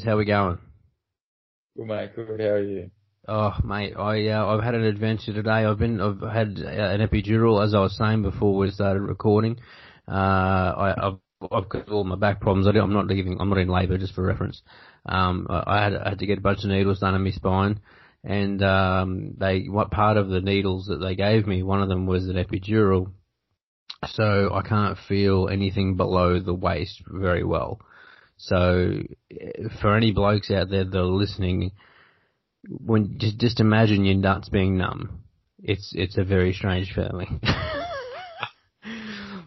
Boys. 0.00 0.06
How 0.06 0.16
we 0.16 0.24
going? 0.24 0.58
Good 1.76 1.86
mate. 1.86 2.14
Good. 2.14 2.40
How 2.40 2.46
are 2.46 2.62
you? 2.62 2.90
Oh 3.28 3.54
mate, 3.64 3.94
I 3.96 4.28
uh, 4.28 4.46
I've 4.46 4.64
had 4.64 4.74
an 4.74 4.84
adventure 4.84 5.32
today. 5.32 5.64
I've 5.64 5.78
been 5.78 6.00
I've 6.00 6.20
had 6.20 6.58
uh, 6.58 6.68
an 6.68 7.06
epidural 7.06 7.64
as 7.64 7.74
I 7.74 7.80
was 7.80 7.96
saying 7.96 8.22
before 8.22 8.56
we 8.56 8.70
started 8.70 9.00
recording. 9.02 9.58
Uh, 10.08 10.12
I, 10.12 10.94
I've 11.06 11.18
I've 11.52 11.68
got 11.68 11.88
all 11.90 12.04
my 12.04 12.16
back 12.16 12.40
problems. 12.40 12.66
I 12.66 12.78
am 12.78 12.92
not 12.92 13.06
leaving. 13.06 13.38
I'm 13.40 13.50
not 13.50 13.58
in 13.58 13.68
labour, 13.68 13.98
just 13.98 14.14
for 14.14 14.22
reference. 14.24 14.62
Um, 15.06 15.46
I 15.50 15.82
had 15.82 15.94
I 15.94 16.08
had 16.10 16.18
to 16.20 16.26
get 16.26 16.38
a 16.38 16.42
bunch 16.42 16.64
of 16.64 16.70
needles 16.70 17.00
done 17.00 17.14
in 17.14 17.22
my 17.22 17.30
spine, 17.30 17.80
and 18.24 18.62
um, 18.62 19.34
they 19.38 19.66
what 19.68 19.90
part 19.90 20.16
of 20.16 20.28
the 20.28 20.40
needles 20.40 20.86
that 20.86 20.98
they 20.98 21.14
gave 21.14 21.46
me, 21.46 21.62
one 21.62 21.82
of 21.82 21.88
them 21.88 22.06
was 22.06 22.26
an 22.28 22.36
epidural, 22.36 23.12
so 24.06 24.50
I 24.54 24.62
can't 24.66 24.98
feel 25.08 25.48
anything 25.50 25.96
below 25.96 26.40
the 26.40 26.54
waist 26.54 27.02
very 27.06 27.44
well. 27.44 27.80
So 28.42 29.02
for 29.80 29.96
any 29.96 30.12
blokes 30.12 30.50
out 30.50 30.70
there 30.70 30.84
that 30.84 30.98
are 30.98 31.04
listening, 31.04 31.72
when 32.68 33.18
just 33.18 33.38
just 33.38 33.60
imagine 33.60 34.06
your 34.06 34.16
nuts 34.16 34.48
being 34.48 34.78
numb. 34.78 35.24
It's 35.62 35.92
it's 35.94 36.16
a 36.16 36.24
very 36.24 36.54
strange 36.54 36.94
feeling. 36.94 37.38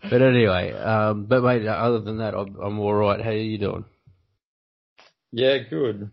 but 0.03 0.21
anyway, 0.21 0.73
um, 0.73 1.25
but 1.25 1.41
mate, 1.41 1.65
other 1.65 2.01
than 2.01 2.19
that, 2.19 2.35
I'm, 2.35 2.55
I'm 2.55 2.79
all 2.79 2.93
right. 2.93 3.19
How 3.19 3.31
are 3.31 3.33
you 3.33 3.57
doing? 3.57 3.85
Yeah, 5.31 5.57
good. 5.67 6.11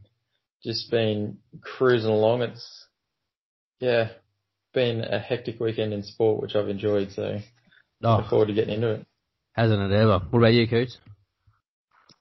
Just 0.64 0.90
been 0.90 1.36
cruising 1.60 2.08
along. 2.08 2.40
It's 2.42 2.86
yeah, 3.78 4.08
been 4.72 5.02
a 5.02 5.18
hectic 5.18 5.60
weekend 5.60 5.92
in 5.92 6.02
sport, 6.02 6.40
which 6.40 6.56
I've 6.56 6.70
enjoyed. 6.70 7.12
So 7.12 7.40
oh, 8.04 8.16
look 8.16 8.30
forward 8.30 8.48
to 8.48 8.54
getting 8.54 8.76
into 8.76 8.92
it. 8.92 9.06
Hasn't 9.52 9.82
it 9.82 9.94
ever? 9.94 10.20
What 10.30 10.38
about 10.38 10.54
you, 10.54 10.66
Coots? 10.66 10.96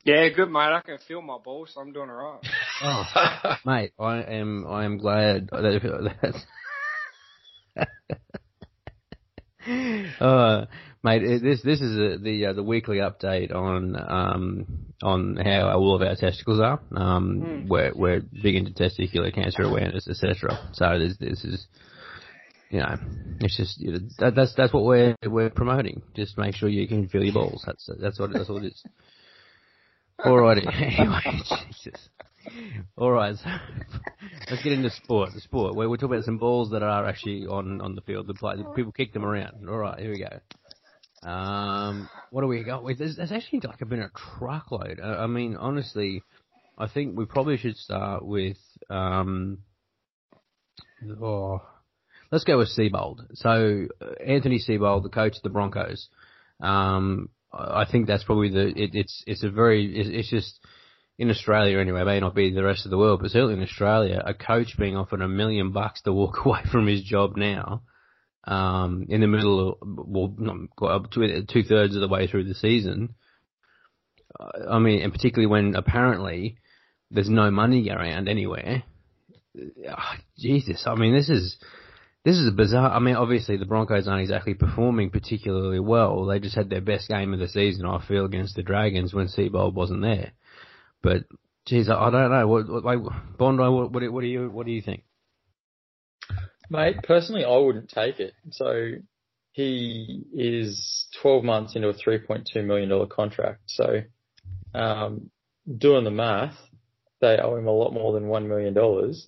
Yeah, 0.03 0.30
good 0.30 0.50
mate. 0.50 0.72
I 0.72 0.81
can 0.81 0.97
feel 1.08 1.22
my 1.22 1.38
balls, 1.38 1.72
so 1.73 1.81
I'm 1.81 1.92
doing 1.92 2.09
alright. 2.09 2.42
oh, 2.83 3.55
mate, 3.66 3.92
I 4.00 4.22
am. 4.23 4.66
I 4.67 4.86
am 4.86 4.97
glad 4.97 5.50
that. 5.52 6.36
uh, 10.22 10.66
mate, 11.03 11.41
this 11.41 11.61
this 11.64 11.81
is 11.81 11.97
a, 11.97 12.17
the 12.17 12.45
uh, 12.47 12.53
the 12.53 12.64
weekly 12.64 12.97
update 12.97 13.53
on 13.53 13.95
um 13.97 14.66
on 15.03 15.36
how 15.36 15.72
all 15.78 15.95
of 15.95 16.02
our 16.02 16.16
testicles 16.16 16.61
are. 16.61 16.80
Um, 16.95 17.41
mm. 17.41 17.67
we're 17.67 17.91
we're 17.94 18.22
big 18.22 18.56
into 18.56 18.72
testicular 18.72 19.34
cancer 19.34 19.63
awareness, 19.63 20.08
etc. 20.08 20.69
So 20.73 20.97
this 20.97 21.17
this 21.17 21.44
is 21.44 21.67
you 22.69 22.80
know, 22.80 22.97
it's 23.41 23.58
just 23.58 23.80
you 23.80 23.91
know, 23.91 24.00
that, 24.19 24.36
that's 24.36 24.53
that's 24.56 24.73
what 24.73 24.86
we're 24.86 25.16
we're 25.25 25.50
promoting. 25.50 26.03
Just 26.16 26.38
make 26.38 26.56
sure 26.56 26.69
you 26.69 26.88
can 26.88 27.09
feel 27.09 27.23
your 27.23 27.34
balls. 27.34 27.63
That's 27.66 27.89
that's 28.00 28.19
what 28.19 28.31
that's 28.31 28.47
what 28.47 28.63
it 28.63 28.67
is. 28.67 28.84
Alrighty. 30.25 30.66
anyway, 31.00 31.42
Jesus. 31.84 32.09
Alright, 32.98 33.36
so 33.38 33.45
let's 34.50 34.64
get 34.64 34.73
into 34.73 34.89
sport. 34.89 35.30
The 35.34 35.42
sport. 35.42 35.75
Where 35.75 35.89
we're 35.89 35.98
talking 35.98 36.16
about 36.16 36.25
some 36.25 36.38
balls 36.38 36.72
that 36.72 36.84
are 36.84 37.08
actually 37.08 37.45
on, 37.45 37.81
on 37.81 37.95
the 37.95 38.02
field. 38.02 38.28
The 38.28 38.34
play, 38.34 38.56
people 38.75 38.92
kick 38.92 39.14
them 39.14 39.25
around. 39.25 39.67
Alright, 39.67 40.00
here 40.00 40.12
we 40.12 40.20
go. 40.20 41.29
Um, 41.29 42.09
what 42.31 42.41
do 42.41 42.47
we 42.47 42.63
got 42.63 42.84
with? 42.84 42.97
There's, 42.97 43.18
there's 43.18 43.31
actually 43.31 43.62
like 43.62 43.79
been 43.88 44.02
a 44.02 44.12
truckload. 44.38 45.00
I, 45.02 45.24
I 45.24 45.28
mean, 45.28 45.56
honestly, 45.56 46.24
I 46.78 46.88
think 46.88 47.18
we 47.18 47.25
probably 47.25 47.58
should 47.58 47.75
start 47.75 48.25
with, 48.25 48.58
um, 48.90 49.59
oh, 51.22 51.62
let's 52.31 52.46
go 52.46 52.58
with 52.58 52.69
Seibold. 52.69 53.19
So, 53.34 53.88
Anthony 54.25 54.59
Seibold, 54.59 55.03
the 55.03 55.09
coach 55.09 55.35
of 55.35 55.44
the 55.44 55.50
Broncos, 55.50 56.08
um, 56.62 57.29
I 57.51 57.85
think 57.89 58.07
that's 58.07 58.23
probably 58.23 58.49
the 58.49 58.67
it, 58.67 58.91
it's 58.93 59.23
it's 59.25 59.43
a 59.43 59.49
very 59.49 59.85
it's, 59.85 60.09
it's 60.11 60.29
just 60.29 60.59
in 61.17 61.29
Australia 61.29 61.79
anyway. 61.79 62.01
It 62.01 62.05
may 62.05 62.19
not 62.19 62.35
be 62.35 62.51
the 62.51 62.63
rest 62.63 62.85
of 62.85 62.91
the 62.91 62.97
world, 62.97 63.21
but 63.21 63.31
certainly 63.31 63.55
in 63.55 63.63
Australia, 63.63 64.21
a 64.23 64.33
coach 64.33 64.77
being 64.77 64.95
offered 64.95 65.21
a 65.21 65.27
million 65.27 65.71
bucks 65.71 66.01
to 66.03 66.13
walk 66.13 66.37
away 66.45 66.61
from 66.71 66.87
his 66.87 67.03
job 67.03 67.35
now, 67.35 67.83
um, 68.45 69.07
in 69.09 69.21
the 69.21 69.27
middle 69.27 69.69
of 69.69 69.77
well, 69.81 70.33
not 70.37 70.69
quite 70.75 71.11
two 71.11 71.63
thirds 71.63 71.95
of 71.95 72.01
the 72.01 72.07
way 72.07 72.27
through 72.27 72.45
the 72.45 72.55
season. 72.55 73.15
I 74.69 74.77
mean, 74.79 75.01
and 75.01 75.11
particularly 75.11 75.47
when 75.47 75.75
apparently 75.75 76.57
there's 77.09 77.29
no 77.29 77.49
money 77.49 77.89
around 77.89 78.29
anywhere. 78.29 78.83
Oh, 79.57 80.13
Jesus, 80.37 80.83
I 80.85 80.93
mean, 80.95 81.13
this 81.13 81.29
is 81.29 81.57
this 82.25 82.35
is 82.35 82.47
a 82.47 82.52
bizarre. 82.52 82.91
I 82.91 83.00
mean, 83.00 83.16
obviously 83.16 83.57
the 83.57 83.66
Broncos 83.66 84.07
aren't 84.07 84.22
exactly 84.22 84.53
performing 84.53 85.09
particularly 85.09 85.80
well. 85.80 86.25
They 86.25 86.40
just 86.40 86.56
had 86.56 86.69
their 86.69 86.81
best 86.81 87.07
game 87.07 87.34
of 87.34 87.40
the 87.40 87.47
season, 87.47 87.85
I 87.85 88.06
feel, 88.06 88.25
against 88.25 88.56
the 88.56 88.63
Dragons 88.63 89.13
when 89.13 89.28
Seibold 89.28 89.74
wasn't 89.74 90.02
there. 90.02 90.34
But 91.02 91.24
geez, 91.66 91.90
I, 91.90 92.09
don't 92.09 92.31
know. 92.31 92.47
What, 92.47 92.68
what 92.68 92.84
like 92.84 93.00
Bondi? 93.38 93.63
What, 93.63 93.91
what, 93.91 94.12
what 94.12 94.22
do 94.22 94.28
you 94.28 94.50
what 94.50 94.66
do 94.66 94.72
you 94.72 94.81
think? 94.81 95.03
Mate, 96.69 96.97
personally, 97.03 97.46
I 97.46 97.58
wouldn't 97.58 97.90
take 97.90 98.19
it. 98.19 98.34
So 98.52 98.91
he 99.53 100.24
is 100.34 101.08
12 101.22 101.44
months 101.44 101.75
into 101.75 101.90
a 101.90 101.94
3.2 101.94 102.63
million 102.66 102.90
dollar 102.90 103.08
contract. 103.08 103.62
So 103.68 104.02
um, 104.75 105.31
doing 105.78 106.03
the 106.03 106.12
math, 106.12 106.56
they 107.22 107.38
owe 107.38 107.56
him 107.56 107.68
a 107.68 107.72
lot 107.72 107.94
more 107.94 108.13
than 108.13 108.28
one 108.28 108.47
million 108.47 108.74
dollars 108.74 109.28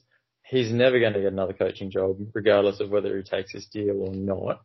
he's 0.52 0.72
never 0.72 1.00
going 1.00 1.14
to 1.14 1.22
get 1.22 1.32
another 1.32 1.54
coaching 1.54 1.90
job, 1.90 2.18
regardless 2.34 2.82
of 2.82 2.90
whether 2.90 3.16
he 3.18 3.24
takes 3.24 3.54
this 3.54 3.66
deal 3.68 4.02
or 4.02 4.14
not. 4.14 4.62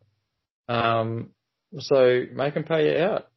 Um, 0.67 1.31
so 1.79 2.23
make 2.33 2.53
him 2.53 2.65
pay 2.65 2.91
you 2.91 3.03
out. 3.03 3.27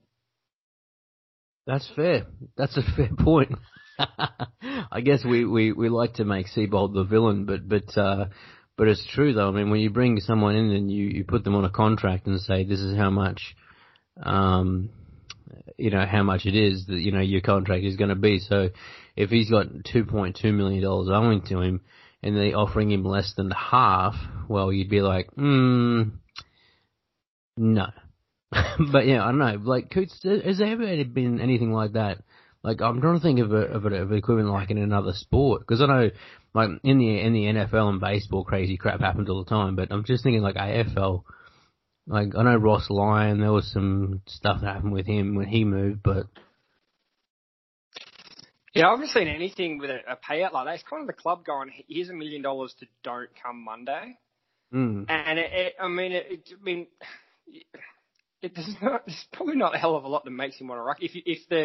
That's 1.66 1.88
fair. 1.94 2.26
That's 2.56 2.76
a 2.76 2.82
fair 2.96 3.10
point. 3.16 3.52
I 3.98 5.00
guess 5.00 5.24
we, 5.24 5.44
we, 5.44 5.72
we 5.72 5.88
like 5.88 6.14
to 6.14 6.24
make 6.24 6.46
Seibold 6.48 6.94
the 6.94 7.04
villain, 7.04 7.44
but 7.44 7.68
but 7.68 7.96
uh, 7.96 8.26
but 8.76 8.88
it's 8.88 9.06
true 9.14 9.32
though. 9.32 9.48
I 9.48 9.52
mean, 9.52 9.70
when 9.70 9.80
you 9.80 9.90
bring 9.90 10.18
someone 10.18 10.56
in 10.56 10.70
and 10.70 10.90
you, 10.90 11.06
you 11.06 11.24
put 11.24 11.44
them 11.44 11.54
on 11.54 11.64
a 11.64 11.70
contract 11.70 12.26
and 12.26 12.40
say 12.40 12.64
this 12.64 12.80
is 12.80 12.96
how 12.96 13.10
much, 13.10 13.54
um, 14.20 14.90
you 15.76 15.90
know 15.90 16.04
how 16.04 16.24
much 16.24 16.46
it 16.46 16.56
is 16.56 16.86
that 16.86 16.98
you 16.98 17.12
know 17.12 17.20
your 17.20 17.42
contract 17.42 17.84
is 17.84 17.96
going 17.96 18.08
to 18.08 18.16
be. 18.16 18.40
So 18.40 18.70
if 19.14 19.30
he's 19.30 19.50
got 19.50 19.66
two 19.84 20.04
point 20.04 20.38
two 20.40 20.52
million 20.52 20.82
dollars 20.82 21.10
owing 21.12 21.42
to 21.42 21.60
him, 21.60 21.82
and 22.22 22.36
they 22.36 22.52
offering 22.52 22.90
him 22.90 23.04
less 23.04 23.32
than 23.36 23.50
half, 23.50 24.14
well, 24.48 24.72
you'd 24.72 24.90
be 24.90 25.00
like, 25.00 25.30
hmm, 25.34 26.02
no. 27.56 27.86
but 28.52 29.06
yeah, 29.06 29.24
I 29.24 29.28
don't 29.28 29.38
know. 29.38 29.58
Like, 29.62 29.90
Coots, 29.90 30.20
has 30.22 30.58
there 30.58 30.72
ever 30.72 31.04
been 31.04 31.40
anything 31.40 31.72
like 31.72 31.92
that? 31.92 32.18
Like, 32.62 32.82
I'm 32.82 33.00
trying 33.00 33.16
to 33.16 33.22
think 33.22 33.38
of 33.40 33.52
a, 33.52 33.56
of, 33.56 33.86
a, 33.86 33.94
of 33.94 34.10
an 34.10 34.48
like 34.48 34.70
in 34.70 34.78
another 34.78 35.12
sport 35.14 35.62
because 35.62 35.80
I 35.80 35.86
know, 35.86 36.10
like 36.52 36.68
in 36.82 36.98
the 36.98 37.20
in 37.20 37.32
the 37.32 37.44
NFL 37.44 37.88
and 37.88 38.00
baseball, 38.00 38.44
crazy 38.44 38.76
crap 38.76 39.00
happens 39.00 39.30
all 39.30 39.42
the 39.42 39.48
time. 39.48 39.76
But 39.76 39.90
I'm 39.90 40.04
just 40.04 40.22
thinking 40.22 40.42
like 40.42 40.56
AFL. 40.56 41.22
Like 42.06 42.34
I 42.36 42.42
know 42.42 42.56
Ross 42.56 42.90
Lyon, 42.90 43.40
there 43.40 43.52
was 43.52 43.70
some 43.72 44.20
stuff 44.26 44.60
that 44.60 44.74
happened 44.74 44.92
with 44.92 45.06
him 45.06 45.36
when 45.36 45.46
he 45.46 45.64
moved, 45.64 46.02
but 46.02 46.26
yeah, 48.74 48.88
I 48.88 48.90
haven't 48.90 49.08
seen 49.08 49.28
anything 49.28 49.78
with 49.78 49.90
a, 49.90 49.98
a 50.06 50.16
payout 50.16 50.52
like 50.52 50.66
that. 50.66 50.74
It's 50.74 50.84
kind 50.88 51.02
of 51.02 51.06
the 51.06 51.12
club 51.12 51.44
going, 51.44 51.70
here's 51.88 52.08
a 52.08 52.14
million 52.14 52.42
dollars 52.42 52.74
to 52.80 52.86
don't 53.02 53.30
come 53.42 53.64
Monday. 53.64 54.16
Mm. 54.72 55.06
And 55.08 55.38
it, 55.38 55.52
it, 55.52 55.74
I 55.80 55.88
mean, 55.88 56.12
it, 56.12 56.26
it, 56.30 56.50
I 56.60 56.64
mean, 56.64 56.86
it, 58.42 58.54
there's, 58.54 58.76
not, 58.80 59.06
there's 59.06 59.26
probably 59.32 59.56
not 59.56 59.74
a 59.74 59.78
hell 59.78 59.96
of 59.96 60.04
a 60.04 60.08
lot 60.08 60.24
that 60.24 60.30
makes 60.30 60.56
him 60.56 60.68
want 60.68 60.78
to 60.78 60.82
ruck. 60.82 60.98
If, 61.00 61.12
if 61.14 61.48
the 61.48 61.64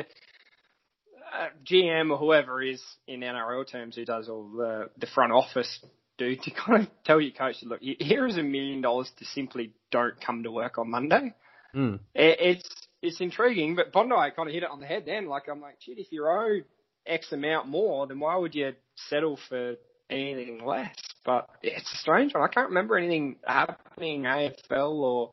uh, 1.32 1.50
GM 1.64 2.10
or 2.10 2.18
whoever 2.18 2.62
is 2.62 2.82
in 3.08 3.20
NRL 3.20 3.70
terms 3.70 3.96
who 3.96 4.06
does 4.06 4.28
all 4.28 4.50
the, 4.50 4.90
the 4.98 5.08
front 5.08 5.32
office 5.32 5.80
do 6.18 6.36
to 6.36 6.52
kind 6.66 6.84
of 6.84 6.90
tell 7.04 7.22
your 7.22 7.34
coach, 7.34 7.58
look, 7.64 7.82
here 7.82 8.26
is 8.26 8.38
a 8.38 8.44
million 8.44 8.82
dollars 8.82 9.12
to 9.20 9.26
simply 9.26 9.74
don't 9.92 10.20
come 10.20 10.42
to 10.42 10.52
work 10.52 10.80
on 10.80 10.90
Monday. 10.90 11.34
Mm. 11.76 12.00
It, 12.16 12.38
it's 12.40 12.70
it's 13.02 13.22
intriguing, 13.22 13.76
but 13.76 13.92
Bondi 13.92 14.16
kind 14.36 14.50
of 14.50 14.54
hit 14.54 14.64
it 14.64 14.70
on 14.70 14.80
the 14.80 14.88
head 14.88 15.04
then. 15.06 15.28
Like 15.28 15.44
I'm 15.52 15.62
like, 15.62 15.76
shit, 15.80 16.00
if 16.00 16.08
you're 16.12 16.30
owed 16.30 16.66
X 17.06 17.32
amount 17.32 17.68
more, 17.68 18.08
then 18.08 18.20
why 18.20 18.36
would 18.36 18.56
you 18.56 18.74
settle 19.10 19.38
for 19.50 19.76
anything 20.10 20.66
less? 20.66 20.96
But 21.24 21.50
it's 21.62 21.92
a 21.94 21.98
strange 21.98 22.34
one. 22.34 22.44
I 22.44 22.54
can't 22.54 22.70
remember 22.70 22.98
anything 22.98 23.38
happening 23.46 24.24
AFL 24.24 24.94
or 24.94 25.32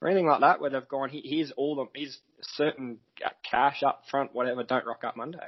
or 0.00 0.08
anything 0.08 0.26
like 0.26 0.40
that 0.40 0.60
where 0.60 0.70
they've 0.70 0.88
gone. 0.88 1.10
Here's 1.12 1.52
all 1.52 1.76
the 1.76 1.86
here's 1.94 2.18
certain 2.40 2.98
cash 3.48 3.82
up 3.82 4.02
front, 4.10 4.34
whatever. 4.34 4.64
Don't 4.64 4.86
rock 4.86 5.04
up 5.04 5.16
Monday. 5.16 5.38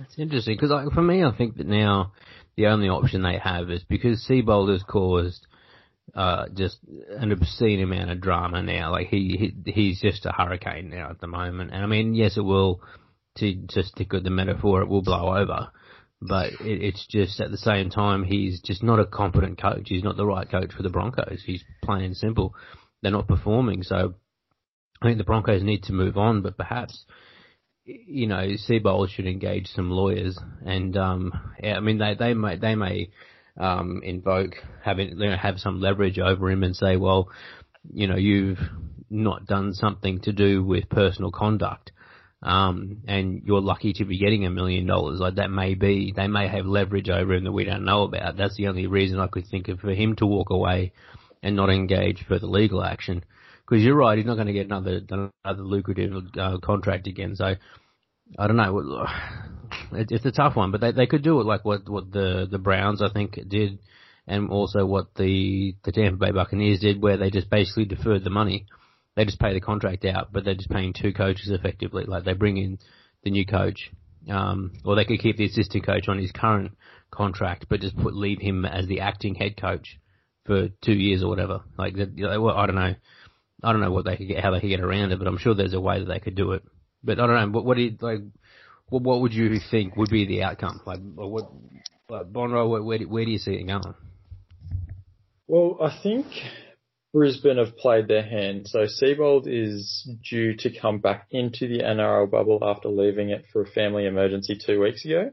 It's 0.00 0.18
interesting 0.18 0.56
because 0.56 0.70
like, 0.70 0.90
for 0.92 1.02
me, 1.02 1.22
I 1.22 1.36
think 1.36 1.56
that 1.58 1.66
now 1.66 2.12
the 2.56 2.66
only 2.66 2.88
option 2.88 3.22
they 3.22 3.38
have 3.38 3.70
is 3.70 3.82
because 3.82 4.26
Seibold 4.28 4.72
has 4.72 4.82
caused 4.82 5.46
uh, 6.14 6.46
just 6.54 6.78
an 7.10 7.32
obscene 7.32 7.82
amount 7.82 8.10
of 8.10 8.20
drama 8.20 8.62
now. 8.62 8.92
Like 8.92 9.08
he, 9.08 9.52
he 9.64 9.72
he's 9.72 10.00
just 10.00 10.24
a 10.24 10.32
hurricane 10.32 10.88
now 10.88 11.10
at 11.10 11.20
the 11.20 11.26
moment, 11.26 11.72
and 11.72 11.82
I 11.82 11.86
mean, 11.86 12.14
yes, 12.14 12.36
it 12.38 12.42
will 12.44 12.80
to 13.38 13.54
just 13.66 13.90
stick 13.90 14.12
with 14.12 14.24
the 14.24 14.30
metaphor, 14.30 14.82
it 14.82 14.88
will 14.88 15.02
blow 15.02 15.36
over. 15.36 15.70
But 16.20 16.52
it, 16.60 16.82
it's 16.82 17.06
just 17.06 17.40
at 17.40 17.50
the 17.50 17.58
same 17.58 17.90
time, 17.90 18.24
he's 18.24 18.60
just 18.60 18.82
not 18.82 19.00
a 19.00 19.06
competent 19.06 19.60
coach. 19.60 19.86
He's 19.86 20.04
not 20.04 20.16
the 20.16 20.26
right 20.26 20.48
coach 20.50 20.72
for 20.72 20.82
the 20.82 20.90
Broncos. 20.90 21.42
He's 21.44 21.64
plain 21.82 22.02
and 22.02 22.16
simple. 22.16 22.54
They're 23.02 23.12
not 23.12 23.28
performing. 23.28 23.82
So 23.82 24.14
I 25.02 25.06
think 25.06 25.18
the 25.18 25.24
Broncos 25.24 25.62
need 25.62 25.84
to 25.84 25.92
move 25.92 26.16
on, 26.16 26.42
but 26.42 26.56
perhaps 26.56 27.04
you 27.84 28.26
know, 28.26 28.48
Seibold 28.68 29.10
should 29.10 29.26
engage 29.26 29.66
some 29.68 29.90
lawyers, 29.90 30.38
and 30.64 30.96
um, 30.96 31.32
yeah, 31.62 31.76
I 31.76 31.80
mean 31.80 31.98
they 31.98 32.14
they 32.18 32.34
may 32.34 32.56
they 32.56 32.74
may 32.74 33.10
um, 33.58 34.00
invoke 34.02 34.54
having 34.82 35.10
you 35.10 35.30
know, 35.30 35.36
have 35.36 35.58
some 35.58 35.80
leverage 35.80 36.18
over 36.18 36.50
him 36.50 36.62
and 36.62 36.74
say, 36.74 36.96
well, 36.96 37.28
you 37.92 38.06
know, 38.06 38.16
you've 38.16 38.58
not 39.10 39.46
done 39.46 39.74
something 39.74 40.20
to 40.20 40.32
do 40.32 40.64
with 40.64 40.88
personal 40.88 41.30
conduct. 41.30 41.92
Um, 42.44 42.98
and 43.08 43.42
you're 43.46 43.62
lucky 43.62 43.94
to 43.94 44.04
be 44.04 44.18
getting 44.18 44.44
a 44.44 44.50
million 44.50 44.86
dollars. 44.86 45.18
Like 45.18 45.36
that 45.36 45.50
may 45.50 45.74
be, 45.74 46.12
they 46.14 46.28
may 46.28 46.46
have 46.46 46.66
leverage 46.66 47.08
over 47.08 47.32
him 47.32 47.44
that 47.44 47.52
we 47.52 47.64
don't 47.64 47.86
know 47.86 48.02
about. 48.02 48.36
That's 48.36 48.56
the 48.56 48.66
only 48.66 48.86
reason 48.86 49.18
I 49.18 49.28
could 49.28 49.46
think 49.46 49.68
of 49.68 49.80
for 49.80 49.92
him 49.92 50.14
to 50.16 50.26
walk 50.26 50.50
away 50.50 50.92
and 51.42 51.56
not 51.56 51.70
engage 51.70 52.22
for 52.28 52.38
the 52.38 52.46
legal 52.46 52.84
action. 52.84 53.24
Because 53.64 53.82
you're 53.82 53.96
right, 53.96 54.18
he's 54.18 54.26
not 54.26 54.34
going 54.34 54.48
to 54.48 54.52
get 54.52 54.66
another 54.66 55.00
another 55.08 55.62
lucrative 55.62 56.12
uh, 56.38 56.58
contract 56.62 57.06
again. 57.06 57.34
So 57.34 57.54
I 58.38 58.46
don't 58.46 58.56
know. 58.56 59.06
It's 59.92 60.24
a 60.24 60.30
tough 60.30 60.54
one, 60.54 60.70
but 60.70 60.80
they 60.80 60.92
they 60.92 61.06
could 61.06 61.24
do 61.24 61.40
it 61.40 61.46
like 61.46 61.64
what 61.64 61.88
what 61.88 62.12
the 62.12 62.46
the 62.48 62.58
Browns 62.58 63.02
I 63.02 63.08
think 63.12 63.36
did, 63.48 63.80
and 64.26 64.48
also 64.48 64.86
what 64.86 65.14
the 65.16 65.74
the 65.82 65.90
Tampa 65.90 66.16
Bay 66.16 66.30
Buccaneers 66.30 66.78
did, 66.78 67.02
where 67.02 67.16
they 67.16 67.30
just 67.30 67.50
basically 67.50 67.84
deferred 67.84 68.22
the 68.22 68.30
money. 68.30 68.66
They 69.16 69.24
just 69.24 69.38
pay 69.38 69.54
the 69.54 69.60
contract 69.60 70.04
out, 70.04 70.32
but 70.32 70.44
they're 70.44 70.54
just 70.54 70.70
paying 70.70 70.92
two 70.92 71.12
coaches 71.12 71.50
effectively. 71.50 72.04
Like 72.04 72.24
they 72.24 72.32
bring 72.32 72.56
in 72.56 72.78
the 73.22 73.30
new 73.30 73.46
coach, 73.46 73.90
um, 74.28 74.72
or 74.84 74.96
they 74.96 75.04
could 75.04 75.20
keep 75.20 75.36
the 75.36 75.46
assistant 75.46 75.86
coach 75.86 76.08
on 76.08 76.18
his 76.18 76.32
current 76.32 76.72
contract, 77.10 77.66
but 77.68 77.80
just 77.80 77.96
put 77.96 78.14
leave 78.14 78.40
him 78.40 78.64
as 78.64 78.86
the 78.86 79.00
acting 79.00 79.34
head 79.34 79.56
coach 79.56 79.98
for 80.44 80.68
two 80.82 80.94
years 80.94 81.22
or 81.22 81.28
whatever. 81.28 81.60
Like 81.78 81.94
that, 81.94 82.16
well, 82.18 82.56
I 82.56 82.66
don't 82.66 82.76
know. 82.76 82.94
I 83.62 83.72
don't 83.72 83.80
know 83.80 83.92
what 83.92 84.04
they 84.04 84.16
could 84.16 84.28
get, 84.28 84.42
how 84.42 84.50
they 84.50 84.60
could 84.60 84.68
get 84.68 84.80
around 84.80 85.12
it, 85.12 85.18
but 85.18 85.28
I'm 85.28 85.38
sure 85.38 85.54
there's 85.54 85.74
a 85.74 85.80
way 85.80 86.00
that 86.00 86.06
they 86.06 86.18
could 86.18 86.34
do 86.34 86.52
it. 86.52 86.64
But 87.02 87.18
I 87.18 87.26
don't 87.26 87.52
know. 87.52 87.56
What, 87.56 87.64
what 87.64 87.76
do 87.76 87.82
you 87.82 87.96
like? 88.00 88.20
What, 88.88 89.02
what 89.02 89.20
would 89.20 89.32
you 89.32 89.58
think 89.70 89.96
would 89.96 90.10
be 90.10 90.26
the 90.26 90.42
outcome? 90.42 90.80
Like, 90.84 90.98
what, 91.14 91.50
like 92.10 92.32
Bonro, 92.32 92.68
where, 92.68 92.82
where, 92.82 92.98
do, 92.98 93.08
where 93.08 93.24
do 93.24 93.30
you 93.30 93.38
see 93.38 93.52
it 93.52 93.66
going? 93.66 93.94
Well, 95.46 95.78
I 95.80 95.98
think 96.02 96.26
Brisbane 97.14 97.58
have 97.58 97.76
played 97.76 98.08
their 98.08 98.24
hand. 98.24 98.66
So 98.66 98.86
Seibold 98.86 99.44
is 99.46 100.10
due 100.28 100.56
to 100.56 100.80
come 100.80 100.98
back 100.98 101.28
into 101.30 101.68
the 101.68 101.78
NRL 101.78 102.28
bubble 102.28 102.58
after 102.60 102.88
leaving 102.88 103.30
it 103.30 103.44
for 103.52 103.62
a 103.62 103.70
family 103.70 104.04
emergency 104.04 104.58
two 104.58 104.80
weeks 104.80 105.04
ago. 105.04 105.30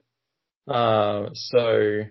Uh, 0.68 1.32
so 1.34 2.04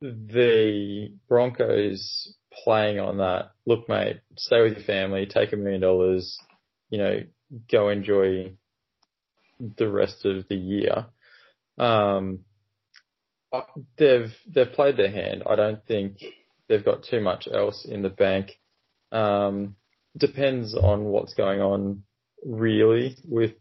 the 0.00 1.12
Broncos 1.28 2.34
playing 2.64 2.98
on 2.98 3.18
that. 3.18 3.50
Look, 3.66 3.86
mate, 3.86 4.20
stay 4.38 4.62
with 4.62 4.78
your 4.78 4.84
family, 4.84 5.26
take 5.26 5.52
a 5.52 5.56
million 5.56 5.82
dollars, 5.82 6.38
you 6.88 6.96
know, 6.96 7.20
go 7.70 7.90
enjoy 7.90 8.54
the 9.76 9.90
rest 9.90 10.24
of 10.24 10.48
the 10.48 10.56
year. 10.56 11.04
Um, 11.76 12.40
uh, 13.52 13.60
they've 13.98 14.34
they've 14.46 14.72
played 14.72 14.96
their 14.96 15.10
hand. 15.10 15.42
I 15.46 15.54
don't 15.54 15.84
think 15.86 16.18
they've 16.68 16.84
got 16.84 17.04
too 17.04 17.20
much 17.20 17.48
else 17.52 17.86
in 17.88 18.02
the 18.02 18.08
bank. 18.08 18.58
Um, 19.12 19.76
depends 20.16 20.74
on 20.74 21.04
what's 21.04 21.34
going 21.34 21.60
on 21.60 22.02
really 22.44 23.16
with 23.24 23.52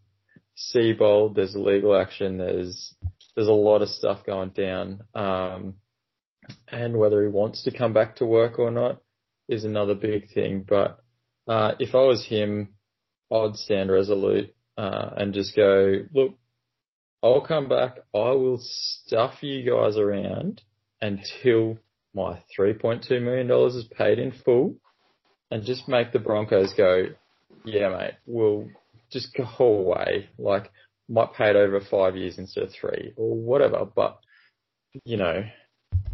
Seibold. 0.57 1.35
There's 1.35 1.55
legal 1.55 1.95
action. 1.95 2.37
There's 2.37 2.95
there's 3.35 3.47
a 3.47 3.53
lot 3.53 3.81
of 3.81 3.89
stuff 3.89 4.25
going 4.25 4.49
down. 4.49 5.03
Um, 5.13 5.75
and 6.67 6.97
whether 6.97 7.21
he 7.21 7.27
wants 7.27 7.63
to 7.63 7.77
come 7.77 7.93
back 7.93 8.15
to 8.17 8.25
work 8.25 8.57
or 8.57 8.71
not 8.71 9.01
is 9.47 9.63
another 9.63 9.95
big 9.95 10.31
thing. 10.33 10.65
But 10.67 10.99
uh, 11.47 11.73
if 11.79 11.93
I 11.93 11.99
was 11.99 12.25
him, 12.25 12.69
I'd 13.31 13.55
stand 13.55 13.91
resolute 13.91 14.55
uh, 14.77 15.09
and 15.17 15.33
just 15.33 15.55
go, 15.55 16.03
look, 16.13 16.37
I'll 17.21 17.41
come 17.41 17.67
back. 17.67 17.97
I 18.13 18.31
will 18.31 18.59
stuff 18.61 19.41
you 19.41 19.69
guys 19.69 19.97
around 19.97 20.61
until 21.01 21.77
my 22.13 22.41
$3.2 22.57 23.21
million 23.21 23.49
is 23.67 23.87
paid 23.97 24.19
in 24.19 24.31
full 24.31 24.75
and 25.51 25.63
just 25.63 25.87
make 25.87 26.11
the 26.11 26.19
Broncos 26.19 26.73
go, 26.73 27.05
yeah, 27.65 27.89
mate, 27.89 28.15
we'll 28.25 28.67
just 29.11 29.35
go 29.35 29.45
away. 29.59 30.29
Like, 30.37 30.71
might 31.09 31.33
pay 31.33 31.49
it 31.49 31.55
over 31.55 31.79
five 31.79 32.15
years 32.15 32.37
instead 32.37 32.63
of 32.63 32.73
three 32.73 33.13
or 33.15 33.35
whatever. 33.35 33.85
But, 33.85 34.19
you 35.05 35.17
know, 35.17 35.43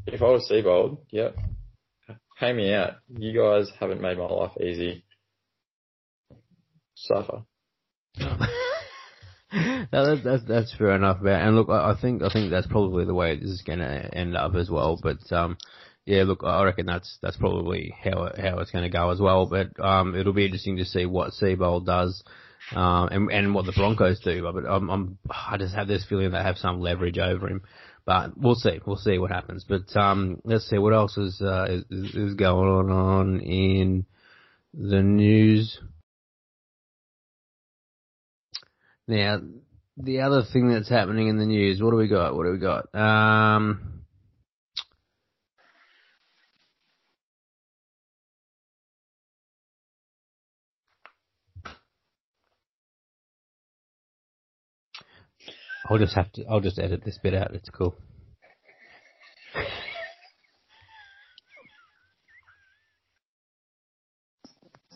if 0.06 0.22
I 0.22 0.26
was 0.26 0.48
Seibold, 0.52 1.00
yep, 1.10 1.36
pay 2.40 2.54
me 2.54 2.74
out. 2.74 2.96
You 3.10 3.34
guys 3.34 3.72
haven't 3.80 4.02
made 4.02 4.18
my 4.18 4.26
life 4.26 4.52
easy. 4.62 5.04
Suffer. 6.96 7.44
no, 9.54 9.88
that's, 9.92 10.24
that's 10.24 10.44
that's 10.48 10.76
fair 10.76 10.96
enough. 10.96 11.22
Man. 11.22 11.48
And 11.48 11.56
look, 11.56 11.70
I 11.70 11.96
think 12.02 12.24
I 12.24 12.30
think 12.30 12.52
that's 12.52 12.68
probably 12.68 13.06
the 13.06 13.14
way 13.14 13.36
this 13.36 13.50
is 13.50 13.62
going 13.62 13.80
to 13.80 14.14
end 14.14 14.36
up 14.36 14.56
as 14.56 14.70
well. 14.70 15.00
But 15.02 15.32
um, 15.32 15.58
yeah, 16.06 16.24
look, 16.24 16.42
I 16.44 16.64
reckon 16.64 16.86
that's 16.86 17.18
that's 17.22 17.38
probably 17.38 17.96
how 18.04 18.24
it, 18.26 18.40
how 18.40 18.60
it's 18.60 18.72
going 18.72 18.84
to 18.84 18.90
go 18.90 19.12
as 19.12 19.20
well. 19.20 19.46
But 19.46 19.80
um, 19.84 20.16
it'll 20.16 20.34
be 20.34 20.46
interesting 20.46 20.78
to 20.78 20.86
see 20.86 21.06
what 21.06 21.34
Seibold 21.34 21.86
does. 21.86 22.24
Um, 22.74 23.10
and, 23.12 23.30
and 23.30 23.54
what 23.54 23.66
the 23.66 23.74
Broncos 23.74 24.22
do, 24.22 24.42
but 24.42 24.66
I'm, 24.66 24.90
I'm, 24.90 25.18
I 25.30 25.58
just 25.58 25.76
have 25.76 25.86
this 25.86 26.06
feeling 26.06 26.32
they 26.32 26.38
have 26.38 26.58
some 26.58 26.80
leverage 26.80 27.18
over 27.18 27.50
him. 27.50 27.62
But 28.06 28.38
we'll 28.38 28.56
see. 28.56 28.80
We'll 28.86 28.96
see 28.96 29.18
what 29.18 29.32
happens. 29.32 29.66
But 29.68 29.94
um, 29.98 30.42
let's 30.46 30.70
see 30.70 30.78
what 30.78 30.94
else 30.94 31.18
is, 31.18 31.42
uh, 31.42 31.82
is 31.90 32.16
is 32.16 32.34
going 32.36 32.90
on 32.90 33.42
in 33.42 34.06
the 34.74 35.02
news. 35.02 35.80
Now, 39.08 39.42
the 39.98 40.22
other 40.22 40.44
thing 40.52 40.70
that's 40.70 40.90
happening 40.90 41.28
in 41.28 41.38
the 41.38 41.46
news. 41.46 41.82
What 41.82 41.92
do 41.92 41.98
we 41.98 42.08
got? 42.08 42.36
What 42.36 42.46
do 42.46 42.52
we 42.52 42.58
got? 42.58 42.94
Um. 42.96 44.04
I'll 55.90 55.98
just 55.98 56.16
have 56.16 56.32
to. 56.34 56.46
I'll 56.50 56.62
just 56.62 56.80
edit 56.80 57.04
this 57.04 57.20
bit 57.22 57.34
out. 57.34 57.54
It's 57.54 57.70
cool. 57.70 57.96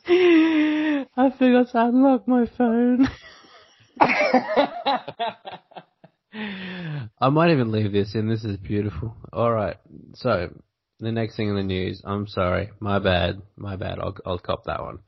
I 0.09 1.31
forgot 1.37 1.71
to 1.71 1.85
unlock 1.85 2.27
my 2.27 2.45
phone. 2.57 3.09
I 7.19 7.29
might 7.29 7.51
even 7.51 7.71
leave 7.71 7.91
this 7.91 8.15
in. 8.15 8.29
This 8.29 8.43
is 8.43 8.57
beautiful. 8.57 9.15
All 9.33 9.51
right. 9.51 9.77
So 10.15 10.49
the 10.99 11.11
next 11.11 11.35
thing 11.35 11.49
in 11.49 11.55
the 11.55 11.63
news. 11.63 12.01
I'm 12.05 12.27
sorry. 12.27 12.71
My 12.79 12.99
bad. 12.99 13.41
My 13.55 13.75
bad. 13.75 13.99
I'll 13.99 14.15
I'll 14.25 14.39
cop 14.39 14.65
that 14.65 14.81
one. 14.81 14.99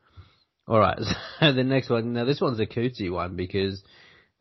All 0.67 0.79
right. 0.79 0.99
So 1.39 1.53
the 1.53 1.63
next 1.63 1.89
one. 1.89 2.13
Now 2.13 2.25
this 2.25 2.41
one's 2.41 2.59
a 2.59 2.65
cutesy 2.65 3.11
one 3.11 3.35
because 3.35 3.81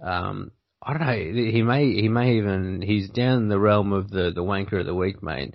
um, 0.03 0.51
I 0.83 0.93
don't 0.93 1.07
know. 1.07 1.51
He 1.51 1.63
may 1.63 1.93
he 1.93 2.09
may 2.09 2.37
even 2.37 2.83
he's 2.83 3.09
down 3.11 3.49
the 3.49 3.59
realm 3.59 3.93
of 3.93 4.11
the 4.11 4.33
the 4.35 4.43
wanker 4.43 4.81
of 4.81 4.87
the 4.87 4.95
week, 4.95 5.23
mate. 5.23 5.55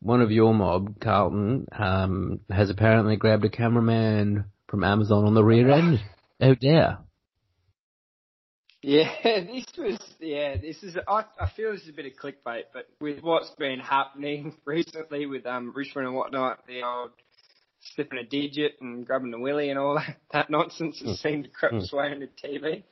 One 0.00 0.22
of 0.22 0.30
your 0.30 0.54
mob, 0.54 1.00
Carlton, 1.00 1.66
um, 1.72 2.40
has 2.50 2.70
apparently 2.70 3.16
grabbed 3.16 3.44
a 3.44 3.50
cameraman 3.50 4.44
from 4.68 4.84
Amazon 4.84 5.24
on 5.24 5.34
the 5.34 5.44
rear 5.44 5.70
end. 5.70 6.00
Oh 6.40 6.54
dear. 6.54 6.98
Yeah, 8.88 9.10
this 9.22 9.66
was 9.76 9.98
yeah, 10.18 10.56
this 10.56 10.82
is 10.82 10.96
I 11.06 11.24
I 11.38 11.50
feel 11.54 11.72
this 11.72 11.82
is 11.82 11.90
a 11.90 11.92
bit 11.92 12.06
of 12.06 12.12
clickbait, 12.12 12.64
but 12.72 12.88
with 13.02 13.22
what's 13.22 13.50
been 13.58 13.80
happening 13.80 14.54
recently 14.64 15.26
with 15.26 15.44
um 15.44 15.74
Richmond 15.76 16.06
and 16.06 16.16
whatnot, 16.16 16.66
the 16.66 16.82
old 16.82 17.10
slipping 17.94 18.18
a 18.18 18.24
digit 18.24 18.76
and 18.80 19.06
grabbing 19.06 19.30
the 19.30 19.38
willy 19.38 19.68
and 19.68 19.78
all 19.78 19.96
that, 20.06 20.16
that 20.32 20.50
nonsense 20.50 21.00
has 21.00 21.18
mm. 21.18 21.22
seemed 21.22 21.44
to 21.44 21.50
creep 21.50 21.74
its 21.74 21.92
way 21.92 22.12
into 22.12 22.28
TV. 22.42 22.82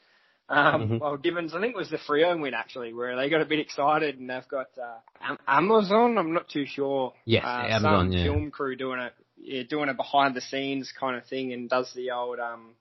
Um, 0.49 0.83
mm-hmm. 0.83 0.99
Well, 0.99 1.17
Gibbons, 1.17 1.55
I 1.55 1.61
think 1.61 1.75
it 1.75 1.79
was 1.79 1.91
the 1.91 1.97
Freo 1.97 2.39
win 2.39 2.53
actually, 2.53 2.93
where 2.93 3.17
they 3.17 3.31
got 3.31 3.41
a 3.41 3.47
bit 3.47 3.59
excited 3.59 4.19
and 4.19 4.29
they've 4.29 4.47
got 4.49 4.69
uh, 4.79 5.35
Amazon. 5.49 6.19
I'm 6.19 6.35
not 6.35 6.51
too 6.51 6.67
sure. 6.67 7.15
Yes, 7.25 7.43
uh, 7.43 7.69
Amazon. 7.71 8.11
Some 8.11 8.13
yeah. 8.13 8.25
film 8.25 8.51
crew 8.51 8.77
doing 8.77 9.01
it, 9.01 9.15
yeah, 9.39 9.63
doing 9.63 9.89
a 9.89 9.95
behind 9.95 10.37
the 10.37 10.43
scenes 10.43 10.93
kind 11.01 11.17
of 11.17 11.25
thing, 11.25 11.55
and 11.55 11.71
does 11.71 11.91
the 11.95 12.11
old. 12.11 12.39
um 12.39 12.75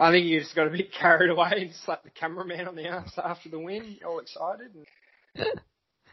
I 0.00 0.10
think 0.10 0.26
you 0.26 0.40
just 0.40 0.56
got 0.56 0.66
a 0.66 0.70
bit 0.70 0.92
carried 0.98 1.30
away 1.30 1.52
and 1.56 1.74
slapped 1.84 2.04
the 2.04 2.10
cameraman 2.10 2.66
on 2.66 2.74
the 2.74 2.86
ass 2.86 3.12
after 3.22 3.50
the 3.50 3.58
win, 3.58 3.98
all 4.06 4.18
excited, 4.18 4.70
and, 5.34 5.46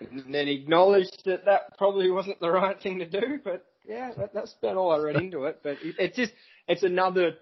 and 0.26 0.34
then 0.34 0.50
acknowledged 0.50 1.24
that 1.26 1.46
that 1.46 1.78
probably 1.78 2.12
wasn't 2.12 2.42
the 2.42 2.52
right 2.52 2.80
thing 2.82 3.00
to 3.00 3.10
do. 3.10 3.40
But 3.42 3.66
yeah, 3.88 4.12
that, 4.18 4.34
that's 4.34 4.54
about 4.62 4.76
all 4.76 4.92
I 4.92 4.98
read 4.98 5.16
into 5.16 5.46
it. 5.46 5.62
But 5.64 5.78
it, 5.82 5.96
it's 6.00 6.18
just 6.18 6.34
it's 6.68 6.84
another 6.84 7.36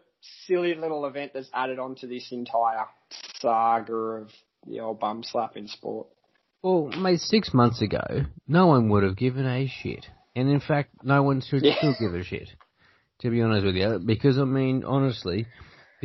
silly 0.46 0.76
little 0.76 1.06
event 1.08 1.32
that's 1.34 1.50
added 1.52 1.80
onto 1.80 2.08
this 2.08 2.32
entire 2.32 2.86
saga 3.40 3.94
of 3.94 4.30
the 4.68 4.82
old 4.82 5.00
bum 5.00 5.24
slap 5.24 5.58
in 5.58 5.68
sport. 5.68 6.08
Well, 6.62 6.88
mate, 6.88 7.20
six 7.20 7.54
months 7.54 7.82
ago, 7.82 8.26
no 8.48 8.68
one 8.68 8.90
would 8.90 9.04
have 9.04 9.18
given 9.18 9.46
a 9.46 9.68
shit. 9.68 10.06
And 10.36 10.50
in 10.50 10.60
fact, 10.60 10.90
no 11.04 11.24
one 11.24 11.42
should 11.42 11.64
yeah. 11.64 11.76
still 11.78 11.96
give 12.00 12.14
a 12.14 12.24
shit. 12.24 12.50
To 13.22 13.30
be 13.30 13.42
honest 13.42 13.66
with 13.66 13.76
you. 13.76 14.00
Because, 14.04 14.38
I 14.38 14.44
mean, 14.44 14.84
honestly, 14.84 15.48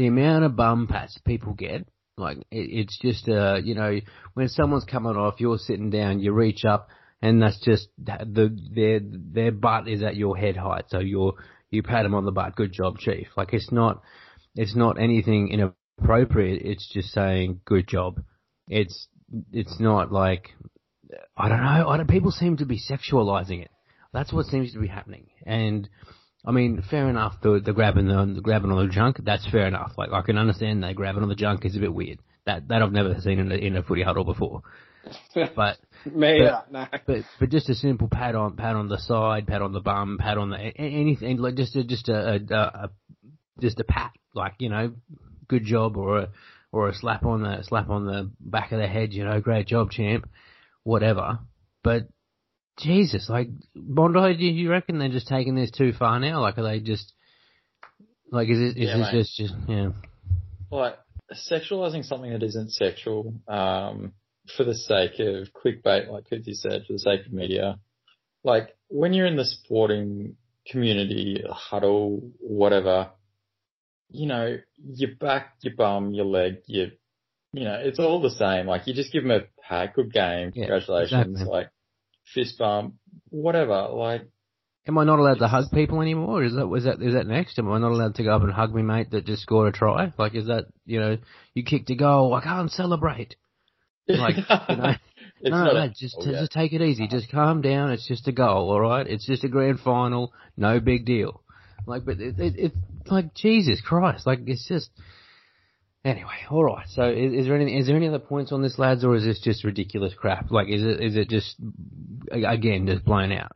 the 0.01 0.07
amount 0.07 0.45
of 0.45 0.57
bum 0.57 0.87
pats 0.87 1.19
people 1.27 1.53
get, 1.53 1.87
Like 2.17 2.39
it, 2.39 2.47
it's 2.51 2.99
just 3.03 3.29
uh, 3.29 3.57
you 3.63 3.75
know, 3.75 4.01
when 4.33 4.49
someone's 4.49 4.87
coming 4.87 5.15
off, 5.15 5.41
you're 5.41 5.59
sitting 5.59 5.91
down, 5.91 6.21
you 6.21 6.33
reach 6.33 6.65
up, 6.65 6.89
and 7.21 7.43
that's 7.43 7.61
just 7.61 7.89
the 7.99 8.57
their 8.75 9.01
their 9.03 9.53
butt 9.53 9.89
is 9.89 10.03
at 10.03 10.17
your 10.17 10.39
head 10.39 10.57
height, 10.57 10.87
so 10.89 11.01
you're 11.01 11.35
you 11.71 11.83
pat 11.83 12.05
them 12.05 12.15
on 12.15 12.25
the 12.25 12.33
butt. 12.33 12.57
Good 12.57 12.73
job, 12.73 12.97
chief. 12.97 13.29
Like 13.37 13.53
it's 13.53 13.71
not 13.71 14.01
it's 14.55 14.75
not 14.75 14.99
anything 14.99 15.49
inappropriate. 15.49 16.63
It's 16.63 16.91
just 16.91 17.11
saying 17.11 17.61
good 17.67 17.87
job. 17.87 18.23
It's 18.69 19.07
it's 19.53 19.79
not 19.81 20.11
like 20.11 20.49
I 21.37 21.51
don't 21.51 21.63
know. 21.63 21.89
I 21.91 21.99
don't, 21.99 22.09
people 22.09 22.31
seem 22.31 22.57
to 22.57 22.65
be 22.65 22.81
sexualizing 22.81 23.61
it. 23.63 23.71
That's 24.15 24.33
what 24.33 24.47
seems 24.47 24.73
to 24.73 24.81
be 24.81 24.89
happening. 24.89 25.27
And 25.45 25.91
I 26.45 26.53
mean, 26.53 26.83
fair 26.91 27.09
enough. 27.09 27.35
The 27.43 27.61
the 27.65 27.73
grabbing 27.73 28.09
the, 28.09 28.33
the 28.35 28.41
grabbing 28.41 28.71
on 28.71 28.87
the 28.87 28.93
junk. 28.93 29.19
That's 29.23 29.49
fair 29.51 29.67
enough. 29.67 29.93
Like 29.97 30.11
I 30.13 30.23
can 30.23 30.39
understand 30.39 30.83
that 30.83 30.97
grabbing 30.97 31.23
on 31.23 31.29
the 31.29 31.35
junk 31.35 31.65
is 31.65 31.77
a 31.77 31.81
bit 31.81 31.93
weird. 31.93 32.19
That 32.47 32.69
that 32.69 32.83
I've 32.83 32.93
never 32.93 33.21
seen 33.21 33.39
in 33.39 33.53
a, 33.53 33.55
in 33.55 33.77
a 33.77 33.83
footy 33.83 34.03
huddle 34.03 34.25
before. 34.25 34.63
But 35.35 35.79
Me, 36.05 36.41
but, 36.43 36.73
no. 36.73 36.87
but 37.07 37.25
but 37.39 37.51
just 37.51 37.69
a 37.69 37.75
simple 37.75 38.09
pat 38.09 38.35
on 38.35 38.57
pat 38.57 38.77
on 38.77 38.89
the 38.89 38.99
side, 38.99 39.47
pat 39.47 39.63
on 39.63 39.73
the 39.73 39.81
bum, 39.81 40.19
pat 40.19 40.39
on 40.39 40.51
the 40.51 40.59
anything 40.59 41.39
like 41.39 41.57
just 41.57 41.77
a, 41.77 41.85
just 41.85 42.09
a, 42.09 42.41
a, 42.51 42.55
a 42.55 42.91
just 43.61 43.81
a 43.81 43.85
pat, 43.85 44.13
like 44.35 44.55
you 44.59 44.69
know, 44.69 44.93
good 45.49 45.65
job, 45.65 45.97
or 45.97 46.19
a 46.19 46.29
or 46.73 46.89
a 46.89 46.95
slap 46.95 47.25
on 47.25 47.43
the 47.43 47.63
slap 47.63 47.89
on 47.91 48.07
the 48.07 48.31
back 48.41 48.73
of 48.73 48.79
the 48.79 48.87
head, 48.87 49.13
you 49.13 49.25
know, 49.25 49.41
great 49.41 49.67
job, 49.67 49.91
champ, 49.91 50.29
whatever. 50.85 51.39
But 51.83 52.09
Jesus, 52.81 53.29
like 53.29 53.49
Bondi, 53.75 54.37
do 54.37 54.45
you 54.45 54.71
reckon 54.71 54.99
they're 54.99 55.09
just 55.09 55.29
taking 55.29 55.55
this 55.55 55.71
too 55.71 55.93
far 55.93 56.19
now? 56.21 56.41
Like, 56.41 56.59
are 56.59 56.63
they 56.63 56.81
just 56.81 57.13
like 58.31 58.49
is 58.49 58.59
it 58.59 58.77
is 58.81 58.89
Yeah, 58.89 58.97
this 58.97 59.13
mate. 59.13 59.19
just 59.19 59.37
just 59.37 59.55
yeah? 59.69 59.91
like 60.71 60.99
sexualizing 61.51 62.05
something 62.05 62.31
that 62.33 62.43
isn't 62.43 62.73
sexual 62.73 63.35
um, 63.49 64.13
for 64.57 64.65
the 64.65 64.75
sake 64.75 65.19
of 65.21 65.49
clickbait, 65.53 66.09
like 66.09 66.29
Cootsy 66.31 66.55
said, 66.55 66.85
for 66.87 66.93
the 66.93 66.99
sake 66.99 67.27
of 67.27 67.33
media. 67.33 67.79
Like 68.43 68.77
when 68.89 69.13
you're 69.13 69.27
in 69.27 69.37
the 69.37 69.45
sporting 69.45 70.37
community, 70.67 71.45
huddle, 71.49 72.31
whatever, 72.41 73.11
you 74.11 74.27
know, 74.27 74.59
your 74.83 75.11
back, 75.21 75.55
your 75.63 75.75
bum, 75.77 76.13
your 76.13 76.25
leg, 76.25 76.59
your, 76.67 76.89
you 77.53 77.65
know, 77.65 77.79
it's 77.81 77.99
all 77.99 78.21
the 78.21 78.31
same. 78.31 78.67
Like 78.67 78.87
you 78.87 78.95
just 78.95 79.13
give 79.13 79.23
them 79.23 79.33
a 79.33 79.43
pat, 79.69 79.95
good 79.95 80.13
game, 80.13 80.53
Yeah, 80.55 80.67
congratulations, 80.67 81.41
exactly. 81.41 81.45
like 81.45 81.71
fist 82.35 82.59
bump, 82.59 82.95
whatever. 83.31 83.89
Like 83.93 84.29
Am 84.87 84.97
I 84.97 85.05
not 85.05 85.19
allowed 85.19 85.39
to 85.39 85.49
hug 85.49 85.71
people 85.73 86.01
anymore? 86.01 86.43
Is 86.43 86.55
that 86.55 86.67
was 86.67 86.85
that 86.85 87.03
is 87.03 87.13
that 87.13 87.27
next? 87.27 87.59
Am 87.59 87.71
I 87.71 87.79
not 87.79 87.93
allowed 87.93 88.15
to 88.15 88.25
go 88.25 88.35
up 88.35 88.43
and 88.43 88.53
hug 88.53 88.75
me 88.75 88.83
mate 88.83 89.11
that 89.11 89.27
just 89.27 89.43
scored 89.43 89.69
a 89.69 89.77
try? 89.77 90.13
Like, 90.19 90.35
is 90.35 90.47
that 90.47 90.67
you 90.87 90.99
know 90.99 91.19
you 91.55 91.65
kicked 91.65 91.91
a 91.91 91.95
goal? 91.95 92.33
I 92.33 92.43
can't 92.43 92.71
celebrate. 92.71 93.37
Like, 94.09 94.37
you 94.37 94.43
know, 94.77 94.95
it's 95.41 95.51
no, 95.51 95.65
not 95.65 95.75
no, 95.75 95.89
just 95.95 96.17
oh, 96.19 96.25
yeah. 96.25 96.41
just 96.41 96.53
take 96.53 96.73
it 96.73 96.81
easy. 96.81 97.09
Just 97.09 97.31
calm 97.31 97.61
down. 97.61 97.93
It's 97.93 98.09
just 98.09 98.27
a 98.27 98.33
goal, 98.33 98.71
all 98.71 98.81
right. 98.81 99.07
It's 99.07 99.27
just 99.27 99.45
a 99.45 99.49
grand 99.49 99.81
final. 99.81 100.33
No 100.57 100.81
big 100.81 101.05
deal. 101.05 101.43
Like, 101.87 102.07
but 102.07 102.19
it, 102.19 102.39
it, 102.39 102.55
it's 102.57 102.77
like 103.11 103.35
Jesus 103.35 103.81
Christ. 103.81 104.27
Like, 104.27 104.41
it's 104.47 104.67
just. 104.67 104.91
Anyway, 106.05 106.31
all 106.51 106.65
right. 106.65 106.87
So, 106.89 107.11
is, 107.11 107.33
is 107.35 107.47
there 107.47 107.57
any 107.57 107.79
is 107.79 107.87
there 107.87 107.97
any 107.97 108.09
other 108.09 108.19
points 108.19 108.53
on 108.53 108.63
this, 108.63 108.79
lads, 108.79 109.05
or 109.05 109.15
is 109.17 109.25
this 109.25 109.41
just 109.41 109.65
ridiculous 109.65 110.15
crap? 110.15 110.51
Like, 110.51 110.69
is 110.69 110.83
it 110.83 111.01
is 111.01 111.17
it 111.17 111.29
just 111.29 111.57
again 112.31 112.87
just 112.87 113.05
blown 113.05 113.33
out? 113.33 113.53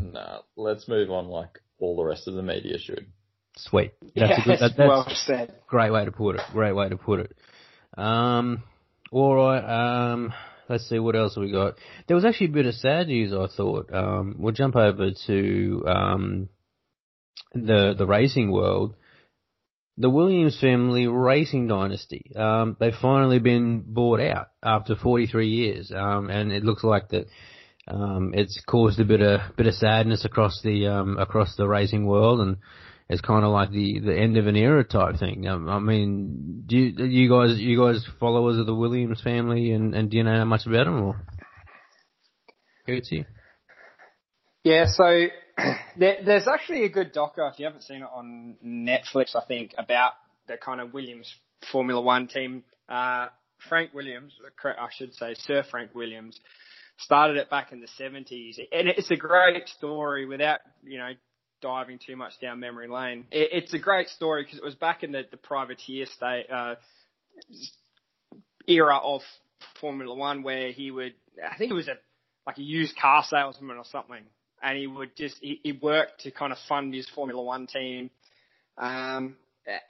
Nah, 0.00 0.40
let's 0.56 0.86
move 0.86 1.10
on 1.10 1.26
like 1.26 1.60
all 1.80 1.96
the 1.96 2.04
rest 2.04 2.28
of 2.28 2.34
the 2.34 2.42
media 2.42 2.78
should. 2.78 3.06
Sweet. 3.56 3.92
That's 4.14 4.42
a 4.42 4.42
good. 4.44 4.50
Yes, 4.50 4.60
That, 4.60 4.72
that's, 4.76 4.88
well 4.88 5.06
said. 5.12 5.54
Great 5.66 5.90
way 5.90 6.04
to 6.04 6.12
put 6.12 6.36
it. 6.36 6.42
Great 6.52 6.72
way 6.72 6.88
to 6.88 6.96
put 6.96 7.20
it. 7.20 7.36
Um, 7.98 8.62
all 9.10 9.34
right. 9.34 10.12
Um, 10.12 10.32
let's 10.68 10.88
see 10.88 11.00
what 11.00 11.16
else 11.16 11.36
we 11.36 11.50
got. 11.50 11.74
There 12.06 12.14
was 12.14 12.24
actually 12.24 12.46
a 12.46 12.50
bit 12.50 12.66
of 12.66 12.74
sad 12.74 13.08
news. 13.08 13.32
I 13.32 13.48
thought. 13.56 13.92
Um, 13.92 14.36
we'll 14.38 14.52
jump 14.54 14.76
over 14.76 15.10
to 15.26 15.84
um, 15.86 16.48
the 17.54 17.94
the 17.98 18.06
racing 18.06 18.52
world. 18.52 18.94
The 19.98 20.10
Williams 20.10 20.58
family 20.58 21.06
racing 21.06 21.68
dynasty. 21.68 22.32
Um, 22.34 22.76
they've 22.80 22.94
finally 23.00 23.38
been 23.38 23.84
bought 23.86 24.20
out 24.20 24.48
after 24.62 24.96
43 24.96 25.48
years. 25.48 25.92
Um, 25.94 26.30
and 26.30 26.50
it 26.50 26.64
looks 26.64 26.82
like 26.82 27.08
that. 27.10 27.26
Um, 27.88 28.32
it's 28.34 28.62
caused 28.66 29.00
a 29.00 29.04
bit 29.04 29.20
of 29.20 29.40
bit 29.56 29.66
of 29.66 29.74
sadness 29.74 30.24
across 30.24 30.60
the 30.62 30.86
um, 30.86 31.18
across 31.18 31.56
the 31.56 31.66
racing 31.66 32.06
world, 32.06 32.40
and 32.40 32.58
it's 33.08 33.20
kind 33.20 33.44
of 33.44 33.50
like 33.50 33.70
the, 33.70 33.98
the 33.98 34.16
end 34.16 34.36
of 34.36 34.46
an 34.46 34.56
era 34.56 34.84
type 34.84 35.18
thing. 35.18 35.46
Um, 35.48 35.68
I 35.68 35.80
mean, 35.80 36.62
do 36.64 36.76
you, 36.76 37.04
you 37.04 37.28
guys 37.28 37.58
you 37.58 37.78
guys 37.78 38.06
followers 38.20 38.58
of 38.58 38.66
the 38.66 38.74
Williams 38.74 39.20
family, 39.20 39.72
and, 39.72 39.94
and 39.94 40.10
do 40.10 40.16
you 40.16 40.22
know 40.22 40.44
much 40.44 40.64
about 40.64 40.84
them 40.84 41.02
or? 41.02 41.26
Cootsy? 42.88 43.26
Yeah, 44.64 44.86
so 44.86 45.26
there, 45.98 46.18
there's 46.24 46.48
actually 46.48 46.84
a 46.84 46.88
good 46.88 47.12
docker 47.12 47.48
if 47.52 47.58
you 47.58 47.66
haven't 47.66 47.82
seen 47.82 48.02
it 48.02 48.08
on 48.12 48.56
Netflix. 48.64 49.34
I 49.36 49.44
think 49.46 49.74
about 49.78 50.12
the 50.48 50.56
kind 50.56 50.80
of 50.80 50.92
Williams 50.92 51.32
Formula 51.70 52.00
One 52.00 52.26
team. 52.28 52.64
Uh, 52.88 53.28
Frank 53.68 53.94
Williams, 53.94 54.32
I 54.64 54.88
should 54.96 55.14
say 55.14 55.34
Sir 55.34 55.64
Frank 55.70 55.94
Williams, 55.94 56.38
started 56.98 57.36
it 57.36 57.48
back 57.48 57.72
in 57.72 57.80
the 57.80 57.88
70s, 58.00 58.58
and 58.72 58.88
it's 58.88 59.10
a 59.10 59.16
great 59.16 59.68
story. 59.68 60.26
Without 60.26 60.60
you 60.82 60.98
know 60.98 61.10
diving 61.60 61.98
too 62.04 62.16
much 62.16 62.32
down 62.40 62.60
memory 62.60 62.88
lane, 62.88 63.26
it, 63.30 63.50
it's 63.52 63.74
a 63.74 63.78
great 63.78 64.08
story 64.08 64.42
because 64.42 64.58
it 64.58 64.64
was 64.64 64.74
back 64.74 65.02
in 65.02 65.12
the, 65.12 65.22
the 65.30 65.36
privateer 65.36 66.06
state 66.06 66.46
uh, 66.50 66.74
era 68.66 68.98
of 68.98 69.20
Formula 69.80 70.14
One 70.14 70.42
where 70.42 70.72
he 70.72 70.90
would, 70.90 71.14
I 71.42 71.56
think 71.56 71.70
it 71.70 71.74
was 71.74 71.88
a 71.88 71.96
like 72.46 72.58
a 72.58 72.62
used 72.62 72.96
car 72.96 73.22
salesman 73.28 73.76
or 73.76 73.84
something, 73.84 74.24
and 74.62 74.78
he 74.78 74.86
would 74.86 75.16
just 75.16 75.36
he, 75.40 75.60
he 75.62 75.72
worked 75.72 76.22
to 76.22 76.30
kind 76.30 76.52
of 76.52 76.58
fund 76.68 76.94
his 76.94 77.08
Formula 77.08 77.42
One 77.42 77.66
team. 77.66 78.10
Um, 78.78 79.36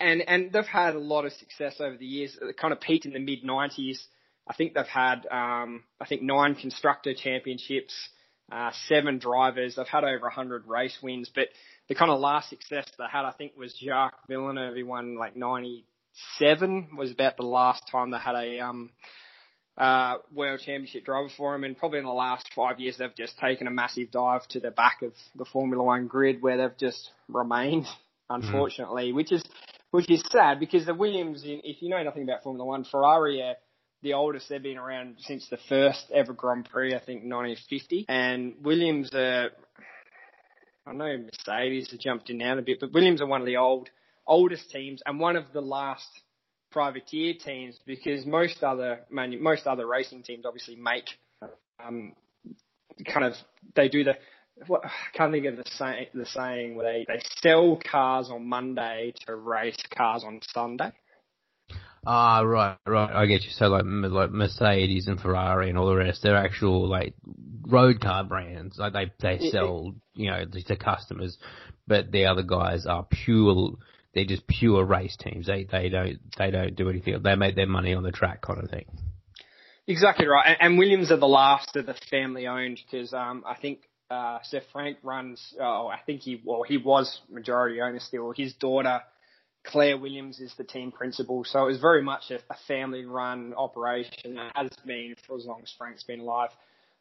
and 0.01 0.23
and 0.27 0.53
they've 0.53 0.65
had 0.65 0.95
a 0.95 0.99
lot 0.99 1.25
of 1.25 1.33
success 1.33 1.77
over 1.81 1.97
the 1.97 2.07
years. 2.07 2.37
It 2.41 2.57
kind 2.57 2.73
of 2.73 2.81
peaked 2.81 3.07
in 3.07 3.13
the 3.13 3.19
mid 3.19 3.43
'90s. 3.43 3.99
I 4.49 4.55
think 4.55 4.75
they've 4.75 4.87
had 4.87 5.27
um, 5.31 5.85
I 6.01 6.07
think 6.07 6.23
nine 6.23 6.55
constructor 6.55 7.15
championships, 7.15 7.95
uh, 8.51 8.71
seven 8.89 9.19
drivers. 9.19 9.77
They've 9.77 9.87
had 9.87 10.05
over 10.05 10.23
100 10.23 10.67
race 10.67 10.97
wins, 11.03 11.31
but 11.35 11.49
the 11.89 11.95
kind 11.95 12.11
of 12.11 12.21
last 12.21 12.51
success 12.51 12.87
they 12.99 13.05
had, 13.11 13.25
I 13.25 13.33
think, 13.33 13.53
was 13.57 13.75
Jacques 13.83 14.27
Villeneuve. 14.29 14.75
He 14.75 14.83
won 14.83 15.17
like 15.17 15.37
97 15.37 16.91
was 16.97 17.13
about 17.13 17.37
the 17.37 17.45
last 17.45 17.85
time 17.91 18.11
they 18.11 18.19
had 18.19 18.35
a 18.35 18.61
um, 18.61 18.91
uh, 19.79 20.17
world 20.35 20.61
championship 20.61 21.05
driver 21.05 21.29
for 21.37 21.55
him. 21.55 21.65
And 21.65 21.77
probably 21.77 21.99
in 21.99 22.05
the 22.05 22.11
last 22.11 22.49
five 22.55 22.81
years, 22.81 22.99
they've 22.99 23.15
just 23.15 23.39
taken 23.39 23.67
a 23.67 23.71
massive 23.71 24.11
dive 24.11 24.47
to 24.49 24.61
the 24.61 24.71
back 24.71 25.03
of 25.03 25.13
the 25.35 25.45
Formula 25.45 25.83
One 25.83 26.07
grid 26.07 26.43
where 26.43 26.57
they've 26.57 26.79
just 26.79 27.11
remained, 27.29 27.87
unfortunately, 28.31 29.13
which 29.13 29.33
is, 29.33 29.43
which 29.91 30.11
is 30.11 30.23
sad 30.31 30.61
because 30.61 30.87
the 30.87 30.95
Williams, 30.95 31.43
if 31.45 31.83
you 31.83 31.89
know 31.89 32.03
nothing 32.03 32.23
about 32.23 32.43
Formula 32.43 32.65
One, 32.67 32.85
Ferrari 32.85 33.43
are 33.43 33.57
the 34.03 34.15
oldest 34.15 34.49
they've 34.49 34.63
been 34.63 34.79
around 34.79 35.17
since 35.21 35.49
the 35.49 35.59
first 35.69 36.11
ever 36.13 36.33
Grand 36.33 36.69
Prix, 36.69 36.95
I 36.95 36.99
think 36.99 37.23
1950. 37.23 38.07
And 38.09 38.55
Williams 38.61 39.11
are, 39.15 39.51
I 40.87 40.93
know 40.93 41.17
Mercedes 41.19 41.91
have 41.93 42.01
jumped 42.01 42.29
in 42.29 42.39
now 42.39 42.59
a 42.59 42.63
bit, 42.63 42.81
but 42.81 42.93
Williams 42.93 43.23
are 43.23 43.27
one 43.27 43.41
of 43.41 43.47
the 43.47 43.59
old, 43.59 43.89
oldest 44.27 44.71
teams 44.71 45.03
and 45.07 45.21
one 45.21 45.37
of 45.37 45.45
the 45.53 45.61
last 45.61 46.09
privateer 46.73 47.35
teams 47.35 47.79
because 47.87 48.27
most 48.27 48.63
other 48.63 49.01
most 49.11 49.67
other 49.67 49.87
racing 49.87 50.23
teams 50.23 50.45
obviously 50.47 50.77
make 50.77 51.05
um, 51.85 52.15
kind 53.07 53.25
of 53.25 53.35
they 53.75 53.89
do 53.89 54.05
the 54.05 54.15
what 54.67 54.85
I 54.85 54.91
can't 55.17 55.33
think 55.33 55.47
of 55.47 55.57
the 55.57 55.65
saying 55.67 56.07
the 56.15 56.27
saying 56.27 56.77
where 56.77 56.93
they, 56.93 57.05
they 57.07 57.23
sell 57.41 57.79
cars 57.91 58.29
on 58.31 58.47
Monday 58.47 59.15
to 59.27 59.35
race 59.37 59.83
cars 59.97 60.25
on 60.25 60.41
Sunday. 60.53 60.93
Ah, 62.05 62.41
right, 62.41 62.77
right. 62.87 63.11
I 63.15 63.27
get 63.27 63.45
you. 63.45 63.51
So 63.51 63.69
like, 63.69 63.85
like 63.85 64.31
Mercedes 64.33 65.07
and 65.07 65.21
Ferrari 65.21 65.69
and 65.69 65.79
all 65.79 65.87
the 65.87 65.95
rest, 65.95 66.23
they're 66.23 66.37
actual 66.37 66.89
like 66.89 67.15
road 67.69 68.01
car 68.01 68.25
brands. 68.25 68.77
Like 68.77 68.93
they 68.93 69.13
they 69.21 69.51
sell, 69.51 69.95
you 70.15 70.31
know, 70.31 70.45
to 70.45 70.77
customers. 70.77 71.39
But 71.87 72.11
the 72.11 72.27
other 72.27 72.43
guys 72.43 72.87
are 72.87 73.07
pure. 73.09 73.75
They're 74.15 74.25
just 74.25 74.47
pure 74.47 74.85
race 74.85 75.17
teams. 75.17 75.47
They 75.47 75.65
they 75.65 75.89
don't 75.89 76.19
they 76.39 76.51
don't 76.51 76.77
do 76.77 76.91
anything. 76.91 77.23
They 77.23 77.35
make 77.35 77.57
their 77.57 77.67
money 77.67 77.95
on 77.95 78.03
the 78.03 78.13
track, 78.13 78.43
kind 78.43 78.63
of 78.63 78.71
thing. 78.71 78.87
Exactly 79.87 80.27
right. 80.27 80.47
And, 80.47 80.57
and 80.61 80.79
Williams 80.79 81.11
are 81.11 81.17
the 81.17 81.27
last 81.27 81.75
of 81.77 81.87
the 81.87 81.95
family 82.11 82.47
owned 82.47 82.81
because 82.91 83.13
um, 83.13 83.43
I 83.47 83.57
think 83.57 83.81
uh, 84.11 84.39
Sir 84.45 84.61
Frank 84.73 84.99
runs. 85.03 85.55
Oh, 85.59 85.89
I 85.89 85.99
think 86.05 86.21
he 86.21 86.41
well 86.45 86.63
he 86.63 86.77
was 86.77 87.21
majority 87.31 87.81
owner 87.81 88.01
still. 88.01 88.33
His 88.37 88.53
daughter 88.55 89.01
Claire 89.65 89.97
Williams 89.97 90.41
is 90.41 90.53
the 90.57 90.65
team 90.65 90.93
principal. 90.93 91.45
So 91.45 91.63
it 91.63 91.67
was 91.67 91.81
very 91.81 92.03
much 92.03 92.31
a, 92.31 92.37
a 92.51 92.57
family 92.67 93.05
run 93.05 93.55
operation. 93.57 94.37
It 94.39 94.53
has 94.55 94.71
been 94.85 95.15
for 95.27 95.37
as 95.37 95.47
long 95.47 95.61
as 95.63 95.73
Frank's 95.79 96.03
been 96.03 96.21
alive. 96.21 96.51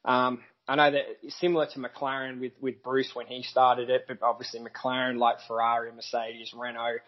Um, 0.06 0.42
I 0.72 0.76
know 0.76 0.92
that 0.92 1.32
similar 1.34 1.66
to 1.74 1.80
McLaren 1.80 2.40
with, 2.40 2.54
with 2.62 2.82
Bruce 2.82 3.12
when 3.14 3.28
he 3.28 3.44
started 3.44 3.90
it, 3.90 4.06
but 4.08 4.20
obviously 4.22 4.62
McLaren, 4.62 5.18
like 5.18 5.36
Ferrari, 5.46 5.92
Mercedes, 5.92 6.54
Renault, 6.56 7.00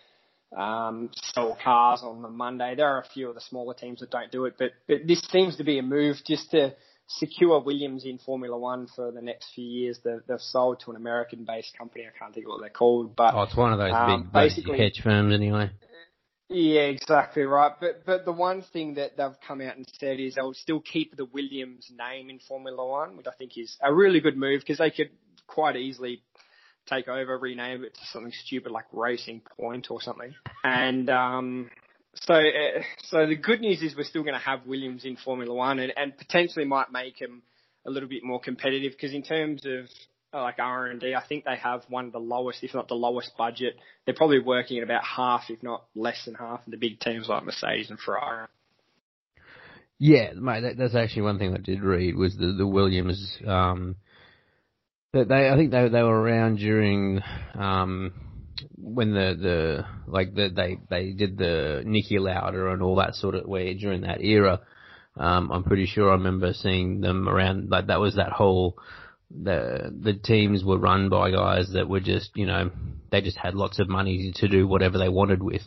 um, 0.53 1.09
sell 1.13 1.57
cars 1.63 2.01
on 2.03 2.21
the 2.21 2.27
Monday. 2.27 2.75
There 2.75 2.89
are 2.89 2.99
a 2.99 3.05
few 3.05 3.29
of 3.29 3.35
the 3.35 3.41
smaller 3.41 3.73
teams 3.73 4.01
that 4.01 4.09
don't 4.09 4.29
do 4.33 4.43
it, 4.45 4.55
but, 4.59 4.71
but 4.85 5.07
this 5.07 5.21
seems 5.31 5.55
to 5.57 5.63
be 5.63 5.79
a 5.79 5.81
move 5.81 6.17
just 6.27 6.51
to 6.51 6.75
secure 7.07 7.61
Williams 7.61 8.03
in 8.03 8.17
Formula 8.17 8.57
One 8.57 8.87
for 8.93 9.11
the 9.11 9.21
next 9.21 9.53
few 9.55 9.65
years. 9.65 9.97
They've, 10.03 10.19
they've 10.27 10.41
sold 10.41 10.81
to 10.81 10.91
an 10.91 10.97
American-based 10.97 11.77
company. 11.77 12.03
I 12.05 12.19
can't 12.19 12.33
think 12.33 12.45
of 12.45 12.49
what 12.49 12.59
they're 12.59 12.69
called, 12.69 13.15
but 13.15 13.33
oh, 13.33 13.43
it's 13.43 13.55
one 13.55 13.71
of 13.71 13.79
those 13.79 13.93
um, 13.93 14.23
big 14.23 14.33
basically- 14.33 14.77
hedge 14.77 14.99
firms 15.01 15.33
anyway. 15.33 15.71
Yeah, 16.49 16.81
exactly 16.81 17.43
right. 17.43 17.71
But 17.79 18.05
but 18.05 18.25
the 18.25 18.31
one 18.31 18.61
thing 18.61 18.95
that 18.95 19.17
they've 19.17 19.39
come 19.47 19.61
out 19.61 19.77
and 19.77 19.87
said 19.99 20.19
is 20.19 20.35
they'll 20.35 20.53
still 20.53 20.81
keep 20.81 21.15
the 21.15 21.25
Williams 21.25 21.91
name 21.97 22.29
in 22.29 22.39
Formula 22.39 22.85
One, 22.85 23.17
which 23.17 23.27
I 23.27 23.31
think 23.37 23.57
is 23.57 23.75
a 23.81 23.93
really 23.93 24.19
good 24.19 24.37
move 24.37 24.61
because 24.61 24.77
they 24.77 24.91
could 24.91 25.09
quite 25.47 25.75
easily 25.75 26.21
take 26.87 27.07
over, 27.07 27.37
rename 27.37 27.83
it 27.83 27.93
to 27.93 28.05
something 28.11 28.33
stupid 28.45 28.71
like 28.71 28.85
Racing 28.91 29.41
Point 29.57 29.89
or 29.89 30.01
something. 30.01 30.33
And 30.63 31.09
um, 31.09 31.69
so 32.15 32.35
uh, 32.35 32.81
so 33.03 33.25
the 33.25 33.35
good 33.35 33.61
news 33.61 33.81
is 33.81 33.95
we're 33.95 34.03
still 34.03 34.23
going 34.23 34.35
to 34.35 34.39
have 34.39 34.65
Williams 34.65 35.05
in 35.05 35.15
Formula 35.17 35.53
One, 35.53 35.79
and, 35.79 35.93
and 35.95 36.17
potentially 36.17 36.65
might 36.65 36.91
make 36.91 37.19
them 37.19 37.41
a 37.85 37.89
little 37.89 38.09
bit 38.09 38.23
more 38.23 38.39
competitive 38.39 38.93
because 38.93 39.13
in 39.13 39.23
terms 39.23 39.65
of 39.65 39.89
like 40.41 40.59
R 40.59 40.87
and 40.87 40.99
D, 40.99 41.13
I 41.15 41.25
think 41.25 41.45
they 41.45 41.57
have 41.57 41.83
one 41.89 42.07
of 42.07 42.11
the 42.11 42.19
lowest, 42.19 42.63
if 42.63 42.73
not 42.73 42.87
the 42.87 42.95
lowest 42.95 43.31
budget. 43.37 43.75
They're 44.05 44.15
probably 44.15 44.39
working 44.39 44.77
at 44.77 44.83
about 44.83 45.03
half, 45.03 45.43
if 45.49 45.61
not 45.61 45.85
less 45.95 46.25
than 46.25 46.35
half, 46.35 46.65
of 46.65 46.71
the 46.71 46.77
big 46.77 46.99
teams 46.99 47.27
like 47.27 47.43
Mercedes 47.43 47.89
and 47.89 47.99
Ferrari. 47.99 48.47
Yeah, 49.99 50.33
mate, 50.33 50.61
that, 50.61 50.77
that's 50.77 50.95
actually 50.95 51.21
one 51.23 51.39
thing 51.39 51.53
I 51.53 51.59
did 51.59 51.81
read 51.81 52.15
was 52.15 52.35
the 52.35 52.53
the 52.57 52.67
Williams. 52.67 53.37
Um, 53.45 53.95
that 55.13 55.29
they, 55.29 55.49
I 55.49 55.55
think 55.55 55.71
they 55.71 55.87
they 55.89 56.01
were 56.01 56.19
around 56.19 56.57
during 56.57 57.21
um 57.53 58.13
when 58.77 59.13
the 59.13 59.35
the 59.39 59.85
like 60.11 60.33
the 60.33 60.49
they 60.49 60.77
they 60.89 61.11
did 61.11 61.37
the 61.37 61.83
Niki 61.85 62.19
Lauda 62.19 62.71
and 62.71 62.81
all 62.81 62.95
that 62.97 63.15
sort 63.15 63.35
of 63.35 63.45
way 63.45 63.73
during 63.75 64.01
that 64.01 64.21
era. 64.21 64.61
Um, 65.15 65.51
I'm 65.51 65.63
pretty 65.63 65.85
sure 65.85 66.09
I 66.09 66.13
remember 66.13 66.53
seeing 66.53 67.01
them 67.01 67.29
around 67.29 67.69
like 67.69 67.87
that 67.87 67.99
was 67.99 68.15
that 68.15 68.31
whole 68.31 68.77
the 69.41 69.93
the 70.01 70.13
teams 70.13 70.63
were 70.63 70.77
run 70.77 71.09
by 71.09 71.31
guys 71.31 71.71
that 71.73 71.89
were 71.89 71.99
just 71.99 72.31
you 72.35 72.45
know 72.45 72.71
they 73.11 73.21
just 73.21 73.37
had 73.37 73.55
lots 73.55 73.79
of 73.79 73.89
money 73.89 74.31
to 74.35 74.47
do 74.47 74.67
whatever 74.67 74.97
they 74.97 75.09
wanted 75.09 75.41
with, 75.41 75.63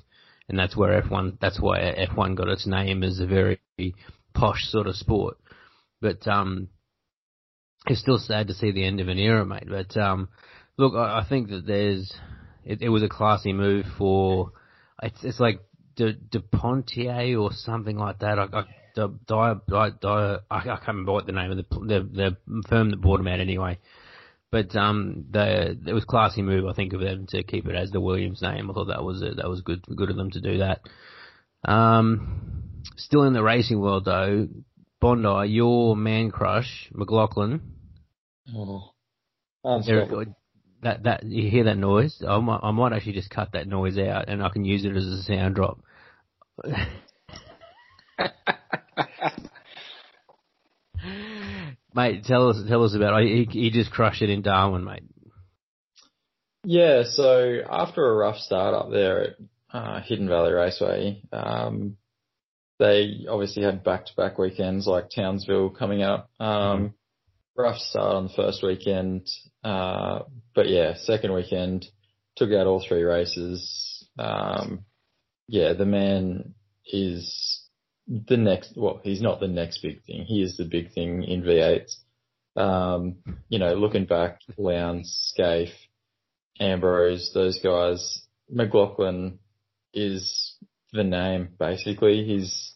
and 0.49 0.59
that's 0.59 0.77
where 0.77 1.01
F1 1.03 1.39
that's 1.41 1.61
why 1.61 1.79
F1 1.79 2.37
got 2.37 2.49
its 2.49 2.67
name 2.67 3.03
as 3.03 3.21
a 3.21 3.27
very 3.27 3.61
posh 4.35 4.65
sort 4.69 4.87
of 4.87 4.97
sport. 4.97 5.37
But 6.01 6.27
um, 6.29 6.69
it's 7.87 8.01
still 8.01 8.19
sad 8.19 8.49
to 8.49 8.55
see 8.55 8.71
the 8.71 8.85
end 8.85 9.01
of 9.01 9.09
an 9.09 9.19
era, 9.19 9.45
mate. 9.45 9.69
But 9.69 9.97
um, 9.97 10.29
look, 10.77 10.95
I, 10.95 11.21
I 11.21 11.27
think 11.29 11.49
that 11.51 11.67
there's 11.67 12.13
it, 12.65 12.83
it 12.83 12.89
was 12.89 13.03
a 13.03 13.09
classy 13.09 13.53
move 13.53 13.87
for 13.99 14.53
it's 15.03 15.23
it's 15.23 15.41
like 15.41 15.61
De, 15.97 16.13
De 16.13 16.41
Pontier 16.41 17.39
or 17.39 17.51
something 17.53 17.97
like 17.97 18.21
that. 18.21 18.39
I, 18.39 18.45
I 18.53 18.65
Di, 18.97 19.07
Di, 19.27 19.55
Di, 19.69 19.91
Di, 20.01 20.39
I 20.51 20.61
can't 20.63 20.87
remember 20.89 21.13
what 21.13 21.27
the 21.27 21.33
name 21.33 21.51
of 21.53 21.59
the 21.59 21.65
the, 21.81 22.37
the 22.47 22.63
firm 22.69 22.91
that 22.91 23.01
bought 23.01 23.21
him 23.21 23.29
out 23.29 23.41
anyway. 23.41 23.79
But 24.51 24.75
um, 24.75 25.27
the 25.31 25.79
it 25.87 25.93
was 25.93 26.05
classy 26.05 26.43
move, 26.43 26.67
I 26.67 26.73
think, 26.73 26.93
of 26.95 27.01
them 27.01 27.27
to 27.29 27.43
keep 27.43 27.67
it 27.67 27.75
as 27.75 27.91
the 27.91 28.01
Williams 28.01 28.41
name. 28.43 28.71
I 28.71 28.75
thought 28.75 28.87
that 28.87 29.05
was 29.05 29.23
a, 29.23 29.35
that 29.35 29.49
was 29.49 29.61
good 29.61 29.83
good 29.95 30.11
of 30.11 30.17
them 30.17 30.31
to 30.31 30.41
do 30.41 30.59
that. 30.59 30.81
Um, 31.71 32.83
still 32.97 33.25
in 33.25 33.33
the 33.33 33.43
racing 33.43 33.81
world 33.81 34.05
though, 34.05 34.49
Bondi, 35.01 35.49
your 35.51 35.97
man 35.97 36.31
crush, 36.31 36.89
McLaughlin. 36.93 37.61
Oh, 39.65 39.81
There- 39.87 40.07
that 40.83 41.03
that 41.05 41.25
you 41.25 41.51
hear 41.51 41.65
that 41.65 41.79
noise? 41.79 42.23
I 42.27 42.39
might, 42.39 42.61
I 42.63 42.71
might 42.71 42.93
actually 42.93 43.15
just 43.15 43.31
cut 43.31 43.53
that 43.53 43.67
noise 43.67 43.99
out 43.99 44.29
and 44.29 44.43
I 44.43 44.49
can 44.51 44.65
use 44.65 44.85
it 44.85 44.95
as 44.97 45.05
a 45.05 45.23
sound 45.23 45.55
drop. 45.57 45.81
mate, 51.95 52.25
tell 52.25 52.51
us 52.51 52.57
tell 52.69 52.85
us 52.85 52.95
about. 52.95 53.23
He 53.23 53.49
he 53.51 53.71
just 53.71 53.91
crushed 53.91 54.23
it 54.23 54.31
in 54.31 54.43
Darwin, 54.43 54.85
mate. 54.85 55.03
Yeah, 56.65 57.05
so 57.05 57.59
after 57.71 58.05
a 58.05 58.15
rough 58.17 58.39
start 58.39 58.75
up 58.75 58.91
there 58.91 59.21
at 59.23 59.37
uh, 59.73 60.01
Hidden 60.01 60.29
Valley 60.29 60.53
Raceway, 60.53 61.23
um, 61.33 61.97
they 62.81 63.25
obviously 63.31 63.63
had 63.63 63.85
back-to-back 63.85 64.37
weekends 64.37 64.87
like 64.87 65.11
Townsville 65.15 65.71
coming 65.71 66.03
up. 66.03 66.29
Um, 66.41 66.95
rough 67.57 67.79
start 67.79 68.17
on 68.17 68.25
the 68.25 68.33
first 68.35 68.65
weekend, 68.65 69.29
uh, 69.63 70.23
but 70.57 70.69
yeah, 70.69 70.95
second 70.97 71.33
weekend 71.33 71.87
took 72.35 72.51
out 72.51 72.67
all 72.67 72.85
three 72.87 73.03
races. 73.03 74.05
Um, 74.19 74.85
yeah, 75.47 75.73
the 75.73 75.87
man 75.87 76.55
is 76.85 77.56
the 78.07 78.37
next. 78.37 78.73
Well, 78.77 79.01
he's 79.03 79.23
not 79.23 79.41
the 79.41 79.49
next 79.49 79.83
big 79.83 80.03
thing. 80.05 80.25
He 80.25 80.43
is 80.43 80.57
the 80.57 80.65
big 80.65 80.93
thing 80.93 81.23
in 81.23 81.43
V8s. 81.43 81.97
Um, 82.57 83.17
you 83.49 83.59
know, 83.59 83.75
looking 83.75 84.07
back, 84.07 84.41
Lowndes, 84.57 85.35
Skaife, 85.37 85.75
Ambrose, 86.59 87.31
those 87.35 87.61
guys. 87.63 88.23
McLaughlin 88.49 89.41
is 89.93 90.57
the 90.93 91.05
name 91.05 91.49
basically. 91.59 92.25
He's 92.25 92.75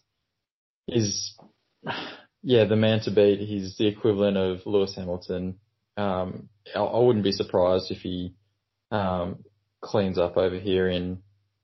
he's 0.85 1.35
yeah 2.43 2.65
the 2.65 2.75
man 2.75 2.99
to 3.01 3.11
beat. 3.11 3.39
He's 3.39 3.77
the 3.77 3.87
equivalent 3.87 4.37
of 4.37 4.65
Lewis 4.65 4.95
Hamilton. 4.95 5.59
Um, 5.97 6.49
I, 6.75 6.79
I 6.79 6.99
wouldn't 6.99 7.23
be 7.23 7.31
surprised 7.31 7.91
if 7.91 7.99
he 7.99 8.35
um, 8.91 9.43
cleans 9.81 10.17
up 10.17 10.37
over 10.37 10.59
here 10.59 10.89
in 10.89 11.21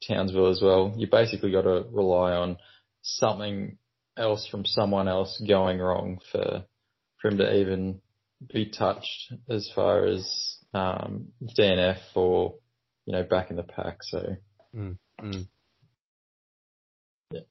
Townsville 0.07 0.49
as 0.49 0.61
well. 0.61 0.93
You 0.95 1.07
basically 1.09 1.51
got 1.51 1.63
to 1.63 1.85
rely 1.91 2.33
on 2.33 2.57
something 3.07 3.77
else 4.17 4.47
from 4.47 4.65
someone 4.65 5.07
else 5.07 5.41
going 5.47 5.79
wrong 5.79 6.19
for 6.31 6.63
for 7.21 7.27
him 7.29 7.37
to 7.37 7.55
even 7.59 8.01
be 8.53 8.69
touched 8.69 9.33
as 9.49 9.69
far 9.73 10.05
as 10.05 10.57
um, 10.73 11.29
DNF 11.57 11.99
or 12.15 12.55
you 13.05 13.13
know 13.13 13.23
back 13.23 13.49
in 13.49 13.55
the 13.55 13.63
pack. 13.63 13.97
So 14.03 14.35
Mm. 14.75 15.47
Yeah. 17.31 17.41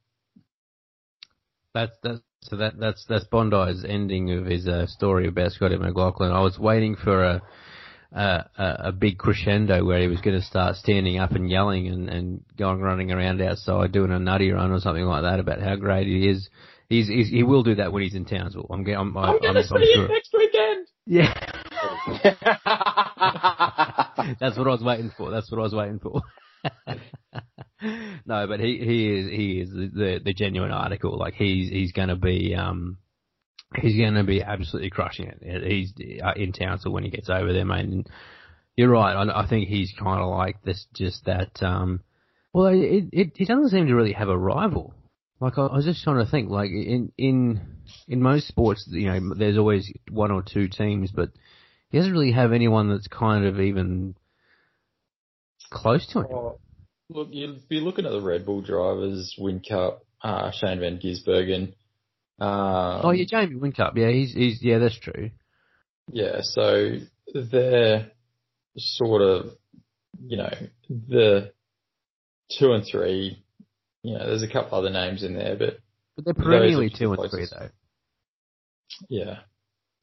That's 1.74 1.92
that's 2.02 2.20
so 2.42 2.56
that 2.56 2.78
that's 2.78 3.04
that's 3.08 3.24
Bondi's 3.24 3.84
ending 3.84 4.30
of 4.30 4.46
his 4.46 4.68
uh, 4.68 4.86
story 4.86 5.26
about 5.26 5.52
Scotty 5.52 5.76
McLaughlin. 5.76 6.30
I 6.30 6.40
was 6.40 6.58
waiting 6.58 6.94
for 6.96 7.24
a 7.24 7.42
a, 8.12 8.44
a 8.56 8.76
a 8.88 8.92
big 8.92 9.18
crescendo 9.18 9.84
where 9.84 10.00
he 10.00 10.08
was 10.08 10.20
going 10.20 10.38
to 10.38 10.44
start 10.44 10.76
standing 10.76 11.18
up 11.18 11.32
and 11.32 11.50
yelling 11.50 11.88
and 11.88 12.08
and 12.08 12.44
going 12.56 12.80
running 12.80 13.10
around 13.10 13.42
outside 13.42 13.92
doing 13.92 14.12
a 14.12 14.18
nutty 14.18 14.50
run 14.50 14.70
or 14.70 14.80
something 14.80 15.04
like 15.04 15.22
that 15.22 15.40
about 15.40 15.60
how 15.60 15.76
great 15.76 16.06
he 16.06 16.28
is. 16.28 16.48
He's, 16.88 17.08
he's 17.08 17.28
he 17.28 17.42
will 17.42 17.64
do 17.64 17.74
that 17.76 17.92
when 17.92 18.04
he's 18.04 18.14
in 18.14 18.26
Townsville. 18.26 18.68
I'm 18.70 18.86
I'm, 18.86 19.16
I'm, 19.16 19.38
I'm, 19.42 19.56
I'm 19.56 19.64
sure. 19.64 20.08
next 20.08 20.32
weekend. 20.32 20.86
Yeah. 21.04 21.34
That's 24.40 24.56
what 24.56 24.66
I 24.66 24.70
was 24.70 24.82
waiting 24.82 25.12
for. 25.16 25.30
That's 25.30 25.50
what 25.50 25.58
I 25.58 25.62
was 25.62 25.74
waiting 25.74 25.98
for. 25.98 26.22
no, 28.26 28.46
but 28.46 28.60
he 28.60 28.78
he 28.78 29.18
is 29.18 29.30
he 29.30 29.60
is 29.60 29.70
the 29.70 29.90
the, 29.92 30.20
the 30.24 30.32
genuine 30.32 30.70
article. 30.70 31.18
Like 31.18 31.34
he's 31.34 31.70
he's 31.70 31.92
going 31.92 32.08
to 32.08 32.16
be 32.16 32.54
um 32.54 32.98
he's 33.74 33.96
going 33.96 34.14
to 34.14 34.24
be 34.24 34.42
absolutely 34.42 34.90
crushing 34.90 35.28
it. 35.28 35.62
He's 35.64 35.92
uh, 36.22 36.32
in 36.36 36.52
Townsville 36.52 36.92
when 36.92 37.04
he 37.04 37.10
gets 37.10 37.28
over 37.28 37.52
there, 37.52 37.64
mate. 37.64 37.84
And 37.84 38.08
you're 38.76 38.90
right. 38.90 39.14
I, 39.14 39.42
I 39.42 39.48
think 39.48 39.68
he's 39.68 39.92
kind 39.98 40.20
of 40.20 40.30
like 40.30 40.62
this, 40.62 40.86
just 40.94 41.24
that. 41.24 41.62
um 41.62 42.00
Well, 42.52 42.66
it, 42.66 43.08
it 43.12 43.32
it 43.36 43.48
doesn't 43.48 43.70
seem 43.70 43.86
to 43.86 43.94
really 43.94 44.12
have 44.12 44.28
a 44.28 44.38
rival. 44.38 44.94
Like 45.40 45.58
I, 45.58 45.66
I 45.66 45.76
was 45.76 45.84
just 45.84 46.02
trying 46.02 46.24
to 46.24 46.30
think, 46.30 46.50
like 46.50 46.70
in 46.70 47.12
in 47.18 47.60
in 48.08 48.22
most 48.22 48.48
sports, 48.48 48.86
you 48.90 49.06
know, 49.06 49.34
there's 49.34 49.58
always 49.58 49.92
one 50.10 50.30
or 50.30 50.42
two 50.42 50.68
teams, 50.68 51.10
but 51.12 51.30
he 51.90 51.98
doesn't 51.98 52.12
really 52.12 52.32
have 52.32 52.52
anyone 52.52 52.88
that's 52.88 53.08
kind 53.08 53.44
of 53.44 53.60
even 53.60 54.14
close 55.70 56.06
to 56.12 56.20
him. 56.20 56.26
Oh, 56.30 56.58
look, 57.08 57.28
you'd 57.30 57.68
be 57.68 57.80
looking 57.80 58.06
at 58.06 58.12
the 58.12 58.20
Red 58.20 58.46
Bull 58.46 58.62
drivers, 58.62 59.34
Whincup, 59.38 59.98
uh, 60.22 60.50
Shane 60.52 60.80
Van 60.80 60.98
Gisbergen. 60.98 61.74
Um, 62.38 63.00
oh 63.04 63.10
yeah, 63.12 63.24
Jamie 63.28 63.56
Whincup. 63.58 63.96
Yeah, 63.96 64.10
he's 64.10 64.32
he's 64.32 64.62
yeah, 64.62 64.78
that's 64.78 64.98
true. 64.98 65.30
Yeah, 66.12 66.40
so 66.42 66.98
they're 67.34 68.10
sort 68.76 69.22
of, 69.22 69.46
you 70.24 70.36
know, 70.36 70.52
the 70.88 71.52
two 72.58 72.72
and 72.72 72.84
three. 72.84 73.42
You 74.02 74.18
know, 74.18 74.26
there's 74.26 74.42
a 74.42 74.48
couple 74.48 74.78
other 74.78 74.90
names 74.90 75.22
in 75.22 75.34
there, 75.34 75.56
but 75.56 75.78
But 76.14 76.24
they're 76.26 76.34
perennially 76.34 76.90
two 76.90 77.12
and 77.12 77.30
three 77.30 77.46
closest. 77.46 77.54
though. 77.58 77.68
yeah. 79.08 79.38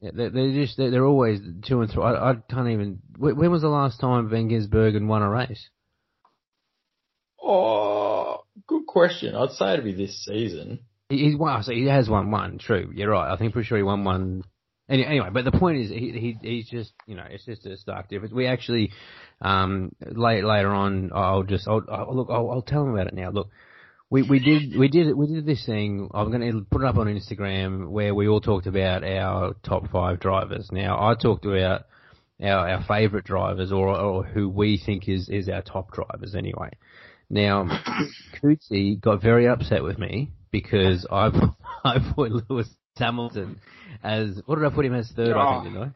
Yeah, 0.00 0.10
they're, 0.12 0.30
they're 0.30 0.52
just 0.52 0.76
they're, 0.76 0.90
they're 0.90 1.06
always 1.06 1.40
two 1.66 1.80
and 1.80 1.90
three. 1.90 2.02
I, 2.02 2.32
I 2.32 2.34
can't 2.50 2.68
even. 2.68 2.98
When 3.16 3.36
when 3.36 3.50
was 3.50 3.62
the 3.62 3.68
last 3.68 4.00
time 4.00 4.28
Van 4.28 4.50
Gisbergen 4.50 5.06
won 5.06 5.22
a 5.22 5.30
race? 5.30 5.70
Oh, 7.42 8.44
good 8.66 8.86
question. 8.86 9.34
I'd 9.34 9.50
say 9.50 9.72
it'd 9.74 9.84
be 9.84 9.94
this 9.94 10.24
season. 10.24 10.80
He, 11.08 11.18
he's 11.18 11.36
won. 11.36 11.62
So 11.62 11.72
he 11.72 11.86
has 11.86 12.08
won 12.08 12.30
one. 12.30 12.58
True, 12.58 12.90
you're 12.94 13.10
right. 13.10 13.32
I 13.32 13.36
think 13.36 13.52
pretty 13.52 13.66
sure 13.66 13.78
he 13.78 13.82
won 13.82 14.04
one 14.04 14.44
Anyway, 14.86 15.30
but 15.32 15.46
the 15.46 15.52
point 15.52 15.78
is, 15.78 15.88
he, 15.88 16.10
he 16.12 16.36
he's 16.42 16.68
just 16.68 16.92
you 17.06 17.14
know 17.14 17.24
it's 17.28 17.46
just 17.46 17.64
a 17.64 17.74
stark 17.78 18.10
difference. 18.10 18.34
We 18.34 18.46
actually 18.46 18.92
um 19.40 19.92
late, 20.02 20.44
later 20.44 20.74
on, 20.74 21.10
I'll 21.14 21.42
just 21.42 21.66
I'll, 21.66 21.82
I'll 21.90 22.14
look 22.14 22.28
I'll, 22.30 22.50
I'll 22.50 22.62
tell 22.62 22.82
him 22.82 22.92
about 22.92 23.06
it 23.06 23.14
now. 23.14 23.30
Look, 23.30 23.48
we 24.10 24.22
we 24.24 24.40
did 24.40 24.78
we 24.78 24.88
did 24.88 25.16
we 25.16 25.26
did 25.26 25.46
this 25.46 25.64
thing. 25.64 26.10
I'm 26.12 26.30
going 26.30 26.52
to 26.52 26.66
put 26.70 26.82
it 26.82 26.86
up 26.86 26.98
on 26.98 27.06
Instagram 27.06 27.88
where 27.88 28.14
we 28.14 28.28
all 28.28 28.42
talked 28.42 28.66
about 28.66 29.04
our 29.04 29.54
top 29.62 29.88
five 29.90 30.20
drivers. 30.20 30.68
Now 30.70 31.02
I 31.02 31.14
talked 31.14 31.46
about 31.46 31.86
our 32.42 32.68
our 32.68 32.84
favourite 32.86 33.24
drivers 33.24 33.72
or 33.72 33.88
or 33.88 34.22
who 34.22 34.50
we 34.50 34.76
think 34.84 35.08
is 35.08 35.30
is 35.30 35.48
our 35.48 35.62
top 35.62 35.92
drivers 35.92 36.34
anyway. 36.34 36.68
Now, 37.30 37.64
Cootsy 38.42 39.00
got 39.00 39.22
very 39.22 39.48
upset 39.48 39.82
with 39.82 39.98
me 39.98 40.30
because 40.54 41.04
I 41.10 41.30
I 41.84 41.98
put 42.14 42.30
Lewis 42.48 42.68
Hamilton 42.96 43.60
as 44.02 44.40
what 44.46 44.56
did 44.56 44.64
I 44.64 44.70
put 44.74 44.86
him 44.86 44.94
as 44.94 45.10
third? 45.14 45.36
I 45.36 45.62
think 45.62 45.74
didn't 45.74 45.82
I? 45.82 45.90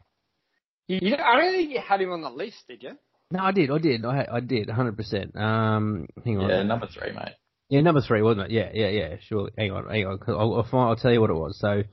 You, 0.87 1.15
I 1.15 1.39
don't 1.39 1.51
think 1.53 1.71
you 1.71 1.79
had 1.79 2.01
him 2.01 2.11
on 2.11 2.21
the 2.21 2.29
list, 2.29 2.57
did 2.67 2.83
you? 2.83 2.91
No, 3.31 3.39
I 3.39 3.51
did. 3.51 3.71
I 3.71 3.77
did. 3.77 4.03
I 4.05 4.27
I 4.31 4.39
did. 4.41 4.67
100. 4.67 4.97
percent 4.97 5.35
Um, 5.35 6.07
hang 6.25 6.39
on. 6.39 6.49
Yeah, 6.49 6.63
number 6.63 6.87
three, 6.87 7.11
mate. 7.13 7.35
Yeah, 7.69 7.81
number 7.81 8.01
three, 8.01 8.21
wasn't 8.21 8.47
it? 8.47 8.51
Yeah, 8.51 8.71
yeah, 8.73 8.89
yeah. 8.89 9.15
Sure. 9.21 9.49
Hang 9.57 9.71
on, 9.71 9.87
hang 9.87 10.07
on. 10.07 10.19
I'll, 10.27 10.55
I'll, 10.55 10.63
find, 10.63 10.89
I'll 10.89 10.95
tell 10.95 11.13
you 11.13 11.21
what 11.21 11.29
it 11.29 11.35
was. 11.35 11.57
So, 11.59 11.83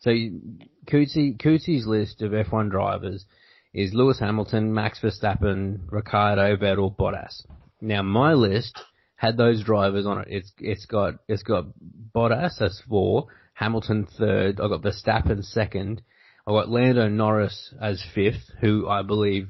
so 0.00 0.10
Cootsy, 0.10 1.38
Cootsy's 1.38 1.86
list 1.86 2.22
of 2.22 2.32
F1 2.32 2.70
drivers 2.70 3.26
is 3.74 3.92
Lewis 3.92 4.18
Hamilton, 4.18 4.72
Max 4.72 4.98
Verstappen, 5.00 5.80
Ricciardo, 5.90 6.56
Vettel, 6.56 6.96
Bottas. 6.96 7.44
Now, 7.82 8.02
my 8.02 8.32
list 8.32 8.80
had 9.20 9.36
those 9.36 9.62
drivers 9.62 10.06
on 10.06 10.18
it. 10.20 10.28
It's 10.30 10.50
it's 10.58 10.86
got 10.86 11.16
it's 11.28 11.42
got 11.42 11.66
Bottas 12.14 12.62
as 12.62 12.80
four, 12.88 13.26
Hamilton 13.52 14.08
third. 14.18 14.58
I 14.58 14.68
got 14.68 14.80
Verstappen 14.80 15.44
second. 15.44 16.00
I 16.46 16.52
got 16.52 16.70
Lando 16.70 17.06
Norris 17.06 17.74
as 17.78 18.02
fifth, 18.14 18.50
who 18.62 18.88
I 18.88 19.02
believe 19.02 19.48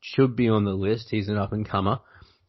should 0.00 0.36
be 0.36 0.48
on 0.48 0.64
the 0.64 0.70
list. 0.70 1.08
He's 1.10 1.28
an 1.28 1.36
up 1.36 1.52
and 1.52 1.68
comer. 1.68 1.98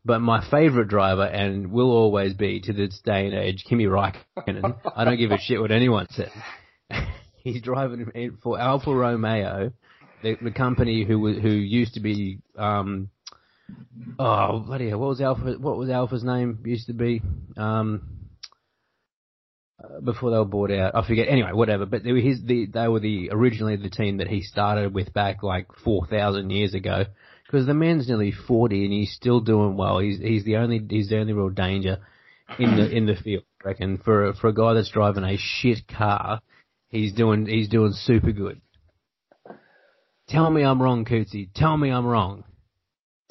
But 0.06 0.20
my 0.20 0.48
favourite 0.50 0.88
driver, 0.88 1.26
and 1.26 1.74
will 1.74 1.92
always 1.92 2.36
be 2.36 2.62
to 2.62 2.72
this 2.72 3.02
day 3.04 3.26
and 3.26 3.36
age, 3.36 3.66
Kimi 3.68 3.86
Raikkonen. 3.86 4.80
I 4.96 5.04
don't 5.04 5.18
give 5.18 5.32
a 5.32 5.40
shit 5.40 5.60
what 5.60 5.72
anyone 5.72 6.08
says. 6.12 6.32
He's 7.44 7.62
driving 7.62 8.38
for 8.42 8.58
Alfa 8.58 8.96
Romeo, 8.96 9.74
the, 10.24 10.38
the 10.42 10.52
company 10.52 11.04
who 11.04 11.38
who 11.38 11.50
used 11.50 11.96
to 11.96 12.00
be, 12.00 12.40
um, 12.58 13.10
oh 14.20 14.60
bloody 14.60 14.90
hell, 14.90 15.00
what 15.00 15.10
was 15.10 15.22
Alfa? 15.22 15.56
What 15.60 15.78
was 15.78 15.90
Alfa's 15.90 16.24
name? 16.24 16.60
Used 16.66 16.88
to 16.88 16.94
be, 16.94 17.22
um, 17.58 18.20
uh, 19.84 20.00
before 20.02 20.32
they 20.32 20.38
were 20.38 20.46
bought 20.46 20.72
out. 20.72 20.96
I 20.96 21.06
forget. 21.08 21.28
Anyway, 21.28 21.52
whatever. 21.54 21.86
But 21.86 22.04
they 22.04 22.12
were 22.12 22.20
his. 22.20 22.42
The, 22.44 22.68
they 22.68 22.88
were 22.88 23.00
the 23.00 23.30
originally 23.32 23.76
the 23.76 23.90
team 23.90 24.18
that 24.18 24.28
he 24.28 24.42
started 24.42 24.94
with 24.94 25.14
back 25.14 25.44
like 25.44 25.68
four 25.84 26.06
thousand 26.06 26.50
years 26.50 26.74
ago 26.74 27.06
because 27.46 27.66
the 27.66 27.74
man's 27.74 28.08
nearly 28.08 28.32
forty 28.32 28.86
and 28.86 28.94
he's 28.94 29.14
still 29.14 29.42
doing 29.42 29.76
well. 29.76 30.00
He's 30.00 30.20
he's 30.20 30.46
the 30.46 30.58
only 30.58 30.82
he's 30.90 31.10
the 31.10 31.20
only 31.20 31.34
real 31.34 31.50
danger 31.50 31.98
in 32.60 32.76
the 32.76 32.90
in 32.90 33.06
the 33.06 33.16
field. 33.16 33.44
I 33.64 33.70
reckon 33.70 33.98
for 33.98 34.34
for 34.34 34.48
a 34.48 34.54
guy 34.54 34.74
that's 34.74 34.92
driving 34.92 35.24
a 35.24 35.38
shit 35.38 35.88
car, 35.88 36.42
he's 36.90 37.14
doing 37.14 37.46
he's 37.46 37.70
doing 37.70 37.94
super 37.94 38.32
good. 38.32 38.62
Tell 40.28 40.50
me 40.50 40.64
I'm 40.64 40.82
wrong, 40.82 41.04
Cootsy. 41.06 41.50
Tell 41.54 41.76
me 41.76 41.90
I'm 41.90 42.06
wrong. 42.06 42.44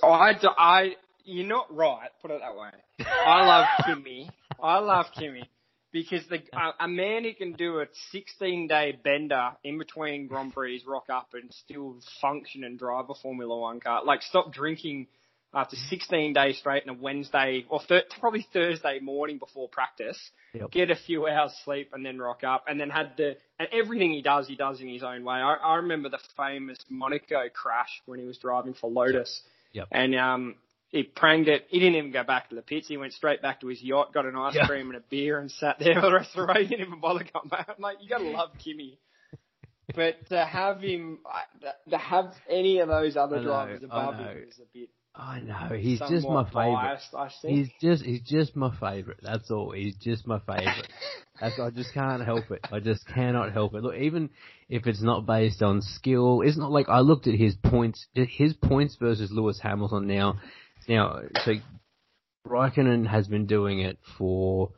Oh, 0.03 0.11
I, 0.11 0.33
I, 0.59 0.97
you're 1.25 1.47
not 1.47 1.75
right. 1.75 2.11
Put 2.23 2.31
it 2.31 2.41
that 2.41 2.57
way. 2.57 3.07
I 3.27 3.47
love 3.47 3.67
Kimi. 3.87 4.31
I 4.63 4.79
love 4.79 5.07
Kimi 5.17 5.49
because 5.93 6.23
the 6.29 6.39
uh, 6.53 6.73
a 6.81 6.89
man 6.89 7.25
who 7.25 7.35
can 7.35 7.53
do 7.53 7.81
a 7.81 7.87
16 8.13 8.69
day 8.69 8.99
bender 9.03 9.51
in 9.65 9.79
between 9.79 10.27
Grand 10.27 10.53
Prix 10.53 10.83
rock 10.87 11.07
up 11.11 11.29
and 11.35 11.53
still 11.53 11.97
function 12.21 12.65
and 12.65 12.79
drive 12.79 13.11
a 13.11 13.15
Formula 13.15 13.59
One 13.59 13.81
car. 13.81 14.05
Like 14.05 14.23
stop 14.23 14.53
drinking 14.53 15.09
after 15.53 15.75
16 15.77 16.33
days 16.33 16.59
straight 16.59 16.87
and 16.87 16.97
a 16.97 17.03
Wednesday 17.03 17.65
or 17.69 17.81
probably 18.21 18.47
Thursday 18.53 19.01
morning 19.01 19.39
before 19.39 19.69
practice. 19.69 20.19
Yep. 20.55 20.71
Get 20.71 20.91
a 20.91 20.97
few 20.97 21.27
hours 21.27 21.53
sleep 21.65 21.91
and 21.93 22.07
then 22.07 22.19
rock 22.19 22.45
up 22.45 22.65
and 22.69 22.81
then 22.81 22.91
had 22.91 23.13
the 23.17 23.37
and 23.59 23.69
everything 23.73 24.13
he 24.13 24.23
does 24.23 24.47
he 24.47 24.57
does 24.57 24.81
in 24.81 24.89
his 24.89 25.03
own 25.03 25.25
way. 25.25 25.37
I, 25.37 25.55
I 25.55 25.77
remember 25.77 26.09
the 26.09 26.21
famous 26.37 26.79
Monaco 26.89 27.49
crash 27.53 28.01
when 28.07 28.21
he 28.21 28.27
was 28.27 28.39
driving 28.39 28.75
for 28.75 28.91
Lotus. 28.91 29.43
Yep. 29.45 29.51
And 29.91 30.15
um 30.15 30.55
he 30.91 31.05
pranged 31.05 31.49
it. 31.49 31.67
He 31.69 31.79
didn't 31.79 31.95
even 31.97 32.11
go 32.11 32.25
back 32.25 32.49
to 32.49 32.57
the 32.57 32.63
pits. 32.63 32.89
He 32.89 32.97
went 32.97 33.13
straight 33.13 33.43
back 33.43 33.61
to 33.61 33.69
his 33.69 33.81
yacht, 33.83 34.13
got 34.13 34.27
an 34.27 34.37
ice 34.37 34.55
Yeah. 34.57 34.67
cream 34.67 34.89
and 34.89 34.97
a 34.97 35.03
beer, 35.09 35.39
and 35.39 35.51
sat 35.51 35.79
there 35.79 35.95
for 35.95 36.03
the 36.03 36.13
rest 36.15 36.31
of 36.37 36.47
the 36.47 36.53
race. 36.53 36.69
He 36.69 36.77
didn't 36.77 36.89
even 36.89 37.01
bother 37.01 37.25
coming 37.25 37.49
back. 37.49 37.69
I'm 37.69 37.81
like, 37.81 37.99
you 38.03 38.09
gotta 38.09 38.29
love 38.29 38.51
Kimi. 38.59 38.99
But 39.95 40.27
to 40.29 40.45
have 40.45 40.81
him, 40.81 41.19
to 41.91 41.99
have 41.99 42.33
any 42.49 42.79
of 42.79 42.89
those 42.89 43.17
other 43.17 43.37
know, 43.37 43.43
drivers 43.45 43.83
above 43.83 44.15
him 44.17 44.45
is 44.49 44.59
a 44.59 44.67
bit. 44.73 44.91
I 45.15 45.41
know 45.41 45.77
he's 45.77 45.99
just 45.99 46.29
my 46.29 46.45
favourite. 46.45 47.01
biased. 47.13 47.45
He's 47.45 47.69
just 47.81 48.05
he's 48.05 48.23
just 48.23 48.55
my 48.55 48.75
favourite. 48.79 49.19
That's 49.23 49.51
all. 49.51 49.73
He's 49.73 49.97
just 49.97 50.27
my 50.27 50.39
favourite. 50.41 50.91
That's 51.41 51.59
I 51.59 51.71
just 51.71 51.95
can't 51.95 52.23
help 52.23 52.51
it. 52.51 52.61
I 52.71 52.81
just 52.81 53.07
cannot 53.07 53.53
help 53.53 53.75
it. 53.75 53.83
Look, 53.83 53.97
even 53.97 54.31
if 54.69 54.87
it's 54.87 55.03
not 55.03 55.25
based 55.25 55.63
on 55.63 55.81
skill, 55.81 56.43
it's 56.43 56.59
not 56.59 56.71
like 56.71 56.89
I 56.89 57.01
looked 57.01 57.27
at 57.27 57.35
his 57.35 57.55
points. 57.57 58.07
His 58.15 58.53
points 58.55 58.97
versus 59.01 59.31
Lewis 59.33 59.59
Hamilton 59.63 60.07
now. 60.07 60.39
Now, 60.87 61.21
so 61.45 61.53
Raikkonen 62.47 63.07
has 63.07 63.27
been 63.27 63.47
doing 63.47 63.81
it 63.81 63.99
for 64.19 64.71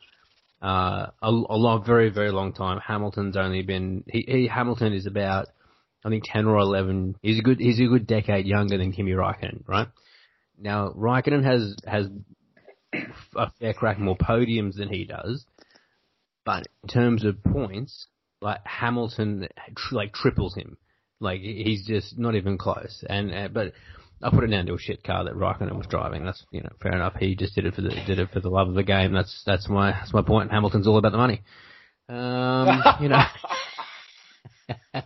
uh, 0.61 1.07
a, 1.21 1.29
a 1.29 1.57
long, 1.57 1.83
very 1.85 2.09
very 2.09 2.31
long 2.31 2.53
time. 2.53 2.79
Hamilton's 2.79 3.35
only 3.35 3.61
been 3.63 4.05
he, 4.07 4.23
he 4.25 4.47
Hamilton 4.47 4.93
is 4.93 5.05
about 5.05 5.47
I 6.05 6.09
think 6.09 6.23
ten 6.25 6.45
or 6.45 6.57
eleven. 6.57 7.15
He's 7.21 7.39
a 7.39 7.41
good 7.41 7.59
he's 7.59 7.79
a 7.79 7.87
good 7.87 8.07
decade 8.07 8.45
younger 8.45 8.77
than 8.77 8.93
Kimi 8.93 9.11
Raikkonen, 9.11 9.67
right? 9.67 9.87
Now 10.57 10.93
Raikkonen 10.95 11.43
has 11.43 11.75
has 11.85 12.07
a 13.35 13.51
fair 13.59 13.73
crack 13.73 13.99
more 13.99 14.17
podiums 14.17 14.75
than 14.75 14.87
he 14.89 15.03
does, 15.05 15.45
but 16.45 16.67
in 16.83 16.89
terms 16.89 17.23
of 17.23 17.43
points, 17.43 18.07
like 18.41 18.65
Hamilton 18.65 19.47
tr- 19.75 19.95
like 19.95 20.13
triples 20.13 20.55
him. 20.55 20.77
Like 21.19 21.41
he's 21.41 21.85
just 21.85 22.17
not 22.17 22.35
even 22.35 22.57
close. 22.57 23.03
And 23.09 23.33
uh, 23.33 23.47
but 23.47 23.73
I 24.21 24.29
put 24.29 24.43
it 24.43 24.47
down 24.47 24.65
to 24.67 24.73
a 24.73 24.79
shit 24.79 25.03
car 25.03 25.23
that 25.23 25.35
Raikkonen 25.35 25.77
was 25.77 25.87
driving. 25.87 26.25
That's 26.25 26.45
you 26.51 26.61
know 26.61 26.71
fair 26.81 26.93
enough. 26.93 27.15
He 27.19 27.35
just 27.35 27.55
did 27.55 27.65
it 27.65 27.73
for 27.73 27.81
the 27.81 27.89
did 27.89 28.19
it 28.19 28.29
for 28.31 28.41
the 28.41 28.49
love 28.49 28.67
of 28.67 28.75
the 28.75 28.83
game. 28.83 29.13
That's 29.13 29.43
that's 29.45 29.69
my 29.69 29.91
that's 29.91 30.13
my 30.13 30.21
point. 30.21 30.51
Hamilton's 30.51 30.87
all 30.87 30.97
about 30.97 31.13
the 31.13 31.17
money. 31.17 31.41
Um, 32.09 32.83
you 33.01 33.09
know. 33.09 33.23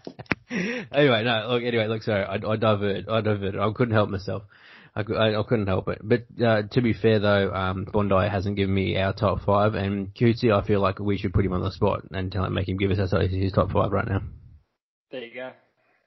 anyway, 0.91 1.23
no, 1.23 1.47
look, 1.49 1.63
anyway, 1.63 1.87
look, 1.87 2.03
sorry, 2.03 2.23
I, 2.23 2.35
I 2.35 2.55
diverted, 2.55 3.09
I 3.09 3.21
diverted, 3.21 3.59
I 3.59 3.71
couldn't 3.73 3.93
help 3.93 4.09
myself. 4.09 4.43
I, 4.97 5.13
I, 5.13 5.39
I 5.39 5.43
couldn't 5.43 5.67
help 5.67 5.87
it. 5.89 5.99
But, 6.03 6.25
uh, 6.43 6.63
to 6.71 6.81
be 6.81 6.93
fair 6.93 7.19
though, 7.19 7.53
um, 7.53 7.85
Bondi 7.91 8.27
hasn't 8.29 8.55
given 8.55 8.73
me 8.73 8.97
our 8.97 9.13
top 9.13 9.41
five, 9.45 9.75
and 9.75 10.13
Cootsy, 10.15 10.51
I 10.51 10.65
feel 10.65 10.81
like 10.81 10.99
we 10.99 11.17
should 11.17 11.33
put 11.33 11.45
him 11.45 11.53
on 11.53 11.61
the 11.61 11.71
spot 11.71 12.01
and 12.11 12.31
tell 12.31 12.43
him, 12.43 12.53
make 12.53 12.67
him 12.67 12.77
give 12.77 12.91
us 12.91 12.97
his 12.97 13.51
top 13.53 13.71
five 13.71 13.91
right 13.91 14.07
now. 14.07 14.21
there 15.11 15.23
you 15.23 15.33
go. 15.33 15.51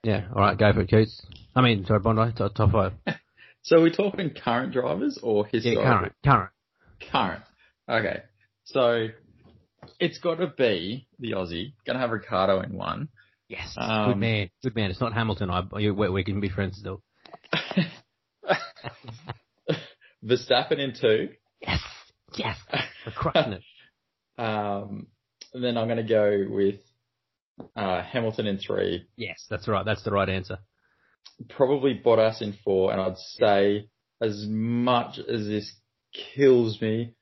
Yeah, 0.03 0.27
alright, 0.33 0.59
go 0.59 0.73
for 0.73 0.81
it, 0.81 0.91
Coots. 0.91 1.23
I 1.55 1.61
mean, 1.61 1.85
sorry, 1.85 2.01
Bondi, 2.01 2.33
top, 2.37 2.55
top 2.55 2.73
five. 2.73 2.93
So 3.63 3.77
are 3.77 3.83
we 3.83 3.91
talking 3.91 4.31
current 4.31 4.73
drivers 4.73 5.19
or 5.23 5.47
Yeah, 5.53 5.75
current, 5.75 6.13
current. 6.25 6.51
Current. 7.13 7.43
Okay. 7.87 8.23
So 8.65 9.09
it's 9.99 10.19
got 10.19 10.37
to 10.37 10.47
be 10.47 11.07
the 11.19 11.33
Aussie. 11.33 11.75
Gonna 11.87 11.99
have 11.99 12.11
Ricciardo 12.11 12.61
in 12.61 12.73
one. 12.73 13.09
Yes, 13.49 13.75
Um, 13.77 14.13
good 14.13 14.19
man, 14.19 14.51
good 14.63 14.75
man. 14.77 14.91
It's 14.91 15.01
not 15.01 15.13
Hamilton, 15.13 15.51
I, 15.51 15.63
we, 15.73 15.91
we 15.91 16.25
can 16.25 16.41
be 16.41 16.49
friends 16.49 16.79
still. 16.79 17.03
Verstappen 20.25 20.79
in 20.79 20.93
two. 21.01 21.31
Yes, 21.61 21.81
yes, 22.37 22.57
we're 23.07 23.13
crushing 23.13 23.55
it. 23.55 23.63
Um, 24.39 25.07
then 25.55 25.77
I'm 25.77 25.89
gonna 25.89 26.07
go 26.07 26.45
with 26.49 26.77
uh, 27.77 28.03
Hamilton 28.03 28.47
in 28.47 28.59
three. 28.59 29.07
Yes, 29.17 29.47
that's 29.51 29.69
right, 29.69 29.85
that's 29.85 30.03
the 30.03 30.11
right 30.13 30.29
answer. 30.29 30.59
Probably 31.49 32.01
Bottas 32.05 32.43
in 32.43 32.55
four, 32.65 32.93
and 32.93 33.01
I'd 33.01 33.17
say 33.17 33.89
as 34.21 34.45
much 34.49 35.19
as 35.19 35.47
this 35.47 35.73
kills 36.35 36.81
me, 36.81 37.15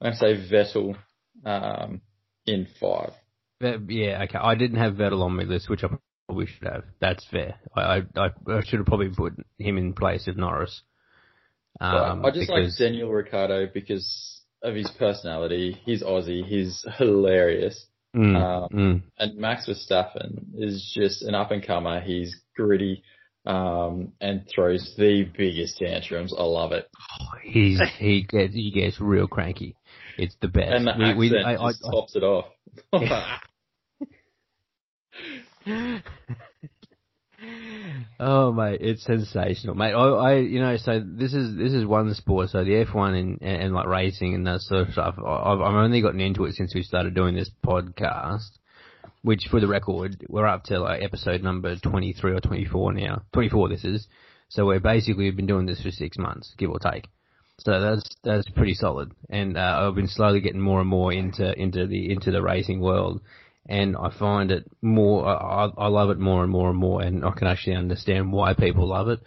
I'm 0.00 0.12
gonna 0.12 0.16
say 0.16 0.50
Vettel 0.50 0.96
um, 1.44 2.00
in 2.46 2.66
five. 2.80 3.12
Ve- 3.60 3.78
Yeah, 3.88 4.22
okay. 4.24 4.38
I 4.38 4.54
didn't 4.54 4.78
have 4.78 4.94
Vettel 4.94 5.22
on 5.22 5.36
my 5.36 5.44
list, 5.44 5.68
which 5.68 5.82
I 5.84 5.88
probably 6.26 6.46
should 6.46 6.66
have. 6.68 6.84
That's 7.00 7.24
fair. 7.30 7.56
I 7.76 8.02
I, 8.16 8.28
I 8.48 8.62
should 8.64 8.78
have 8.80 8.86
probably 8.86 9.10
put 9.10 9.34
him 9.58 9.78
in 9.78 9.92
place 9.94 10.26
of 10.28 10.36
Norris. 10.36 10.82
Um, 11.80 12.24
I 12.24 12.30
just 12.30 12.48
because, 12.48 12.78
like 12.78 12.88
Daniel 12.88 13.10
Ricciardo 13.10 13.66
because 13.72 14.40
of 14.62 14.74
his 14.74 14.90
personality. 14.98 15.80
He's 15.84 16.02
Aussie. 16.02 16.44
He's 16.44 16.84
hilarious. 16.98 17.86
mm, 18.16 18.36
um, 18.36 18.68
mm. 18.72 19.02
And 19.18 19.36
Max 19.36 19.68
Verstappen 19.68 20.44
is 20.56 20.90
just 20.96 21.22
an 21.22 21.34
up 21.34 21.50
and 21.50 21.64
comer. 21.66 22.00
He's 22.00 22.34
gritty 22.56 23.02
um, 23.44 24.12
and 24.20 24.46
throws 24.52 24.94
the 24.96 25.24
biggest 25.36 25.76
tantrums. 25.78 26.32
I 26.36 26.42
love 26.44 26.72
it. 26.72 26.88
he's 27.42 27.80
he 27.98 28.22
gets 28.22 28.54
he 28.54 28.70
gets 28.70 29.00
real 29.00 29.26
cranky. 29.26 29.76
It's 30.16 30.36
the 30.40 30.48
best. 30.48 30.70
And 30.72 30.86
the 30.86 30.94
We- 31.18 31.28
we- 31.30 31.36
accent 31.36 31.46
I- 31.46 31.64
I- 31.64 31.70
just 31.72 31.84
tops 31.84 32.16
it 32.16 32.22
off. 32.22 32.46
Oh 38.18 38.52
mate, 38.52 38.80
it's 38.80 39.04
sensational, 39.04 39.74
mate. 39.74 39.92
I, 39.92 40.06
I, 40.08 40.34
you 40.36 40.60
know, 40.60 40.76
so 40.76 41.02
this 41.04 41.34
is 41.34 41.56
this 41.56 41.72
is 41.72 41.84
one 41.84 42.12
sport. 42.14 42.50
So 42.50 42.64
the 42.64 42.84
F1 42.84 43.18
and, 43.18 43.42
and, 43.42 43.74
like 43.74 43.86
racing 43.86 44.34
and 44.34 44.46
that 44.46 44.60
sort 44.60 44.86
of 44.86 44.92
stuff. 44.92 45.16
I've, 45.18 45.60
I've 45.60 45.74
only 45.74 46.00
gotten 46.00 46.20
into 46.20 46.44
it 46.44 46.54
since 46.54 46.74
we 46.74 46.82
started 46.82 47.14
doing 47.14 47.34
this 47.34 47.50
podcast. 47.64 48.50
Which, 49.22 49.48
for 49.50 49.58
the 49.58 49.66
record, 49.66 50.24
we're 50.28 50.46
up 50.46 50.64
to 50.64 50.78
like 50.80 51.02
episode 51.02 51.42
number 51.42 51.76
23 51.76 52.32
or 52.32 52.40
24 52.40 52.92
now. 52.92 53.22
24 53.32 53.70
this 53.70 53.84
is. 53.84 54.06
So 54.50 54.66
we're 54.66 54.80
basically 54.80 55.24
we've 55.24 55.36
been 55.36 55.46
doing 55.46 55.66
this 55.66 55.80
for 55.82 55.90
six 55.90 56.18
months, 56.18 56.54
give 56.58 56.70
or 56.70 56.78
take. 56.78 57.08
So 57.58 57.80
that's 57.80 58.08
that's 58.22 58.48
pretty 58.50 58.74
solid. 58.74 59.12
And 59.30 59.56
uh, 59.56 59.86
I've 59.88 59.94
been 59.94 60.08
slowly 60.08 60.40
getting 60.40 60.60
more 60.60 60.80
and 60.80 60.88
more 60.88 61.12
into 61.12 61.52
into 61.58 61.86
the 61.86 62.12
into 62.12 62.30
the 62.30 62.42
racing 62.42 62.80
world 62.80 63.22
and 63.66 63.96
I 63.96 64.10
find 64.18 64.50
it 64.50 64.64
more. 64.82 65.26
I, 65.26 65.70
I 65.76 65.88
love 65.88 66.10
it 66.10 66.18
more 66.18 66.42
and 66.42 66.52
more 66.52 66.70
and 66.70 66.78
more, 66.78 67.02
and 67.02 67.24
I 67.24 67.30
can 67.32 67.46
actually 67.46 67.76
understand 67.76 68.32
why 68.32 68.54
people 68.54 68.88
love 68.88 69.08
it. 69.08 69.20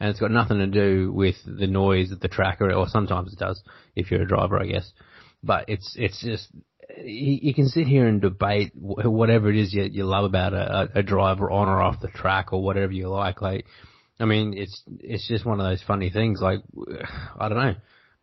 And 0.00 0.10
it's 0.10 0.20
got 0.20 0.30
nothing 0.30 0.58
to 0.58 0.66
do 0.66 1.12
with 1.12 1.36
the 1.44 1.66
noise 1.66 2.12
of 2.12 2.20
the 2.20 2.28
track, 2.28 2.60
or, 2.60 2.72
or 2.72 2.86
sometimes 2.88 3.32
it 3.32 3.38
does 3.38 3.62
if 3.96 4.10
you're 4.10 4.22
a 4.22 4.28
driver, 4.28 4.60
I 4.60 4.66
guess. 4.66 4.92
But 5.42 5.64
it's 5.68 5.94
it's 5.98 6.22
just 6.22 6.48
you, 6.96 7.38
you 7.42 7.54
can 7.54 7.68
sit 7.68 7.86
here 7.86 8.06
and 8.06 8.20
debate 8.20 8.72
whatever 8.74 9.50
it 9.50 9.56
is 9.56 9.72
you, 9.72 9.84
you 9.84 10.04
love 10.04 10.24
about 10.24 10.54
a, 10.54 10.90
a 10.96 11.02
driver 11.02 11.50
on 11.50 11.68
or 11.68 11.82
off 11.82 12.00
the 12.00 12.08
track 12.08 12.52
or 12.52 12.62
whatever 12.62 12.92
you 12.92 13.08
like. 13.08 13.42
Like, 13.42 13.66
I 14.20 14.24
mean, 14.24 14.54
it's 14.56 14.82
it's 15.00 15.26
just 15.28 15.44
one 15.44 15.60
of 15.60 15.66
those 15.66 15.82
funny 15.82 16.10
things. 16.10 16.40
Like, 16.40 16.60
I 17.40 17.48
don't 17.48 17.58
know. 17.58 17.74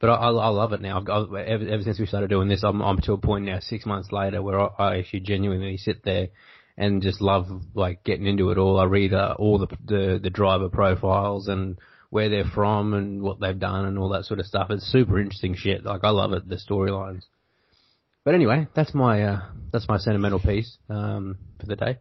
But 0.06 0.20
I, 0.22 0.28
I 0.28 0.50
love 0.50 0.72
it 0.74 0.82
now. 0.82 1.00
I've, 1.00 1.34
ever, 1.34 1.68
ever 1.68 1.82
since 1.82 2.00
we 2.00 2.06
started 2.06 2.30
doing 2.30 2.48
this, 2.48 2.64
I'm, 2.64 2.80
I'm 2.80 3.02
to 3.02 3.14
a 3.14 3.18
point 3.18 3.46
now, 3.46 3.58
six 3.60 3.88
months 3.88 4.12
later, 4.12 4.40
where 4.40 4.60
I, 4.60 4.68
I 4.78 4.98
actually 5.00 5.22
genuinely 5.22 5.78
sit 5.78 6.04
there 6.04 6.28
and 6.78 7.02
just 7.02 7.22
love 7.22 7.48
like 7.74 8.04
getting 8.04 8.28
into 8.28 8.52
it 8.52 8.60
all. 8.60 8.80
I 8.80 8.84
read 8.84 9.16
uh, 9.16 9.34
all 9.40 9.58
the, 9.58 9.66
the 9.84 10.20
the 10.22 10.30
driver 10.30 10.70
profiles 10.70 11.48
and 11.48 11.80
where 12.12 12.30
they're 12.30 12.46
from 12.54 12.94
and 12.94 13.24
what 13.24 13.40
they've 13.40 13.58
done 13.58 13.86
and 13.86 13.98
all 13.98 14.10
that 14.10 14.26
sort 14.26 14.40
of 14.40 14.46
stuff. 14.46 14.68
It's 14.70 14.86
super 14.92 15.20
interesting 15.20 15.56
shit. 15.56 15.84
Like 15.84 16.04
I 16.04 16.12
love 16.12 16.34
it, 16.34 16.48
the 16.48 16.58
storylines. 16.58 17.24
But 18.24 18.36
anyway, 18.36 18.68
that's 18.76 18.94
my 18.94 19.24
uh, 19.24 19.42
that's 19.74 19.88
my 19.88 19.98
sentimental 19.98 20.40
piece 20.40 20.78
um, 20.88 21.40
for 21.60 21.66
the 21.66 21.78
day. 21.78 21.98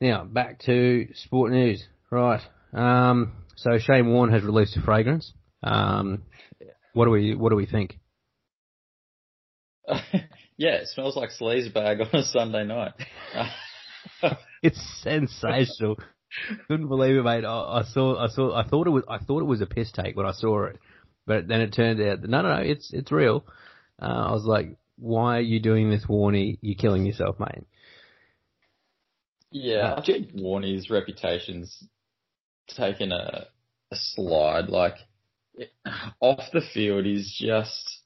Now 0.00 0.24
back 0.24 0.58
to 0.62 1.06
sport 1.14 1.52
news. 1.52 1.86
Right. 2.10 2.40
Um, 2.72 3.34
so 3.54 3.78
Shane 3.78 4.08
Warne 4.08 4.32
has 4.32 4.42
released 4.42 4.76
a 4.76 4.82
fragrance. 4.82 5.32
Um, 5.62 6.24
what 6.94 7.04
do 7.04 7.10
we 7.10 7.34
What 7.34 7.50
do 7.50 7.56
we 7.56 7.66
think? 7.66 7.98
yeah, 10.56 10.76
it 10.76 10.88
smells 10.88 11.16
like 11.16 11.30
sleaze 11.38 11.72
bag 11.72 12.00
on 12.00 12.08
a 12.12 12.22
Sunday 12.22 12.64
night. 12.64 12.92
it's 14.62 14.80
sensational. 15.02 15.96
Couldn't 16.68 16.88
believe 16.88 17.16
it, 17.16 17.22
mate. 17.22 17.44
I, 17.44 17.80
I, 17.80 17.82
saw, 17.92 18.18
I 18.18 18.28
saw, 18.28 18.54
I 18.56 18.66
thought 18.66 18.86
it 18.86 18.90
was, 18.90 19.04
I 19.08 19.18
thought 19.18 19.40
it 19.40 19.46
was 19.46 19.60
a 19.60 19.66
piss 19.66 19.92
take 19.92 20.16
when 20.16 20.26
I 20.26 20.32
saw 20.32 20.64
it, 20.64 20.78
but 21.26 21.46
then 21.46 21.60
it 21.60 21.72
turned 21.72 22.00
out, 22.00 22.22
no, 22.22 22.42
no, 22.42 22.56
no, 22.56 22.62
it's, 22.62 22.92
it's 22.92 23.12
real. 23.12 23.44
Uh, 24.00 24.06
I 24.28 24.32
was 24.32 24.44
like, 24.44 24.76
why 24.96 25.38
are 25.38 25.42
you 25.42 25.60
doing 25.60 25.90
this, 25.90 26.06
Warney? 26.08 26.58
You're 26.60 26.76
killing 26.76 27.06
yourself, 27.06 27.36
mate. 27.38 27.66
Yeah, 29.50 29.94
I 29.96 30.04
think 30.04 30.32
Warney's 30.34 30.90
reputation's 30.90 31.84
taken 32.68 33.12
a, 33.12 33.46
a 33.92 33.96
slide. 33.96 34.68
Like, 34.68 34.94
off 36.20 36.40
the 36.52 36.62
field 36.72 37.06
is 37.06 37.34
just, 37.38 38.00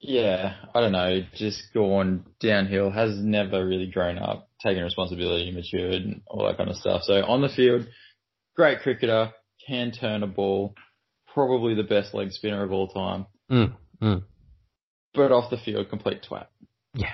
yeah, 0.00 0.54
I 0.74 0.80
don't 0.80 0.92
know, 0.92 1.20
just 1.34 1.62
gone 1.74 2.24
downhill. 2.40 2.90
Has 2.90 3.16
never 3.18 3.66
really 3.66 3.90
grown 3.90 4.18
up, 4.18 4.48
taken 4.62 4.82
responsibility, 4.82 5.50
matured, 5.50 6.02
and 6.02 6.22
all 6.26 6.46
that 6.46 6.56
kind 6.56 6.70
of 6.70 6.76
stuff. 6.76 7.02
So 7.04 7.24
on 7.24 7.42
the 7.42 7.48
field, 7.48 7.86
great 8.54 8.80
cricketer, 8.80 9.32
can 9.66 9.92
turn 9.92 10.22
a 10.22 10.26
ball, 10.26 10.74
probably 11.32 11.74
the 11.74 11.82
best 11.82 12.14
leg 12.14 12.32
spinner 12.32 12.62
of 12.62 12.72
all 12.72 12.88
time. 12.88 13.26
Mm, 13.50 13.74
mm. 14.00 14.22
But 15.14 15.32
off 15.32 15.50
the 15.50 15.56
field, 15.56 15.88
complete 15.90 16.26
twat. 16.28 16.46
Yeah, 16.94 17.12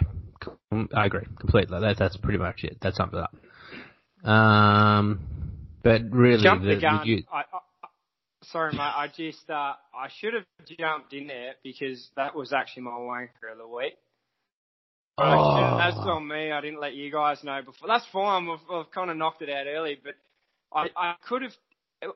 I 0.95 1.07
agree 1.07 1.27
completely. 1.39 1.81
That, 1.81 1.97
that's 1.99 2.17
pretty 2.17 2.39
much 2.39 2.65
it. 2.65 2.79
That 2.83 2.95
sums 2.95 3.13
it 3.13 3.19
up. 3.19 4.29
Um, 4.29 5.21
but 5.83 6.03
really, 6.11 6.43
Jump 6.43 6.63
the, 6.63 6.75
the 6.75 6.81
gun. 6.81 7.07
The, 7.07 7.25
I, 7.33 7.43
sorry, 8.51 8.73
mate. 8.73 8.81
I 8.81 9.09
just 9.15 9.49
uh, 9.49 9.75
I 9.95 10.09
should 10.19 10.35
have 10.35 10.45
jumped 10.79 11.13
in 11.13 11.27
there 11.27 11.55
because 11.63 12.09
that 12.17 12.35
was 12.35 12.53
actually 12.53 12.85
my 12.85 12.93
wanker 12.93 13.53
of 13.53 13.59
the 13.59 13.69
week. 13.69 13.95
Oh. 15.19 15.77
That's 15.79 15.97
on 15.97 16.27
me. 16.27 16.51
I 16.51 16.61
didn't 16.61 16.81
let 16.81 16.95
you 16.95 17.11
guys 17.11 17.43
know 17.45 17.61
before. 17.65 17.89
That's 17.89 18.07
fine. 18.13 18.49
I've, 18.49 18.71
I've 18.71 18.91
kind 18.91 19.11
of 19.11 19.17
knocked 19.17 19.43
it 19.43 19.51
out 19.51 19.67
early, 19.67 19.99
but 20.03 20.15
I, 20.73 20.89
I 20.97 21.15
could 21.29 21.43
have, 21.43 21.53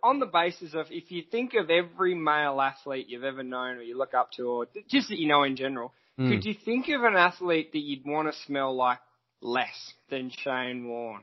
on 0.03 0.19
the 0.19 0.27
basis 0.27 0.75
of 0.75 0.87
if 0.91 1.11
you 1.11 1.23
think 1.31 1.55
of 1.55 1.71
every 1.71 2.15
male 2.15 2.61
athlete 2.61 3.07
you've 3.09 3.25
ever 3.25 3.43
known 3.43 3.77
or 3.77 3.83
you 3.83 3.97
look 3.97 4.15
up 4.15 4.33
to, 4.33 4.43
or 4.45 4.67
just 4.89 5.11
that 5.11 5.19
you 5.19 5.29
know 5.29 5.45
in 5.45 5.55
general, 5.55 5.93
mm. 6.19 6.29
could 6.29 6.45
you 6.45 6.55
think 6.65 6.89
of 6.89 7.05
an 7.05 7.15
athlete 7.15 7.73
that 7.73 7.79
you'd 7.79 8.05
want 8.05 8.33
to 8.33 8.39
smell 8.47 8.75
like 8.75 8.99
less 9.41 9.93
than 10.11 10.33
Shane 10.37 10.89
Warne? 10.89 11.23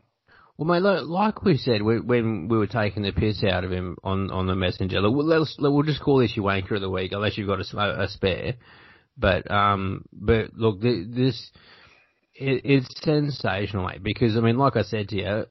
Well, 0.58 0.68
mate, 0.68 1.04
like 1.04 1.44
we 1.44 1.58
said 1.58 1.82
when 1.82 2.48
we 2.48 2.58
were 2.58 2.68
taking 2.68 3.04
the 3.04 3.12
piss 3.12 3.44
out 3.44 3.66
of 3.66 3.72
him 3.72 3.98
on, 4.04 4.32
on 4.32 4.48
the 4.48 4.56
messenger, 4.56 5.02
let's, 5.02 5.58
we'll 5.60 5.84
just 5.84 6.02
call 6.02 6.20
this 6.20 6.36
your 6.36 6.46
wanker 6.46 6.72
of 6.72 6.82
the 6.82 6.90
week, 6.90 7.12
unless 7.12 7.38
you've 7.38 7.48
got 7.48 7.60
a, 7.60 8.04
a 8.04 8.08
spare. 8.08 8.54
But 9.18 9.50
um, 9.52 10.06
but 10.14 10.54
look, 10.54 10.80
this 10.80 11.52
it, 12.36 12.62
it's 12.64 13.02
sensational, 13.02 13.88
mate. 13.88 14.04
Because 14.04 14.38
I 14.38 14.40
mean, 14.40 14.58
like 14.58 14.78
I 14.78 14.84
said 14.84 15.10
to 15.10 15.16
you, 15.16 15.46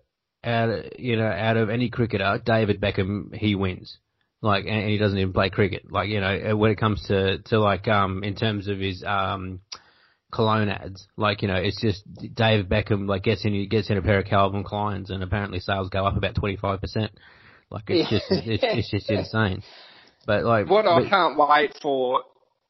out 0.44 0.68
of, 0.70 0.84
you 0.98 1.16
know, 1.16 1.26
out 1.26 1.56
of 1.56 1.70
any 1.70 1.90
cricketer, 1.90 2.40
David 2.44 2.80
Beckham 2.80 3.34
he 3.34 3.54
wins. 3.54 3.98
Like, 4.40 4.66
and 4.66 4.88
he 4.90 4.98
doesn't 4.98 5.18
even 5.18 5.32
play 5.32 5.48
cricket. 5.48 5.90
Like, 5.90 6.10
you 6.10 6.20
know, 6.20 6.56
when 6.56 6.70
it 6.70 6.78
comes 6.78 7.02
to 7.08 7.38
to 7.38 7.58
like 7.58 7.88
um 7.88 8.22
in 8.22 8.36
terms 8.36 8.68
of 8.68 8.78
his 8.78 9.02
um 9.02 9.60
cologne 10.34 10.68
ads. 10.68 11.06
Like, 11.16 11.42
you 11.42 11.48
know, 11.48 11.56
it's 11.56 11.80
just 11.80 12.02
David 12.34 12.68
Beckham 12.68 13.08
like 13.08 13.22
gets 13.22 13.44
in 13.44 13.68
gets 13.68 13.90
in 13.90 13.96
a 13.96 14.02
pair 14.02 14.18
of 14.18 14.26
Calvin 14.26 14.64
Kleins 14.64 15.10
and 15.10 15.22
apparently 15.22 15.60
sales 15.60 15.88
go 15.88 16.04
up 16.04 16.16
about 16.16 16.34
twenty 16.34 16.56
five 16.56 16.80
percent. 16.80 17.12
Like 17.70 17.84
it's 17.88 18.10
just 18.10 18.26
it's, 18.30 18.62
it's 18.64 18.90
just 18.90 19.10
insane. 19.10 19.62
But 20.26 20.44
like 20.44 20.68
what 20.68 20.84
but, 20.84 21.04
I 21.04 21.08
can't 21.08 21.38
wait 21.38 21.78
for 21.80 22.22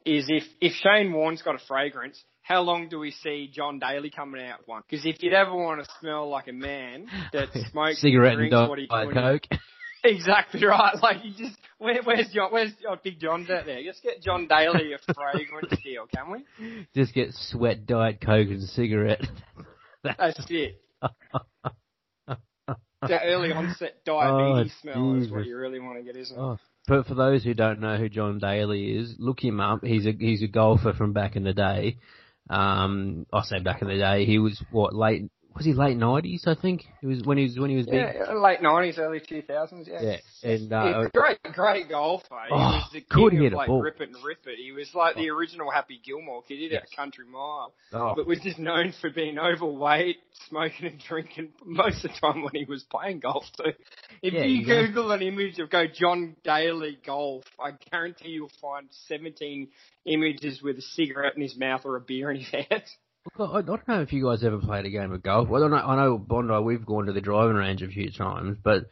is 0.05 0.27
if 0.29 0.45
if 0.61 0.73
Shane 0.75 1.13
Warne's 1.13 1.43
got 1.43 1.55
a 1.55 1.67
fragrance, 1.67 2.23
how 2.43 2.61
long 2.61 2.89
do 2.89 2.99
we 2.99 3.11
see 3.11 3.51
John 3.53 3.79
Daly 3.79 4.11
coming 4.11 4.43
out 4.43 4.61
with 4.61 4.69
one? 4.69 4.83
Because 4.89 5.07
if 5.07 5.23
you'd 5.23 5.33
ever 5.33 5.55
want 5.55 5.83
to 5.83 5.91
smell 6.01 6.29
like 6.29 6.49
a 6.49 6.53
man 6.53 7.09
that 7.33 7.49
smokes 7.73 8.01
cigarette 8.01 8.39
and, 8.39 8.53
and 8.53 8.69
what 8.69 8.79
he, 8.79 8.87
Coke. 8.87 9.43
Exactly 10.05 10.65
right. 10.65 10.95
Like 11.03 11.25
you 11.25 11.33
just 11.33 11.59
where, 11.79 12.03
where's 12.03 12.29
John? 12.33 12.53
Where's 12.53 12.73
oh, 12.89 12.97
Big 13.03 13.19
John's 13.21 13.51
out 13.51 13.67
there? 13.67 13.81
Let's 13.85 14.01
get 14.01 14.23
John 14.23 14.47
Daly 14.47 14.93
a 14.93 14.99
fragrance 15.13 15.81
deal, 15.85 16.07
can 16.15 16.31
we? 16.31 16.87
Just 16.95 17.15
get 17.15 17.29
sweat, 17.33 17.87
diet 17.87 18.21
coke, 18.21 18.49
and 18.49 18.63
cigarette. 18.63 19.23
That's, 20.05 20.19
That's 20.19 20.47
it. 20.51 20.81
that 22.29 23.21
early 23.25 23.53
onset 23.53 24.05
diabetes 24.05 24.73
oh, 24.77 24.81
smell 24.83 25.15
is 25.17 25.31
what 25.31 25.47
you 25.47 25.57
really 25.57 25.81
want 25.81 25.99
to 25.99 26.05
get, 26.05 26.17
isn't 26.17 26.37
it? 26.37 26.41
Oh. 26.41 26.59
But 26.87 27.07
for 27.07 27.15
those 27.15 27.43
who 27.43 27.55
don't 27.55 27.81
know 27.81 27.97
who 27.97 28.11
John 28.11 28.39
Daly 28.39 28.99
is, 28.99 29.15
look 29.19 29.43
him 29.43 29.59
up. 29.59 29.83
He's 29.83 30.07
a 30.07 30.13
he's 30.13 30.43
a 30.43 30.47
golfer 30.49 30.93
from 30.93 31.15
back 31.15 31.35
in 31.35 31.43
the 31.43 31.55
day. 31.55 31.97
Um, 32.51 33.27
I 33.33 33.43
say 33.43 33.61
back 33.61 33.81
in 33.81 33.89
the 33.89 33.97
day, 33.97 34.27
he 34.27 34.39
was 34.39 34.63
what 34.71 34.95
late 34.95 35.31
was 35.55 35.65
he 35.65 35.73
late 35.73 35.97
nineties? 35.97 36.45
I 36.47 36.55
think 36.55 36.85
it 37.01 37.07
was 37.07 37.23
when 37.23 37.39
he 37.39 37.45
was 37.45 37.59
when 37.59 37.71
he 37.71 37.77
was 37.77 37.87
yeah, 37.87 38.13
big. 38.13 38.37
late 38.37 38.61
nineties, 38.61 38.99
early 38.99 39.21
two 39.21 39.43
thousands. 39.43 39.89
Yeah, 39.91 40.01
yeah, 40.03 40.51
and 40.51 40.73
uh, 40.73 41.09
great, 41.15 41.39
great 41.53 41.89
golfer. 41.89 42.35
He 42.49 42.53
oh, 42.53 42.57
was 42.57 42.91
the 42.93 43.01
king 43.01 43.31
king 43.31 43.47
of 43.47 43.53
like 43.53 43.69
ball. 43.69 43.81
rip 43.81 44.01
it 44.01 44.09
and 44.09 44.25
rip 44.25 44.47
it. 44.47 44.59
He 44.59 44.73
was 44.73 44.91
like 44.95 45.15
the 45.15 45.31
original 45.31 45.71
Happy 45.71 46.01
Gilmore 46.05 46.43
kid. 46.43 46.59
He 46.59 46.69
did 46.69 46.73
yes. 46.73 46.89
a 46.93 46.97
country 46.97 47.27
mile, 47.27 47.73
oh. 47.93 48.15
but 48.17 48.27
was 48.27 48.41
just 48.41 48.59
known 48.59 48.93
for 49.01 49.11
being 49.11 49.39
overweight, 49.39 50.17
smoking 50.49 50.87
and 50.87 50.99
drinking 50.99 51.51
most 51.65 52.05
of 52.05 52.11
the 52.11 52.21
time 52.21 52.43
when 52.43 52.55
he 52.55 52.65
was 52.65 52.83
playing 52.91 53.21
golf. 53.21 53.45
So, 53.57 53.67
if 54.23 54.35
yeah, 54.35 54.45
you 54.45 54.63
yeah. 54.63 54.87
Google 54.87 55.13
an 55.13 55.23
image 55.23 55.61
of 55.61 55.71
go 55.71 55.87
John 55.87 56.35
Daly 56.43 56.99
golf, 57.07 57.45
I 57.61 57.71
guarantee 57.91 58.31
you'll 58.31 58.51
find 58.61 58.89
seventeen 59.07 59.69
images 60.05 60.61
with 60.63 60.79
a 60.79 60.83
cigarette 60.83 61.37
in 61.37 61.43
his 61.43 61.57
mouth 61.57 61.83
or 61.85 61.97
a 61.97 62.01
beer 62.01 62.31
in 62.31 62.41
his 62.41 62.49
hands. 62.51 62.91
Look, 63.39 63.51
I, 63.51 63.59
I 63.59 63.63
don't 63.63 63.87
know 63.89 64.01
if 64.01 64.13
you 64.13 64.25
guys 64.25 64.45
ever 64.45 64.59
played 64.59 64.85
a 64.87 64.91
game 64.91 65.13
of 65.13 65.23
golf. 65.23 65.49
Well, 65.49 65.65
I 65.65 65.69
know, 65.69 65.77
I 65.77 65.97
know 65.97 66.19
Bondi. 66.19 66.59
We've 66.63 66.85
gone 66.85 67.07
to 67.07 67.13
the 67.13 67.21
driving 67.21 67.57
range 67.57 67.83
a 67.83 67.89
few 67.89 68.11
times, 68.11 68.59
but 68.63 68.91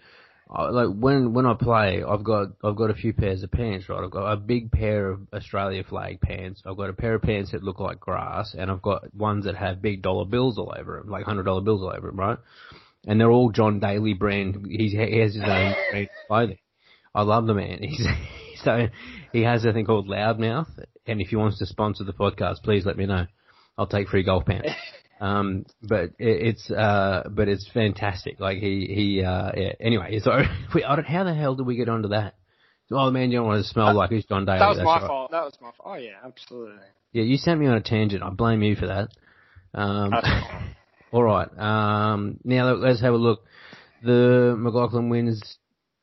I, 0.51 0.71
like 0.71 0.97
when 0.97 1.33
when 1.33 1.47
I 1.47 1.55
play, 1.55 2.03
I've 2.03 2.25
got 2.25 2.49
I've 2.65 2.77
got 2.77 2.91
a 2.91 2.95
few 2.95 3.13
pairs 3.13 3.43
of 3.43 3.51
pants. 3.51 3.89
Right, 3.89 4.03
I've 4.03 4.11
got 4.11 4.33
a 4.33 4.37
big 4.37 4.73
pair 4.73 5.11
of 5.11 5.21
Australia 5.33 5.85
flag 5.85 6.21
pants. 6.21 6.63
I've 6.67 6.77
got 6.77 6.91
a 6.91 6.95
pair 6.95 7.15
of 7.15 7.23
pants 7.23 7.53
that 7.53 7.63
look 7.63 7.81
like 7.81 8.01
grass, 8.01 8.55
and 8.59 8.71
I've 8.71 8.83
got 8.83 9.15
ones 9.15 9.45
that 9.45 9.57
have 9.57 9.83
big 9.83 10.03
dollar 10.03 10.25
bills 10.25 10.59
all 10.59 10.75
over 10.77 10.99
them, 10.99 11.11
like 11.11 11.25
hundred 11.25 11.45
dollar 11.45 11.63
bills 11.63 11.83
all 11.83 11.93
over 11.97 12.09
them, 12.09 12.19
right? 12.19 12.39
And 13.07 13.21
they're 13.21 13.31
all 13.31 13.51
John 13.51 13.81
Daly 13.81 14.15
brand. 14.15 14.67
He's, 14.69 14.93
he 14.93 15.19
has 15.19 15.35
his 15.35 15.43
own 15.43 15.75
brand 15.91 16.09
clothing. 16.29 16.59
I 17.15 17.23
love 17.23 17.47
the 17.47 17.55
man. 17.55 17.79
He's 17.83 18.07
so 18.65 18.89
he 19.33 19.43
has 19.43 19.65
a 19.65 19.73
thing 19.73 19.87
called 19.87 20.09
Loudmouth, 20.09 20.69
and 21.07 21.21
if 21.21 21.29
he 21.29 21.37
wants 21.37 21.59
to 21.59 21.67
sponsor 21.67 22.05
the 22.05 22.13
podcast, 22.13 22.63
please 22.63 22.87
let 22.87 22.97
me 22.97 23.07
know. 23.07 23.27
I'll 23.79 23.87
take 23.87 24.09
free 24.09 24.23
golf 24.23 24.45
pants. 24.47 24.69
Um, 25.21 25.67
but 25.81 26.07
it, 26.19 26.57
it's 26.59 26.69
uh, 26.69 27.29
but 27.31 27.47
it's 27.47 27.71
fantastic. 27.73 28.41
Like 28.41 28.59
he 28.59 28.89
he 28.93 29.23
uh, 29.23 29.53
yeah. 29.57 29.73
Anyway, 29.79 30.19
so 30.19 30.33
we, 30.75 30.83
I 30.83 30.97
don't, 30.97 31.05
how 31.07 31.23
the 31.23 31.33
hell 31.33 31.55
did 31.55 31.65
we 31.65 31.77
get 31.77 31.89
onto 31.89 32.09
that? 32.09 32.35
Oh 32.91 33.09
man, 33.13 33.31
you 33.31 33.39
don't 33.39 33.47
want 33.47 33.63
to 33.63 33.69
smell 33.71 33.87
Uh, 33.87 33.95
like 33.95 34.11
who's 34.11 34.25
John 34.25 34.45
Daly. 34.47 34.59
That 34.59 34.69
was 34.71 34.79
That's 34.79 34.85
my 34.85 34.99
right. 34.99 35.07
fault. 35.07 35.31
That 35.31 35.45
was 35.45 35.57
my 35.61 35.71
fault. 35.79 35.91
Oh 35.93 35.95
yeah, 35.95 36.17
absolutely. 36.25 36.75
Yeah, 37.13 37.23
you 37.23 37.37
sent 37.37 37.61
me 37.61 37.69
on 37.69 37.77
a 37.77 37.81
tangent. 37.81 38.21
I 38.21 38.31
blame 38.31 38.65
you 38.65 38.75
for 38.75 38.89
that. 38.89 39.11
Um, 39.75 40.13
all 41.13 41.23
right. 41.23 41.49
Um, 41.57 42.41
now 42.43 42.67
let- 42.73 42.79
let's 42.81 43.01
have 43.01 43.15
a 43.15 43.17
look. 43.17 43.45
The 44.03 44.57
McLaughlin 44.59 45.09
wins. 45.09 45.57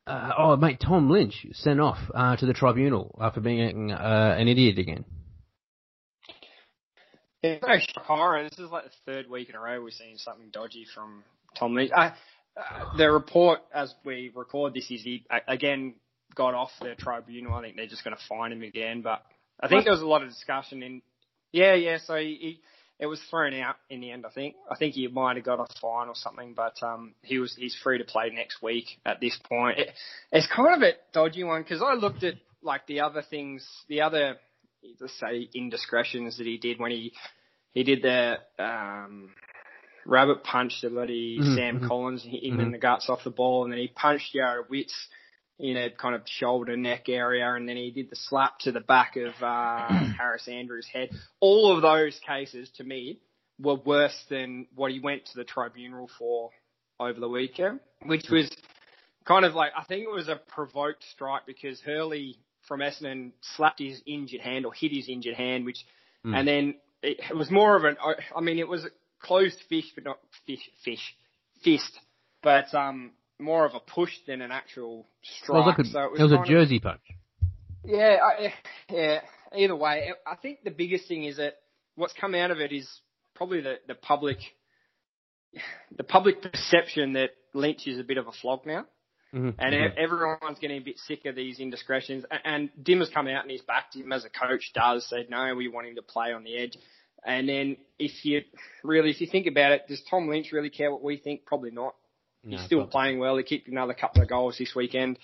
Uh, 0.08 0.32
oh, 0.38 0.56
mate, 0.56 0.80
Tom 0.80 1.10
Lynch 1.10 1.46
sent 1.52 1.82
off 1.82 1.98
uh, 2.16 2.38
to 2.38 2.46
the 2.46 2.54
tribunal 2.54 3.18
after 3.20 3.42
being 3.42 3.92
uh, 3.92 4.36
an 4.40 4.48
idiot 4.48 4.80
again. 4.80 5.04
It's 7.42 7.66
no 7.66 7.78
shock 7.78 8.06
horror. 8.06 8.44
This 8.44 8.60
is 8.60 8.70
like 8.70 8.84
the 8.86 8.92
third 9.06 9.30
week 9.30 9.50
in 9.50 9.56
a 9.56 9.60
row 9.60 9.82
we've 9.82 9.94
seen 9.94 10.18
something 10.18 10.50
dodgy 10.52 10.86
from 10.94 11.24
Tom 11.58 11.74
Lee. 11.74 11.92
Uh, 11.92 12.12
uh, 12.58 12.98
the 12.98 13.10
report, 13.10 13.60
as 13.74 13.94
we 14.04 14.32
record 14.36 14.74
this, 14.74 14.92
is 14.92 15.04
he 15.04 15.26
again 15.48 15.94
got 16.36 16.54
off 16.54 16.72
the 16.82 16.96
tribunal. 16.96 17.54
I 17.54 17.62
think 17.62 17.78
they're 17.78 17.88
just 17.88 18.04
going 18.04 18.16
to 18.16 18.22
fine 18.28 18.52
him 18.52 18.62
again. 18.62 19.02
But 19.02 19.24
I 19.60 19.68
think 19.70 19.86
there 19.86 19.94
was 19.94 20.02
a 20.02 20.08
lot 20.08 20.22
of 20.22 20.30
discussion 20.30 20.84
in. 20.84 21.02
Yeah, 21.52 21.76
yeah. 21.76 21.98
So 22.06 22.16
he, 22.16 22.38
he 22.42 22.62
it 23.00 23.06
was 23.06 23.22
thrown 23.30 23.54
out 23.54 23.78
in 23.90 24.02
the 24.02 24.12
end. 24.12 24.26
I 24.26 24.32
think. 24.32 24.56
I 24.70 24.76
think 24.76 24.96
he 24.96 25.08
might 25.08 25.38
have 25.38 25.46
got 25.46 25.62
a 25.62 25.68
fine 25.80 26.10
or 26.10 26.16
something, 26.16 26.54
but 26.54 26.84
um, 26.84 27.14
he 27.22 27.40
was 27.40 27.56
he's 27.56 27.76
free 27.82 28.00
to 28.00 28.04
play 28.04 28.32
next 28.32 28.62
week. 28.62 28.86
At 29.06 29.22
this 29.22 29.40
point, 29.48 29.80
it, 29.80 29.90
it's 30.34 30.48
kind 30.54 30.76
of 30.76 30.82
a 30.82 30.94
dodgy 31.14 31.46
one 31.46 31.62
because 31.64 31.82
I 31.82 31.94
looked 31.94 32.24
at 32.24 32.34
like 32.62 32.86
the 32.88 33.00
other 33.00 33.22
things, 33.22 33.66
the 33.88 34.02
other 34.02 34.36
let's 35.00 35.20
say 35.20 35.50
indiscretions 35.54 36.38
that 36.38 36.48
he 36.48 36.58
did 36.58 36.80
when 36.80 36.92
he 36.92 37.14
he 37.72 37.84
did 37.84 38.02
the 38.02 38.38
um, 38.58 39.30
rabbit 40.06 40.44
punch 40.44 40.82
to 40.82 40.90
bloody 40.90 41.40
Mhm, 41.40 41.56
Sam 41.56 41.80
mhm, 41.80 41.88
Collins, 41.88 42.24
hit 42.24 42.44
him 42.44 42.60
mhm. 42.60 42.66
in 42.66 42.72
the 42.72 42.78
guts 42.78 43.10
off 43.10 43.24
the 43.24 43.30
ball, 43.30 43.64
and 43.64 43.72
then 43.72 43.80
he 43.80 43.88
punched 43.88 44.34
Jarrod 44.36 44.70
Witts 44.70 44.96
in 45.60 45.76
a 45.78 45.90
kind 45.92 46.16
of 46.16 46.22
shoulder 46.26 46.76
neck 46.78 47.10
area, 47.10 47.54
and 47.54 47.68
then 47.68 47.76
he 47.76 47.92
did 47.92 48.10
the 48.10 48.16
slap 48.16 48.60
to 48.60 48.72
the 48.72 48.80
back 48.80 49.18
of 49.18 49.34
uh, 49.44 50.06
Harris 50.18 50.48
Andrews' 50.48 50.88
head. 50.92 51.10
All 51.42 51.76
of 51.76 51.82
those 51.82 52.20
cases, 52.26 52.70
to 52.78 52.84
me, 52.84 53.20
were 53.60 53.76
worse 53.76 54.18
than 54.30 54.68
what 54.76 54.92
he 54.92 55.00
went 55.00 55.26
to 55.26 55.36
the 55.36 55.44
tribunal 55.44 56.10
for 56.18 56.50
over 57.00 57.20
the 57.20 57.30
weekend, 57.30 57.82
which 58.06 58.30
was 58.30 58.50
kind 59.26 59.46
of 59.46 59.54
like 59.54 59.72
I 59.78 59.84
think 59.84 60.04
it 60.04 60.12
was 60.12 60.28
a 60.30 60.38
provoked 60.38 61.04
strike 61.12 61.46
because 61.46 61.80
Hurley 61.82 62.38
from 62.70 62.80
Essendon 62.80 63.32
slapped 63.58 63.80
his 63.80 64.02
injured 64.06 64.40
hand 64.42 64.66
or 64.66 64.72
hit 64.74 64.94
his 64.94 65.10
injured 65.10 65.36
hand, 65.36 65.66
which 65.66 65.84
Mm. 66.26 66.38
and 66.38 66.48
then 66.48 66.76
it, 67.02 67.18
it 67.30 67.36
was 67.36 67.50
more 67.50 67.76
of 67.78 67.84
an 67.86 67.96
I 68.36 68.42
mean 68.42 68.60
it 68.60 68.68
was 68.68 68.84
a 68.86 68.90
closed 69.22 69.58
fish 69.70 69.86
but 69.96 70.04
not 70.06 70.20
fish 70.46 70.70
fish 70.86 71.16
fist, 71.64 71.98
but 72.44 72.74
um 72.74 73.12
more 73.40 73.66
of 73.66 73.74
a 73.74 73.80
push 73.80 74.12
than 74.28 74.42
an 74.42 74.52
actual 74.52 75.08
It 75.24 75.50
was 75.52 75.64
strike. 75.64 75.66
like 75.66 75.80
a, 75.80 75.86
so 75.86 76.00
it 76.04 76.12
was, 76.12 76.20
it 76.20 76.24
was 76.24 76.32
a 76.34 76.36
kind 76.36 76.44
of- 76.46 76.50
jersey 76.50 76.80
punch. 76.80 77.02
yeah, 77.86 78.18
I, 78.22 78.54
yeah. 78.90 79.22
Either 79.56 79.76
way, 79.78 80.12
I 80.28 80.36
think 80.36 80.64
the 80.66 80.72
biggest 80.72 81.08
thing 81.08 81.24
is 81.24 81.38
that 81.38 81.54
what's 81.96 82.14
come 82.20 82.36
out 82.36 82.52
of 82.52 82.60
it 82.60 82.72
is 82.74 82.88
probably 83.34 83.62
the 83.62 83.76
the 83.88 83.96
public, 83.96 84.38
the 85.98 86.04
public 86.04 86.42
perception 86.42 87.14
that 87.14 87.32
Lynch 87.54 87.88
is 87.88 87.98
a 88.00 88.04
bit 88.04 88.18
of 88.18 88.28
a 88.28 88.32
flog 88.32 88.66
now, 88.66 88.86
Mhm, 89.34 89.56
and 89.60 89.76
e- 89.76 89.94
everyone's 89.98 90.60
getting 90.60 90.78
a 90.78 90.84
bit 90.84 90.98
sick 91.00 91.26
of 91.26 91.36
these 91.36 91.60
indiscretions. 91.60 92.26
And 92.44 92.70
Dim 92.82 93.00
has 93.00 93.10
come 93.10 93.28
out 93.28 93.44
and 93.44 93.52
he's 93.52 93.62
backed 93.62 93.96
him 93.96 94.12
as 94.12 94.26
a 94.26 94.30
coach 94.30 94.72
does. 94.74 95.08
Said 95.08 95.30
no, 95.30 95.54
we 95.56 95.68
want 95.68 95.88
him 95.88 95.96
to 95.96 96.02
play 96.02 96.34
on 96.34 96.44
the 96.44 96.58
edge. 96.58 96.78
And 97.24 97.48
then 97.48 97.78
if 98.00 98.26
you 98.26 98.42
really, 98.84 99.12
if 99.12 99.22
you 99.22 99.28
think 99.28 99.46
about 99.46 99.72
it, 99.74 99.88
does 99.88 100.02
Tom 100.10 100.28
Lynch 100.30 100.52
really 100.52 100.70
care 100.70 100.92
what 100.92 101.04
we 101.04 101.18
think? 101.18 101.46
Probably 101.46 101.72
not. 101.72 101.96
No, 102.44 102.58
He's 102.58 102.66
still 102.66 102.88
playing 102.88 103.20
well. 103.20 103.36
He 103.38 103.44
kicked 103.44 103.68
another 103.68 103.94
couple 103.94 104.22
of 104.22 104.30
goals 104.30 104.58
this 104.58 104.74
weekend, 104.74 105.20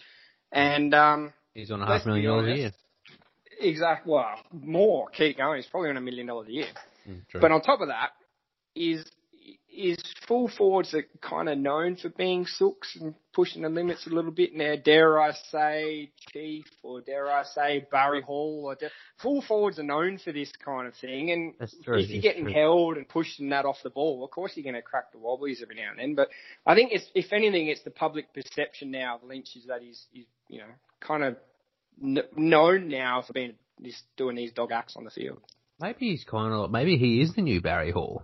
and 0.51 0.93
um, 0.93 1.33
He's 1.53 1.71
on 1.71 1.81
a 1.81 1.85
half 1.85 2.05
million 2.05 2.25
dollars 2.25 2.51
a 2.51 2.61
year. 2.61 2.71
Exactly. 3.61 4.11
Well, 4.11 4.35
more. 4.51 5.09
Keep 5.09 5.37
going. 5.37 5.61
He's 5.61 5.67
probably 5.67 5.89
on 5.89 5.97
a 5.97 6.01
million 6.01 6.27
dollars 6.27 6.49
a 6.49 6.51
year. 6.51 6.67
Mm. 7.07 7.21
But 7.39 7.51
on 7.53 7.61
top 7.61 7.79
of 7.79 7.87
that, 7.87 8.09
is 8.75 9.05
is 9.75 9.97
full 10.27 10.47
forwards 10.47 10.93
are 10.93 11.05
kind 11.21 11.49
of 11.49 11.57
known 11.57 11.95
for 11.95 12.09
being 12.09 12.45
sooks 12.45 12.97
and 12.99 13.15
pushing 13.33 13.61
the 13.61 13.69
limits 13.69 14.07
a 14.07 14.09
little 14.09 14.31
bit. 14.31 14.53
Now, 14.53 14.75
dare 14.75 15.21
I 15.21 15.33
say, 15.51 16.11
Chief, 16.31 16.65
or 16.83 17.01
dare 17.01 17.29
I 17.29 17.43
say, 17.43 17.85
Barry 17.91 18.21
Hall, 18.21 18.63
or 18.65 18.89
full 19.21 19.41
forwards 19.41 19.77
are 19.79 19.83
known 19.83 20.17
for 20.17 20.31
this 20.31 20.51
kind 20.63 20.87
of 20.87 20.95
thing. 20.95 21.31
And 21.31 21.53
true, 21.83 21.99
if 21.99 22.09
you're 22.09 22.21
getting 22.21 22.45
true. 22.45 22.53
held 22.53 22.97
and 22.97 23.07
pushing 23.07 23.49
that 23.49 23.65
off 23.65 23.77
the 23.83 23.89
ball, 23.89 24.23
of 24.23 24.31
course 24.31 24.53
you're 24.55 24.63
going 24.63 24.75
to 24.75 24.81
crack 24.81 25.11
the 25.11 25.19
wobblies 25.19 25.61
every 25.61 25.75
now 25.75 25.91
and 25.91 25.99
then. 25.99 26.15
But 26.15 26.29
I 26.65 26.75
think 26.75 26.91
it's, 26.91 27.05
if 27.13 27.31
anything, 27.33 27.67
it's 27.67 27.83
the 27.83 27.91
public 27.91 28.33
perception 28.33 28.91
now 28.91 29.15
of 29.15 29.23
Lynch 29.23 29.55
is 29.55 29.65
that 29.67 29.81
he's, 29.81 30.05
he's 30.11 30.25
you 30.47 30.59
know, 30.59 30.73
kind 30.99 31.23
of 31.23 31.37
kn- 32.01 32.27
known 32.35 32.87
now 32.87 33.21
for 33.21 33.33
being 33.33 33.55
this, 33.79 34.01
doing 34.17 34.35
these 34.35 34.51
dog 34.51 34.71
acts 34.71 34.95
on 34.95 35.03
the 35.03 35.11
field. 35.11 35.39
Maybe 35.79 36.11
he's 36.11 36.23
kind 36.23 36.53
of 36.53 36.71
maybe 36.71 36.97
he 36.97 37.21
is 37.21 37.33
the 37.35 37.41
new 37.41 37.59
Barry 37.61 37.91
Hall. 37.91 38.23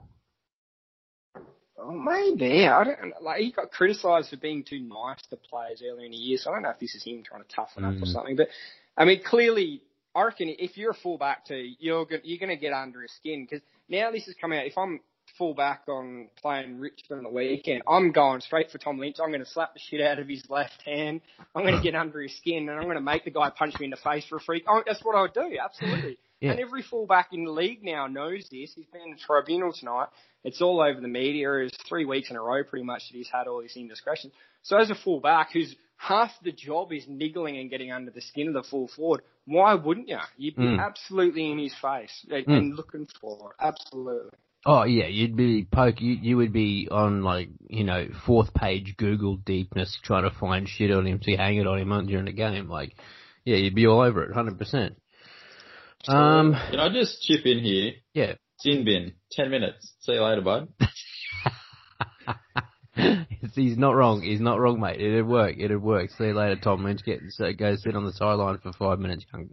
Oh, 1.84 1.91
maybe. 1.91 2.67
I 2.67 2.84
don't 2.84 3.13
like. 3.24 3.39
He 3.41 3.52
got 3.52 3.72
criticised 3.72 4.30
for 4.30 4.38
being 4.38 4.63
too 4.63 4.80
nice 4.80 5.22
to 5.32 5.36
players 5.38 5.82
earlier 5.86 6.06
in 6.06 6.12
the 6.12 6.17
year, 6.17 6.38
so 6.38 6.52
I 6.52 6.56
don't 6.56 6.63
know 6.63 6.70
if 6.70 6.80
this 6.80 6.94
is 6.96 7.04
him 7.04 7.24
trying 7.24 7.41
to 7.44 7.48
toughen 7.56 7.84
up 7.84 7.96
or 7.96 8.06
Mm. 8.06 8.13
something. 8.13 8.36
But 8.36 8.50
I 8.98 9.06
mean, 9.06 9.22
clearly, 9.24 9.82
I 10.13 10.24
reckon 10.24 10.50
if 10.60 10.78
you're 10.78 10.91
a 10.91 10.96
fullback 10.96 11.46
too, 11.46 11.74
you're 11.80 12.06
go- 12.06 12.20
you're 12.24 12.38
going 12.39 12.50
to 12.50 12.56
get 12.62 12.74
under 12.74 13.02
his 13.02 13.12
skin 13.13 13.46
because 13.50 13.62
now 13.89 14.12
this 14.12 14.26
has 14.26 14.36
come 14.36 14.54
out. 14.54 14.65
If 14.67 14.78
I'm 14.78 15.00
fullback 15.38 15.84
on 15.88 16.30
playing 16.41 16.78
Richmond 16.80 17.20
on 17.20 17.24
the 17.24 17.30
weekend, 17.30 17.82
I'm 17.88 18.12
going 18.12 18.41
straight 18.41 18.70
for 18.70 18.78
Tom 18.78 19.00
Lynch. 19.00 19.15
I'm 19.20 19.30
going 19.32 19.44
to 19.44 19.50
slap 19.50 19.74
the 19.74 19.80
shit 19.80 20.02
out 20.02 20.20
of 20.20 20.28
his 20.28 20.44
left 20.50 20.82
hand. 20.84 21.22
I'm 21.56 21.63
going 21.63 21.78
to 21.78 21.82
get 21.82 21.96
under 21.96 22.22
his 22.22 22.36
skin, 22.38 22.67
and 22.70 22.78
I'm 22.78 22.84
going 22.84 22.96
to 22.96 23.02
make 23.02 23.24
the 23.24 23.32
guy 23.32 23.50
punch 23.50 23.80
me 23.80 23.86
in 23.86 23.91
the 23.91 23.98
face 23.98 24.26
for 24.28 24.36
a 24.36 24.41
freak. 24.41 24.65
Oh, 24.67 24.84
that's 24.86 25.04
what 25.04 25.15
I 25.15 25.22
would 25.22 25.34
do. 25.34 25.58
Absolutely. 25.63 26.17
Yeah. 26.41 26.52
And 26.52 26.60
every 26.60 26.82
fullback 26.82 27.30
in 27.34 27.46
the 27.46 27.52
league 27.52 27.84
now 27.84 28.08
knows 28.08 28.48
this. 28.52 28.74
He's 28.76 28.88
been 28.91 29.02
in 29.04 29.12
the 29.12 29.17
tribunal 29.17 29.72
tonight. 29.72 30.08
It's 30.44 30.62
all 30.62 30.82
over 30.82 31.00
the 31.00 31.08
media. 31.08 31.54
It's 31.66 31.78
three 31.88 32.06
weeks 32.06 32.30
in 32.30 32.36
a 32.36 32.42
row 32.42 32.64
pretty 32.64 32.86
much 32.86 33.04
that 33.10 33.18
he's 33.18 33.30
had 33.32 33.48
all 33.48 33.62
these 33.62 33.76
indiscretions. 33.76 34.34
So 34.64 34.78
as 34.78 34.90
a 34.90 34.96
fullback 34.96 35.52
who's 35.54 35.76
half 35.98 36.32
the 36.44 36.52
job 36.52 36.92
is 36.92 37.06
niggling 37.08 37.58
and 37.58 37.70
getting 37.70 37.92
under 37.92 38.10
the 38.12 38.22
skin 38.22 38.48
of 38.48 38.54
the 38.54 38.64
full 38.64 38.88
forward, 38.88 39.22
why 39.46 39.76
wouldn't 39.76 40.08
you? 40.10 40.18
You'd 40.38 40.56
be 40.56 40.64
Mm. 40.64 40.80
absolutely 40.84 41.52
in 41.52 41.60
his 41.60 41.74
face 41.76 42.26
and, 42.32 42.46
Mm. 42.46 42.58
and 42.58 42.76
looking 42.76 43.08
for 43.20 43.52
it. 43.52 43.64
Absolutely. 43.64 44.32
Oh 44.66 44.84
yeah, 44.84 45.08
you'd 45.08 45.36
be 45.36 45.66
poke. 45.66 46.02
You 46.02 46.14
you 46.14 46.38
would 46.38 46.54
be 46.54 46.88
on 46.92 47.24
like 47.24 47.50
you 47.70 47.84
know 47.84 48.08
fourth 48.28 48.54
page 48.54 48.96
Google 48.98 49.38
deepness 49.38 49.98
trying 50.04 50.24
to 50.24 50.30
find 50.36 50.70
shit 50.70 50.92
on 50.92 51.08
him 51.08 51.18
to 51.20 51.36
hang 51.36 51.58
it 51.58 51.66
on 51.66 51.80
him 51.80 52.06
during 52.06 52.26
the 52.26 52.32
game. 52.32 52.70
Like, 52.70 52.96
yeah, 53.44 53.56
you'd 53.58 53.74
be 53.74 53.88
all 53.88 54.02
over 54.02 54.24
it, 54.24 54.34
hundred 54.34 54.60
percent. 54.60 54.98
Um, 56.08 56.54
Can 56.70 56.80
I 56.80 56.90
just 56.90 57.22
chip 57.24 57.46
in 57.46 57.60
here? 57.64 57.94
yeah. 58.14 58.34
Sin 58.62 58.86
bin. 58.86 59.13
Ten 59.32 59.50
minutes. 59.50 59.93
See 60.02 60.13
you 60.13 60.24
later, 60.24 60.41
bud. 60.41 60.67
He's 63.56 63.78
not 63.78 63.95
wrong. 63.95 64.21
He's 64.21 64.39
not 64.39 64.60
wrong, 64.60 64.80
mate. 64.80 65.02
It'd 65.02 65.28
work. 65.28 65.56
It'd 65.58 65.82
work. 65.82 66.12
See 66.12 66.26
you 66.26 66.34
later, 66.34 66.58
Tom 66.62 66.84
Lynch. 66.84 67.04
Get 67.04 67.21
so 67.30 67.52
go 67.54 67.76
sit 67.76 67.95
on 67.95 68.06
the 68.06 68.13
sideline 68.13 68.60
for 68.60 68.71
five 68.74 69.00
minutes, 69.00 69.26
young, 69.34 69.50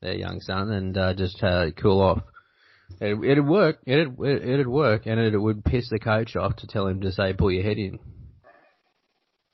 there, 0.00 0.14
young 0.14 0.40
son, 0.40 0.72
and 0.72 0.98
uh, 0.98 1.14
just 1.14 1.40
uh, 1.42 1.70
cool 1.80 2.00
off. 2.00 2.22
It, 3.00 3.16
it'd 3.22 3.46
work. 3.46 3.78
It'd 3.86 4.18
it, 4.20 4.48
it'd 4.48 4.66
work, 4.66 5.06
and 5.06 5.20
it 5.20 5.38
would 5.38 5.64
piss 5.64 5.88
the 5.90 6.00
coach 6.00 6.34
off 6.34 6.56
to 6.56 6.66
tell 6.66 6.88
him 6.88 7.02
to 7.02 7.12
say 7.12 7.34
pull 7.34 7.52
your 7.52 7.62
head 7.62 7.78
in. 7.78 8.00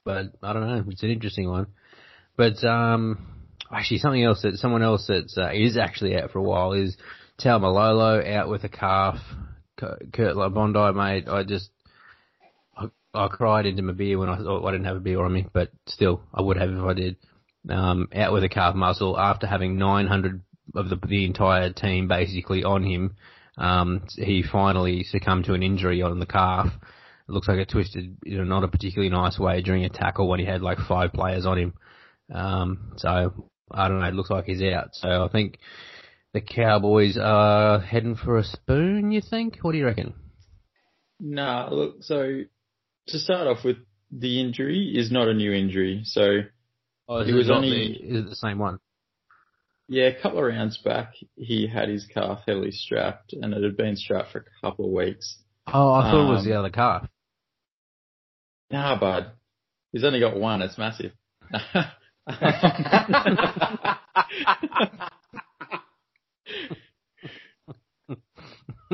But 0.04 0.32
I 0.42 0.54
don't 0.54 0.66
know. 0.66 0.84
It's 0.88 1.02
an 1.02 1.10
interesting 1.10 1.50
one. 1.50 1.66
But 2.36 2.64
um, 2.64 3.26
actually, 3.70 3.98
something 3.98 4.24
else 4.24 4.40
that 4.42 4.56
someone 4.56 4.82
else 4.82 5.06
that 5.08 5.30
uh, 5.36 5.50
is 5.52 5.76
actually 5.76 6.16
out 6.16 6.30
for 6.30 6.38
a 6.38 6.42
while 6.42 6.72
is 6.72 6.96
Taumalolo 7.40 8.26
out 8.34 8.48
with 8.48 8.64
a 8.64 8.68
calf. 8.68 9.18
Kurt 9.76 10.54
Bondi, 10.54 10.92
mate. 10.92 11.28
I 11.28 11.42
just 11.42 11.70
I, 12.76 12.86
I 13.12 13.28
cried 13.28 13.66
into 13.66 13.82
my 13.82 13.92
beer 13.92 14.18
when 14.18 14.28
I 14.28 14.36
thought 14.36 14.64
I 14.64 14.70
didn't 14.70 14.86
have 14.86 14.96
a 14.96 15.00
beer 15.00 15.22
on 15.22 15.32
me, 15.32 15.46
but 15.52 15.70
still, 15.86 16.22
I 16.32 16.42
would 16.42 16.56
have 16.56 16.70
if 16.70 16.82
I 16.82 16.94
did. 16.94 17.16
Um, 17.68 18.08
out 18.14 18.32
with 18.32 18.44
a 18.44 18.48
calf 18.48 18.74
muscle 18.74 19.18
after 19.18 19.46
having 19.46 19.78
900 19.78 20.42
of 20.74 20.88
the 20.90 20.96
the 21.06 21.24
entire 21.24 21.72
team 21.72 22.08
basically 22.08 22.62
on 22.62 22.82
him. 22.82 23.16
Um, 23.56 24.06
he 24.16 24.42
finally 24.42 25.04
succumbed 25.04 25.44
to 25.46 25.54
an 25.54 25.62
injury 25.62 26.02
on 26.02 26.18
the 26.18 26.26
calf. 26.26 26.66
It 26.66 27.32
looks 27.32 27.48
like 27.48 27.58
it 27.58 27.70
twisted 27.70 28.16
in 28.24 28.40
a 28.40 28.44
not 28.44 28.64
a 28.64 28.68
particularly 28.68 29.10
nice 29.10 29.38
way 29.38 29.62
during 29.62 29.84
a 29.84 29.88
tackle 29.88 30.28
when 30.28 30.40
he 30.40 30.46
had 30.46 30.60
like 30.60 30.78
five 30.78 31.12
players 31.12 31.46
on 31.46 31.58
him. 31.58 31.74
Um, 32.32 32.92
so 32.96 33.48
I 33.70 33.88
don't 33.88 34.00
know. 34.00 34.06
It 34.06 34.14
looks 34.14 34.30
like 34.30 34.44
he's 34.44 34.62
out. 34.62 34.90
So 34.92 35.24
I 35.24 35.28
think 35.28 35.58
the 36.34 36.42
Cowboys 36.42 37.16
are 37.16 37.80
heading 37.80 38.16
for 38.16 38.36
a 38.36 38.44
spoon. 38.44 39.12
You 39.12 39.22
think? 39.22 39.58
What 39.62 39.72
do 39.72 39.78
you 39.78 39.86
reckon? 39.86 40.12
Nah, 41.20 41.68
look, 41.70 42.02
so 42.02 42.40
to 43.08 43.18
start 43.18 43.46
off 43.46 43.64
with, 43.64 43.76
the 44.10 44.40
injury 44.40 44.94
is 44.96 45.10
not 45.10 45.28
a 45.28 45.34
new 45.34 45.52
injury. 45.52 46.02
So, 46.04 46.40
Oh, 47.08 47.18
It 47.18 47.32
was 47.34 47.50
only- 47.50 47.70
the, 47.70 47.92
is 48.18 48.24
it 48.24 48.28
the 48.30 48.36
same 48.36 48.58
one? 48.58 48.78
yeah, 49.88 50.06
a 50.06 50.22
couple 50.22 50.38
of 50.38 50.44
rounds 50.46 50.78
back, 50.78 51.12
he 51.36 51.66
had 51.66 51.88
his 51.90 52.06
calf 52.06 52.40
heavily 52.46 52.70
strapped 52.72 53.34
and 53.34 53.52
it 53.52 53.62
had 53.62 53.76
been 53.76 53.96
strapped 53.96 54.32
for 54.32 54.38
a 54.38 54.44
couple 54.66 54.86
of 54.86 54.92
weeks. 54.92 55.42
Oh, 55.66 55.92
I 55.92 56.10
thought 56.10 56.26
it 56.26 56.30
was 56.30 56.40
Um, 56.40 56.46
the 56.48 56.58
other 56.58 56.70
calf. 56.70 57.06
Nah, 58.70 58.98
bud. 58.98 59.32
He's 59.92 60.04
only 60.04 60.20
got 60.20 60.36
one. 60.36 60.62
It's 60.62 60.78
massive. 60.78 61.12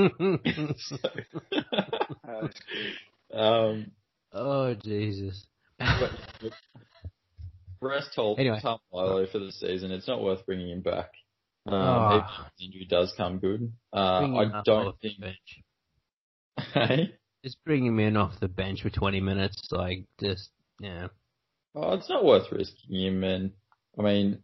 um, 3.34 3.90
oh 4.32 4.74
Jesus. 4.74 5.46
but, 5.78 6.10
look, 6.42 6.52
rest 7.80 8.10
Tom 8.14 8.34
Anyway. 8.38 8.58
Tom 8.62 8.78
Lilo 8.92 9.26
for 9.26 9.38
the 9.38 9.52
season. 9.52 9.90
It's 9.90 10.08
not 10.08 10.22
worth 10.22 10.44
bringing 10.46 10.68
him 10.70 10.80
back. 10.82 11.10
Um, 11.66 11.74
Oh. 11.74 12.18
if 12.18 12.24
injury 12.64 12.86
does 12.88 13.12
come 13.16 13.38
good. 13.38 13.72
Uh, 13.92 13.96
I 13.98 14.62
don't 14.64 14.96
think. 15.00 15.16
Hey? 16.74 17.14
Just 17.42 17.56
bring 17.64 17.86
him 17.86 17.98
in 18.00 18.18
off 18.18 18.38
the 18.38 18.48
bench 18.48 18.82
for 18.82 18.90
20 18.90 19.20
minutes, 19.22 19.68
like 19.70 20.04
just 20.20 20.50
yeah. 20.78 21.06
Oh, 21.74 21.94
it's 21.94 22.08
not 22.10 22.22
worth 22.24 22.52
risking 22.52 23.00
him. 23.00 23.24
And 23.24 23.52
I 23.98 24.02
mean, 24.02 24.40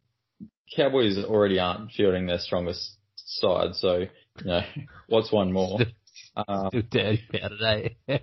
Cowboys 0.74 1.18
already 1.22 1.59
aren't 1.59 1.92
fielding 1.92 2.24
their 2.26 2.38
strongest 2.38 2.96
side, 3.16 3.74
so 3.74 4.07
know 4.45 4.61
what's 5.09 5.32
one 5.32 5.53
more? 5.53 5.78
Um, 6.37 6.68
Still 6.68 6.82
dirty 6.91 7.22
about 7.30 7.53
it, 7.53 7.97
eh? 8.09 8.18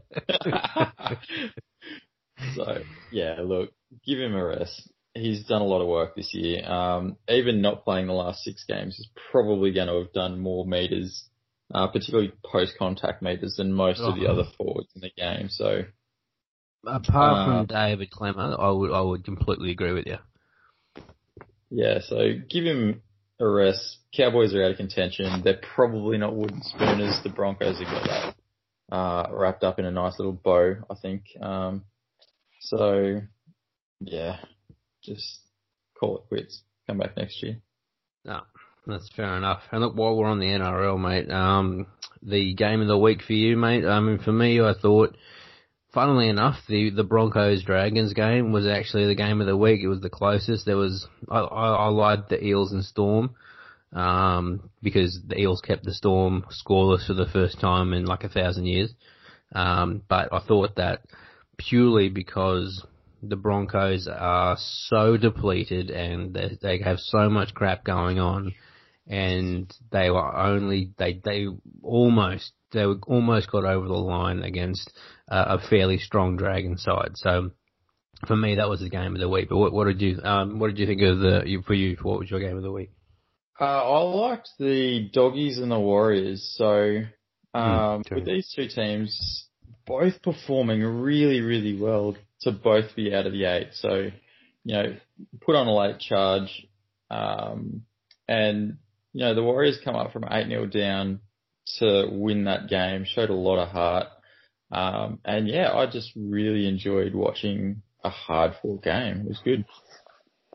so 2.56 2.84
yeah, 3.12 3.38
look, 3.44 3.72
give 4.06 4.20
him 4.20 4.36
a 4.36 4.44
rest. 4.46 4.90
He's 5.16 5.46
done 5.46 5.62
a 5.62 5.66
lot 5.66 5.82
of 5.82 5.88
work 5.88 6.16
this 6.16 6.34
year. 6.34 6.66
Um, 6.66 7.18
even 7.30 7.62
not 7.62 7.84
playing 7.84 8.08
the 8.08 8.14
last 8.14 8.44
six 8.44 8.64
games, 8.68 8.96
he's 8.98 9.10
probably 9.32 9.72
going 9.72 9.88
to 9.88 10.00
have 10.00 10.14
done 10.14 10.40
more 10.40 10.66
meters, 10.66 11.28
uh, 11.74 11.88
particularly 11.88 12.34
post-contact 12.44 13.22
meters, 13.22 13.56
than 13.58 13.72
most 13.74 14.00
of 14.02 14.16
the 14.16 14.28
Oh. 14.28 14.32
other 14.34 14.46
forwards 14.58 14.90
in 14.96 15.02
the 15.02 15.12
game. 15.16 15.50
So 15.50 15.84
Apart 16.86 17.08
Uh, 17.16 17.46
from 17.46 17.66
David 17.68 18.10
Klemmer, 18.12 18.60
I 18.60 18.70
would 18.72 18.92
I 18.92 19.02
would 19.02 19.24
completely 19.24 19.72
agree 19.72 19.94
with 19.94 20.06
you. 20.08 20.18
yeah, 21.70 22.00
so 22.02 22.34
give 22.50 22.66
him 22.66 23.02
a 23.44 23.52
rest. 23.52 23.98
Cowboys 24.16 24.54
are 24.54 24.64
out 24.64 24.72
of 24.72 24.78
contention. 24.78 25.42
They're 25.44 25.62
probably 25.76 26.18
not 26.18 26.36
wooden 26.36 26.62
spooners. 26.64 27.20
The 27.24 27.30
Broncos 27.30 27.80
have 27.80 27.88
got 27.88 28.04
that 28.04 28.36
uh, 28.94 29.28
wrapped 29.32 29.64
up 29.64 29.80
in 29.80 29.86
a 29.86 29.92
nice 29.92 30.20
little 30.20 30.34
bow, 30.34 30.76
I 30.90 30.96
think. 31.02 31.24
Um, 31.42 31.84
so 32.62 33.22
yeah, 34.00 34.38
just 35.04 35.40
call 36.00 36.18
it 36.18 36.28
quits. 36.28 36.62
Come 36.88 37.00
back 37.00 37.18
next 37.18 37.42
year. 37.42 37.58
No, 38.24 38.42
that's 38.86 39.10
fair 39.16 39.36
enough. 39.36 39.64
And 39.72 39.82
look, 39.82 39.96
while 39.96 40.16
we're 40.16 40.28
on 40.28 40.40
the 40.40 40.46
NRL, 40.46 41.00
mate, 41.00 41.32
um, 41.32 41.88
the 42.22 42.54
game 42.54 42.82
of 42.82 42.88
the 42.88 42.98
week 42.98 43.22
for 43.26 43.34
you, 43.34 43.58
mate. 43.58 43.86
I 43.86 44.00
mean, 44.00 44.20
for 44.20 44.32
me, 44.32 44.62
I 44.62 44.74
thought, 44.80 45.18
funnily 45.94 46.28
enough, 46.28 46.58
the 46.68 46.90
the 46.90 47.04
Broncos 47.04 47.64
Dragons 47.64 48.14
game 48.14 48.52
was 48.52 48.68
actually 48.68 49.06
the 49.08 49.16
game 49.16 49.42
of 49.42 49.48
the 49.48 49.58
week. 49.58 49.82
It 49.82 49.88
was 49.88 50.02
the 50.02 50.10
closest. 50.10 50.66
There 50.66 50.78
was 50.78 51.08
I 51.30 51.40
I, 51.40 51.74
I 51.74 51.88
lied 51.88 52.30
the 52.30 52.44
Eels 52.44 52.72
and 52.72 52.84
Storm. 52.84 53.36
Um, 53.94 54.72
because 54.82 55.20
the 55.28 55.40
Eels 55.40 55.62
kept 55.62 55.84
the 55.84 55.94
Storm 55.94 56.46
scoreless 56.50 57.06
for 57.06 57.14
the 57.14 57.28
first 57.32 57.60
time 57.60 57.94
in 57.94 58.06
like 58.06 58.24
a 58.24 58.30
thousand 58.30 58.66
years. 58.66 58.92
Um, 59.54 60.02
but 60.10 60.34
I 60.34 60.40
thought 60.40 60.78
that 60.78 61.02
purely 61.58 62.10
because 62.10 62.84
the 63.22 63.36
Broncos 63.36 64.08
are 64.08 64.58
so 64.58 65.16
depleted 65.16 65.92
and 65.92 66.34
they, 66.34 66.58
they 66.60 66.80
have 66.80 66.98
so 67.00 67.30
much 67.30 67.54
crap 67.54 67.84
going 67.84 68.18
on, 68.18 68.54
and 69.08 69.72
they 69.92 70.10
were 70.10 70.36
only 70.36 70.92
they 70.98 71.22
they 71.24 71.46
almost 71.84 72.52
they 72.74 72.86
were 72.86 73.00
almost 73.08 73.52
got 73.52 73.66
over 73.66 73.88
the 73.88 73.94
line 73.94 74.44
against 74.44 74.92
uh, 75.30 75.58
a 75.60 75.70
fairly 75.70 75.98
strong 75.98 76.36
Dragon 76.38 76.78
side. 76.78 77.12
So 77.16 77.52
for 78.28 78.36
me, 78.36 78.56
that 78.56 78.70
was 78.70 78.80
the 78.80 78.90
game 78.90 79.16
of 79.16 79.22
the 79.22 79.30
week. 79.30 79.50
But 79.50 79.58
what, 79.58 79.74
what 79.74 79.86
did 79.86 80.02
you 80.02 80.20
um 80.24 80.60
what 80.60 80.68
did 80.68 80.80
you 80.80 80.86
think 80.86 81.02
of 81.02 81.20
the 81.20 81.64
for 81.66 81.74
you? 81.74 81.98
What 82.02 82.20
was 82.20 82.30
your 82.30 82.40
game 82.40 82.58
of 82.58 82.64
the 82.64 82.72
week? 82.72 82.92
Uh, 83.60 83.66
I 83.66 84.00
liked 84.00 84.50
the 84.58 85.10
doggies 85.14 85.60
and 85.60 85.72
the 85.72 85.80
Warriors. 85.80 86.56
So 86.58 87.04
um, 87.54 88.04
true. 88.04 88.18
with 88.18 88.26
these 88.26 88.52
two 88.56 88.68
teams, 88.68 89.48
both 89.86 90.22
performing 90.22 90.82
really, 90.82 91.42
really 91.42 91.80
well 91.80 92.16
to 92.42 92.52
both 92.52 92.96
be 92.96 93.14
out 93.14 93.28
of 93.28 93.34
the 93.34 93.46
eight. 93.46 93.70
So 93.74 94.10
you 94.66 94.76
know, 94.76 94.96
put 95.42 95.56
on 95.56 95.68
a 95.68 95.76
late 95.76 96.00
charge, 96.00 96.68
um, 97.10 97.84
and 98.28 98.78
you 99.12 99.22
know 99.22 99.36
the 99.36 99.44
Warriors 99.44 99.80
come 99.84 99.96
up 99.96 100.14
from 100.14 100.26
eight 100.30 100.48
0 100.48 100.68
down 100.68 101.20
to 101.80 102.08
win 102.12 102.46
that 102.46 102.68
game. 102.68 103.06
Showed 103.06 103.30
a 103.30 103.34
lot 103.34 103.62
of 103.62 103.70
heart, 103.70 104.08
um, 104.72 105.20
and 105.24 105.48
yeah, 105.48 105.72
I 105.74 105.86
just 105.86 106.12
really 106.16 106.68
enjoyed 106.68 107.14
watching 107.14 107.82
a 108.04 108.10
hard 108.10 108.54
fought 108.62 108.84
game. 108.84 109.22
It 109.22 109.28
was 109.28 109.42
good. 109.44 109.66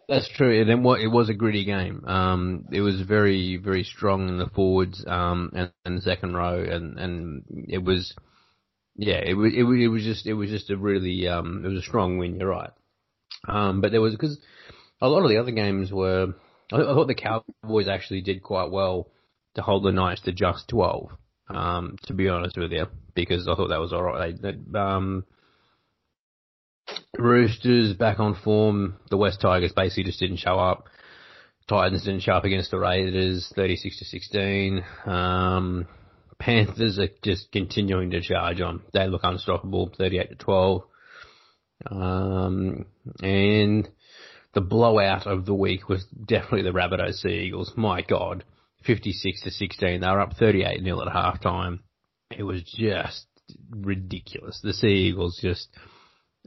That's 0.09 0.29
true. 0.31 0.63
And 0.63 0.85
what? 0.85 1.01
It 1.01 1.09
was 1.09 1.29
a 1.29 1.35
gritty 1.35 1.65
game. 1.67 2.05
Um, 2.07 2.65
it 2.73 2.81
was 2.81 3.03
very, 3.03 3.59
very 3.59 3.85
strong 3.85 4.29
in 4.29 4.39
the 4.39 4.49
forwards, 4.49 5.05
um, 5.07 5.53
and, 5.55 5.71
and 5.85 5.99
the 5.99 6.03
second 6.03 6.35
row, 6.35 6.63
and 6.63 6.99
and 6.99 7.45
it 7.69 7.85
was, 7.85 8.15
yeah, 8.97 9.21
it 9.25 9.35
was 9.35 9.53
it, 9.55 9.65
it 9.65 9.89
was 9.89 10.03
just 10.03 10.27
it 10.27 10.33
was 10.33 10.49
just 10.49 10.71
a 10.71 10.79
really 10.79 11.29
um, 11.29 11.63
it 11.65 11.69
was 11.69 11.81
a 11.81 11.87
strong 11.87 12.17
win. 12.17 12.41
You're 12.41 12.49
right. 12.49 12.71
Um, 13.47 13.83
but 13.83 13.93
there 13.93 14.01
was 14.01 14.15
because 14.15 14.39
a 15.03 15.09
lot 15.09 15.25
of 15.25 15.29
the 15.29 15.39
other 15.39 15.53
games 15.53 15.93
were. 15.93 16.35
I, 16.73 16.77
I 16.77 16.85
thought 16.85 17.07
the 17.07 17.15
Cowboys 17.15 17.89
actually 17.89 18.23
did 18.23 18.43
quite 18.43 18.71
well 18.71 19.09
to 19.55 19.63
hold 19.63 19.85
the 19.85 19.93
Knights 19.93 20.23
to 20.23 20.33
just 20.33 20.69
twelve. 20.69 21.11
Um, 21.49 21.97
to 22.05 22.13
be 22.13 22.29
honest 22.29 22.59
with 22.59 22.73
you, 22.73 22.87
because 23.15 23.49
I 23.49 23.55
thought 23.55 23.69
that 23.69 23.81
was 23.81 23.93
alright. 23.93 24.41
They, 24.41 24.53
they, 24.53 24.79
um, 24.79 25.25
Roosters 27.19 27.95
back 27.95 28.21
on 28.21 28.35
form. 28.35 28.97
The 29.11 29.17
West 29.17 29.41
Tigers 29.41 29.73
basically 29.73 30.05
just 30.05 30.21
didn't 30.21 30.39
show 30.39 30.59
up. 30.59 30.89
Titans 31.69 32.05
didn't 32.05 32.23
show 32.23 32.33
up 32.33 32.45
against 32.45 32.71
the 32.71 32.79
Raiders, 32.79 33.53
36 33.55 33.99
to 33.99 34.05
16. 34.05 34.85
Um, 35.05 35.87
Panthers 36.39 36.99
are 36.99 37.09
just 37.23 37.53
continuing 37.53 38.11
to 38.11 38.23
charge 38.23 38.61
on. 38.61 38.83
They 38.93 39.07
look 39.07 39.23
unstoppable, 39.25 39.93
38 39.99 40.31
to 40.31 40.35
12. 40.37 40.83
Um, 41.91 42.87
and 43.23 43.89
the 44.55 44.61
blowout 44.61 45.27
of 45.27 45.45
the 45.45 45.55
week 45.55 45.89
was 45.89 46.05
definitely 46.05 46.63
the 46.63 46.71
Rabbitohs 46.71 47.21
Sea 47.21 47.45
Eagles. 47.47 47.73
My 47.77 48.03
God, 48.03 48.45
56 48.85 49.43
to 49.43 49.51
16. 49.51 50.01
They 50.01 50.07
were 50.07 50.21
up 50.21 50.37
38 50.37 50.83
nil 50.83 51.03
at 51.03 51.09
halftime. 51.09 51.81
It 52.31 52.43
was 52.43 52.63
just 52.63 53.27
ridiculous. 53.71 54.61
The 54.63 54.73
Sea 54.73 55.09
Eagles 55.09 55.39
just, 55.41 55.69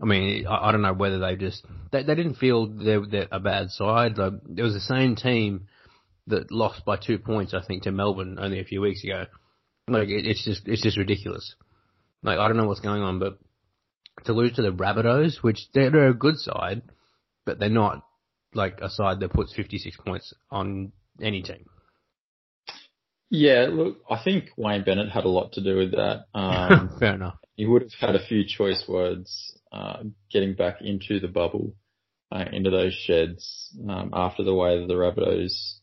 I 0.02 0.06
mean, 0.06 0.46
I, 0.48 0.70
I 0.70 0.72
don't 0.72 0.82
know 0.82 0.94
whether 0.94 1.20
they 1.20 1.36
just 1.36 1.66
they, 1.92 2.04
they 2.04 2.16
didn't 2.16 2.36
feel 2.36 2.68
they're, 2.68 3.06
they're 3.06 3.28
a 3.32 3.40
bad 3.40 3.70
side. 3.70 4.18
Like, 4.18 4.34
it 4.56 4.62
was 4.62 4.74
the 4.74 4.80
same 4.80 5.16
team 5.16 5.68
that 6.28 6.52
lost 6.52 6.86
by 6.86 6.98
two 6.98 7.18
points, 7.18 7.54
I 7.54 7.62
think, 7.66 7.84
to 7.84 7.92
Melbourne 7.92 8.38
only 8.40 8.60
a 8.60 8.66
few 8.66 8.82
weeks 8.82 9.04
ago. 9.04 9.26
Like 9.88 10.10
it, 10.10 10.26
it's 10.26 10.44
just 10.44 10.68
it's 10.68 10.84
just 10.84 10.98
ridiculous. 10.98 11.56
Like 12.24 12.40
I 12.40 12.48
don't 12.48 12.58
know 12.58 12.68
what's 12.68 12.80
going 12.80 13.02
on, 13.02 13.20
but 13.20 13.38
to 14.26 14.34
lose 14.34 14.54
to 14.56 14.62
the 14.62 14.72
Rabbitohs, 14.72 15.42
which 15.42 15.60
they're, 15.74 15.90
they're 15.90 16.10
a 16.10 16.14
good 16.14 16.38
side, 16.38 16.84
but 17.46 17.60
they're 17.60 17.70
not 17.70 18.06
like 18.54 18.80
a 18.82 18.90
side 18.90 19.20
that 19.22 19.34
puts 19.34 19.56
56 19.56 19.98
points 20.06 20.34
on 20.52 20.92
any 21.22 21.42
team. 21.42 21.66
Yeah, 23.34 23.68
look, 23.72 24.00
I 24.10 24.22
think 24.22 24.50
Wayne 24.58 24.84
Bennett 24.84 25.10
had 25.10 25.24
a 25.24 25.30
lot 25.30 25.54
to 25.54 25.64
do 25.64 25.78
with 25.78 25.92
that. 25.92 26.26
Um, 26.36 26.98
Fair 27.00 27.16
enough. 27.16 27.38
he 27.56 27.66
would 27.66 27.84
have 27.84 27.94
had 27.98 28.16
a 28.16 28.26
few 28.26 28.44
choice 28.46 28.84
words 28.88 29.58
uh, 29.72 30.04
getting 30.30 30.54
back 30.54 30.82
into 30.82 31.20
the 31.22 31.30
bubble, 31.30 31.74
uh, 32.32 32.44
into 32.52 32.70
those 32.70 32.94
sheds 32.94 33.74
um, 33.90 34.12
after 34.14 34.44
the 34.44 34.54
way 34.54 34.80
that 34.80 34.88
the 34.88 34.96
Rabbitohs 34.96 35.76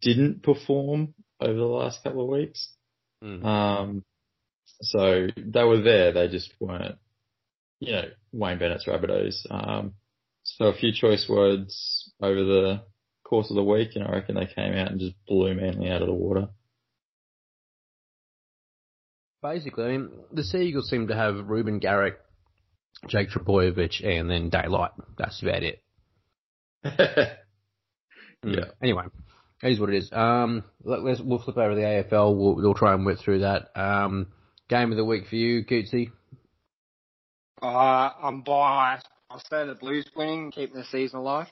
didn't 0.00 0.42
perform 0.42 1.14
over 1.40 1.54
the 1.54 1.64
last 1.64 2.02
couple 2.02 2.22
of 2.22 2.30
weeks. 2.30 2.72
Mm. 3.22 3.44
Um, 3.44 4.04
so 4.80 5.26
they 5.36 5.64
were 5.64 5.82
there, 5.82 6.12
they 6.12 6.28
just 6.28 6.54
weren't, 6.58 6.96
you 7.80 7.92
know, 7.92 8.04
Wayne 8.32 8.58
Bennett's 8.58 8.86
Rabbitohs. 8.86 9.46
Um, 9.50 9.92
so 10.42 10.66
a 10.66 10.74
few 10.74 10.92
choice 10.92 11.28
words 11.28 12.10
over 12.22 12.42
the 12.44 12.82
course 13.30 13.48
of 13.48 13.56
the 13.56 13.64
week, 13.64 13.90
and 13.94 14.04
I 14.04 14.10
reckon 14.10 14.34
they 14.34 14.46
came 14.46 14.74
out 14.74 14.90
and 14.90 15.00
just 15.00 15.14
blew 15.26 15.54
Manly 15.54 15.88
out 15.88 16.02
of 16.02 16.08
the 16.08 16.12
water. 16.12 16.48
Basically, 19.42 19.84
I 19.84 19.88
mean, 19.88 20.10
the 20.32 20.42
Sea 20.42 20.58
Eagles 20.58 20.90
seem 20.90 21.08
to 21.08 21.14
have 21.14 21.48
Reuben 21.48 21.78
Garrick, 21.78 22.18
Jake 23.08 23.30
Trbojevic, 23.30 24.04
and 24.04 24.28
then 24.28 24.50
Daylight. 24.50 24.90
That's 25.16 25.40
about 25.40 25.62
it. 25.62 25.80
Mm. 28.42 28.56
Yeah. 28.56 28.64
Anyway, 28.82 29.04
it 29.62 29.72
is 29.72 29.78
what 29.78 29.90
it 29.90 29.96
is. 29.96 30.10
Um, 30.12 30.64
let, 30.82 31.02
let's 31.02 31.20
we'll 31.20 31.40
flip 31.42 31.58
over 31.58 31.74
to 31.74 31.76
the 31.76 31.82
AFL. 31.82 32.34
We'll, 32.34 32.56
we'll 32.56 32.72
try 32.72 32.94
and 32.94 33.04
whip 33.04 33.18
through 33.18 33.40
that. 33.40 33.68
Um, 33.78 34.28
game 34.70 34.90
of 34.90 34.96
the 34.96 35.04
week 35.04 35.26
for 35.28 35.36
you, 35.36 35.62
Cootsy. 35.62 36.10
Uh, 37.62 37.66
I'm 37.66 38.40
biased. 38.40 39.06
I'll 39.30 39.42
say 39.50 39.66
the 39.66 39.76
Blues 39.78 40.06
winning, 40.16 40.50
keeping 40.52 40.76
the 40.76 40.84
season 40.84 41.18
alive. 41.18 41.48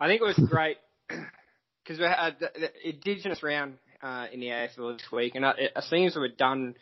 I 0.00 0.08
think 0.08 0.22
it 0.22 0.24
was 0.24 0.48
great 0.48 0.78
because 1.84 1.98
we 1.98 2.04
had 2.04 2.36
the, 2.38 2.50
the 2.58 2.88
Indigenous 2.88 3.42
round 3.42 3.78
uh, 4.02 4.26
in 4.32 4.40
the 4.40 4.46
AFL 4.46 4.98
this 4.98 5.12
week, 5.12 5.34
and 5.34 5.44
it, 5.44 5.72
it 5.76 5.84
seems 5.84 6.16
we've 6.16 6.36
done 6.36 6.74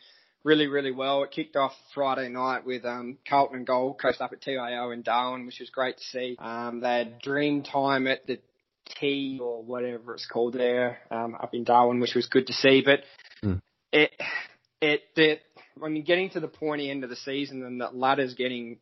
really, 0.43 0.67
really 0.67 0.91
well. 0.91 1.23
It 1.23 1.31
kicked 1.31 1.55
off 1.55 1.73
Friday 1.93 2.29
night 2.29 2.65
with 2.65 2.85
um, 2.85 3.17
Carlton 3.27 3.57
and 3.57 3.67
Gold 3.67 3.99
Coast 3.99 4.21
up 4.21 4.31
at 4.31 4.41
TIO 4.41 4.91
in 4.91 5.01
Darwin, 5.01 5.45
which 5.45 5.59
was 5.59 5.69
great 5.69 5.97
to 5.97 6.03
see. 6.03 6.35
Um, 6.39 6.79
they 6.81 6.97
had 6.99 7.19
dream 7.19 7.63
time 7.63 8.07
at 8.07 8.25
the 8.25 8.39
T 8.99 9.39
or 9.41 9.61
whatever 9.61 10.13
it's 10.13 10.25
called 10.25 10.53
there 10.53 10.99
um, 11.11 11.35
up 11.35 11.53
in 11.53 11.63
Darwin, 11.63 11.99
which 11.99 12.15
was 12.15 12.27
good 12.27 12.47
to 12.47 12.53
see. 12.53 12.81
But 12.83 13.01
Mm. 13.41 13.61
it, 13.93 14.11
it, 14.81 15.01
it, 15.15 15.41
I 15.81 15.87
mean, 15.87 16.03
getting 16.03 16.29
to 16.31 16.41
the 16.41 16.49
pointy 16.49 16.91
end 16.91 17.05
of 17.05 17.09
the 17.09 17.15
season 17.15 17.63
and 17.63 17.79
that 17.79 17.95
ladder's 17.95 18.33
getting 18.33 18.79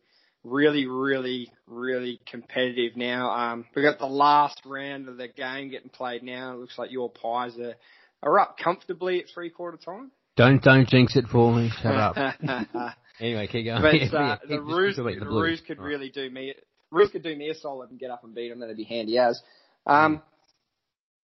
really, 0.47 0.85
really, 0.87 1.51
really 1.67 2.19
competitive 2.29 2.95
now. 2.95 3.31
Um, 3.31 3.65
we've 3.75 3.85
got 3.85 3.99
the 3.99 4.05
last 4.05 4.61
round 4.65 5.09
of 5.09 5.17
the 5.17 5.27
game 5.27 5.69
getting 5.69 5.89
played 5.89 6.23
now. 6.23 6.53
It 6.53 6.59
looks 6.59 6.77
like 6.77 6.91
your 6.91 7.09
Pies 7.09 7.57
are, 7.59 7.75
are 8.23 8.39
up 8.39 8.57
comfortably 8.57 9.19
at 9.19 9.25
three 9.33 9.49
quarter 9.49 9.77
time. 9.77 10.11
Don't 10.35 10.61
don't 10.61 10.87
jinx 10.87 11.15
it 11.15 11.25
for 11.31 11.53
me. 11.53 11.71
Shut 11.81 11.95
up. 11.95 12.15
Anyway, 13.19 13.47
keep 13.47 13.65
going. 13.65 13.81
But 13.81 14.15
uh, 14.15 14.37
the 14.47 14.61
Roos, 14.61 14.95
the. 14.95 15.03
Roos 15.03 15.61
could 15.65 15.79
Right. 15.79 15.87
really 15.87 16.09
do 16.09 16.29
me. 16.29 16.53
Roos 16.91 17.09
could 17.09 17.23
do 17.23 17.35
me 17.35 17.49
a 17.49 17.55
solid 17.55 17.89
and 17.89 17.99
get 17.99 18.11
up 18.11 18.23
and 18.23 18.35
beat 18.35 18.49
them. 18.49 18.59
That'd 18.59 18.77
be 18.77 18.83
handy 18.83 19.17
as. 19.17 19.41
Um, 19.87 20.21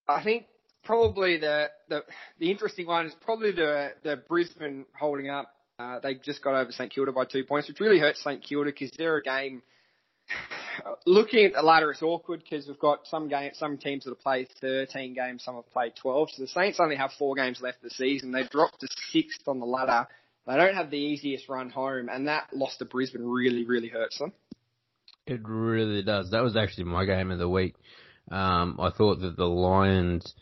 I 0.08 0.24
think 0.24 0.46
probably 0.84 1.38
the 1.38 1.68
the 1.90 2.04
the 2.40 2.50
interesting 2.50 2.88
one 2.88 3.06
is 3.06 3.14
probably 3.22 3.52
the 3.52 3.90
the 4.04 4.18
Brisbane 4.28 4.86
holding 5.00 5.30
up. 5.30 5.54
Uh, 5.80 6.00
they 6.00 6.16
just 6.16 6.44
got 6.44 6.56
over 6.56 6.72
St 6.72 6.94
Kilda 6.94 7.12
by 7.12 7.26
two 7.26 7.44
points, 7.44 7.68
which 7.68 7.80
really 7.80 8.00
hurts 8.00 8.24
St 8.24 8.44
Kilda 8.44 8.72
because 8.72 8.92
they're 8.98 9.18
a 9.18 9.24
game. 9.24 9.64
Looking 11.06 11.46
at 11.46 11.54
the 11.54 11.62
ladder, 11.62 11.92
it's 11.92 12.02
awkward 12.02 12.44
because 12.44 12.68
we've 12.68 12.80
got 12.80 13.08
some 13.08 13.28
game, 13.28 13.52
some 13.54 13.78
teams 13.78 14.04
that 14.04 14.12
have 14.12 14.22
played 14.22 14.48
13 14.62 15.14
games, 15.14 15.44
some 15.44 15.56
have 15.56 15.70
played 15.72 15.94
12. 15.96 16.30
So 16.32 16.42
the 16.44 16.48
Saints 16.48 16.80
only 16.80 16.96
have 16.96 17.12
four 17.18 17.36
games 17.36 17.60
left 17.62 17.78
of 17.78 17.90
the 17.90 17.96
season. 17.96 18.32
They 18.32 18.44
dropped 18.44 18.80
to 18.82 18.88
sixth 19.12 19.48
on 19.48 19.60
the 19.60 19.66
ladder. 19.66 20.08
They 20.46 20.56
don't 20.56 20.76
have 20.76 20.90
the 20.90 20.98
easiest 20.98 21.48
run 21.48 21.70
home, 21.70 22.10
and 22.10 22.28
that 22.28 22.50
loss 22.54 22.78
to 22.78 22.86
Brisbane 22.86 23.26
really, 23.26 23.66
really 23.66 23.88
hurts 23.88 24.18
them. 24.20 24.34
It 25.26 25.42
really 25.44 26.04
does. 26.04 26.32
That 26.32 26.44
was 26.44 26.58
actually 26.58 26.86
my 26.86 27.06
game 27.06 27.32
of 27.32 27.40
the 27.40 27.48
week. 27.48 27.76
Um, 28.30 28.78
I 28.80 28.90
thought 28.90 29.22
that 29.22 29.38
the 29.38 29.46
Lions 29.46 30.34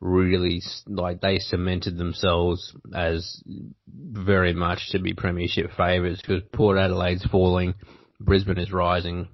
really 0.00 0.62
like 0.86 1.20
they 1.20 1.38
cemented 1.38 1.98
themselves 1.98 2.74
as 2.94 3.42
very 3.86 4.54
much 4.54 4.90
to 4.90 4.98
be 4.98 5.12
premiership 5.12 5.70
favourites 5.76 6.22
because 6.22 6.42
Port 6.52 6.78
Adelaide's 6.78 7.26
falling, 7.26 7.74
Brisbane 8.18 8.58
is 8.58 8.72
rising. 8.72 9.28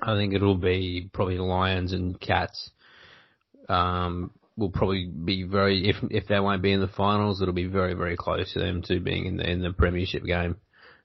I 0.00 0.16
think 0.16 0.34
it'll 0.34 0.56
be 0.56 1.08
probably 1.12 1.38
Lions 1.38 1.92
and 1.92 2.20
Cats. 2.20 2.70
Um, 3.68 4.32
will 4.56 4.70
probably 4.70 5.06
be 5.06 5.44
very 5.44 5.88
if 5.88 5.96
if 6.10 6.26
they 6.28 6.40
won't 6.40 6.62
be 6.62 6.72
in 6.72 6.80
the 6.80 6.88
finals, 6.88 7.40
it'll 7.40 7.54
be 7.54 7.66
very 7.66 7.94
very 7.94 8.16
close 8.16 8.52
to 8.52 8.58
them 8.58 8.82
to 8.82 9.00
being 9.00 9.26
in 9.26 9.36
the 9.36 9.48
in 9.48 9.62
the 9.62 9.72
premiership 9.72 10.24
game. 10.24 10.56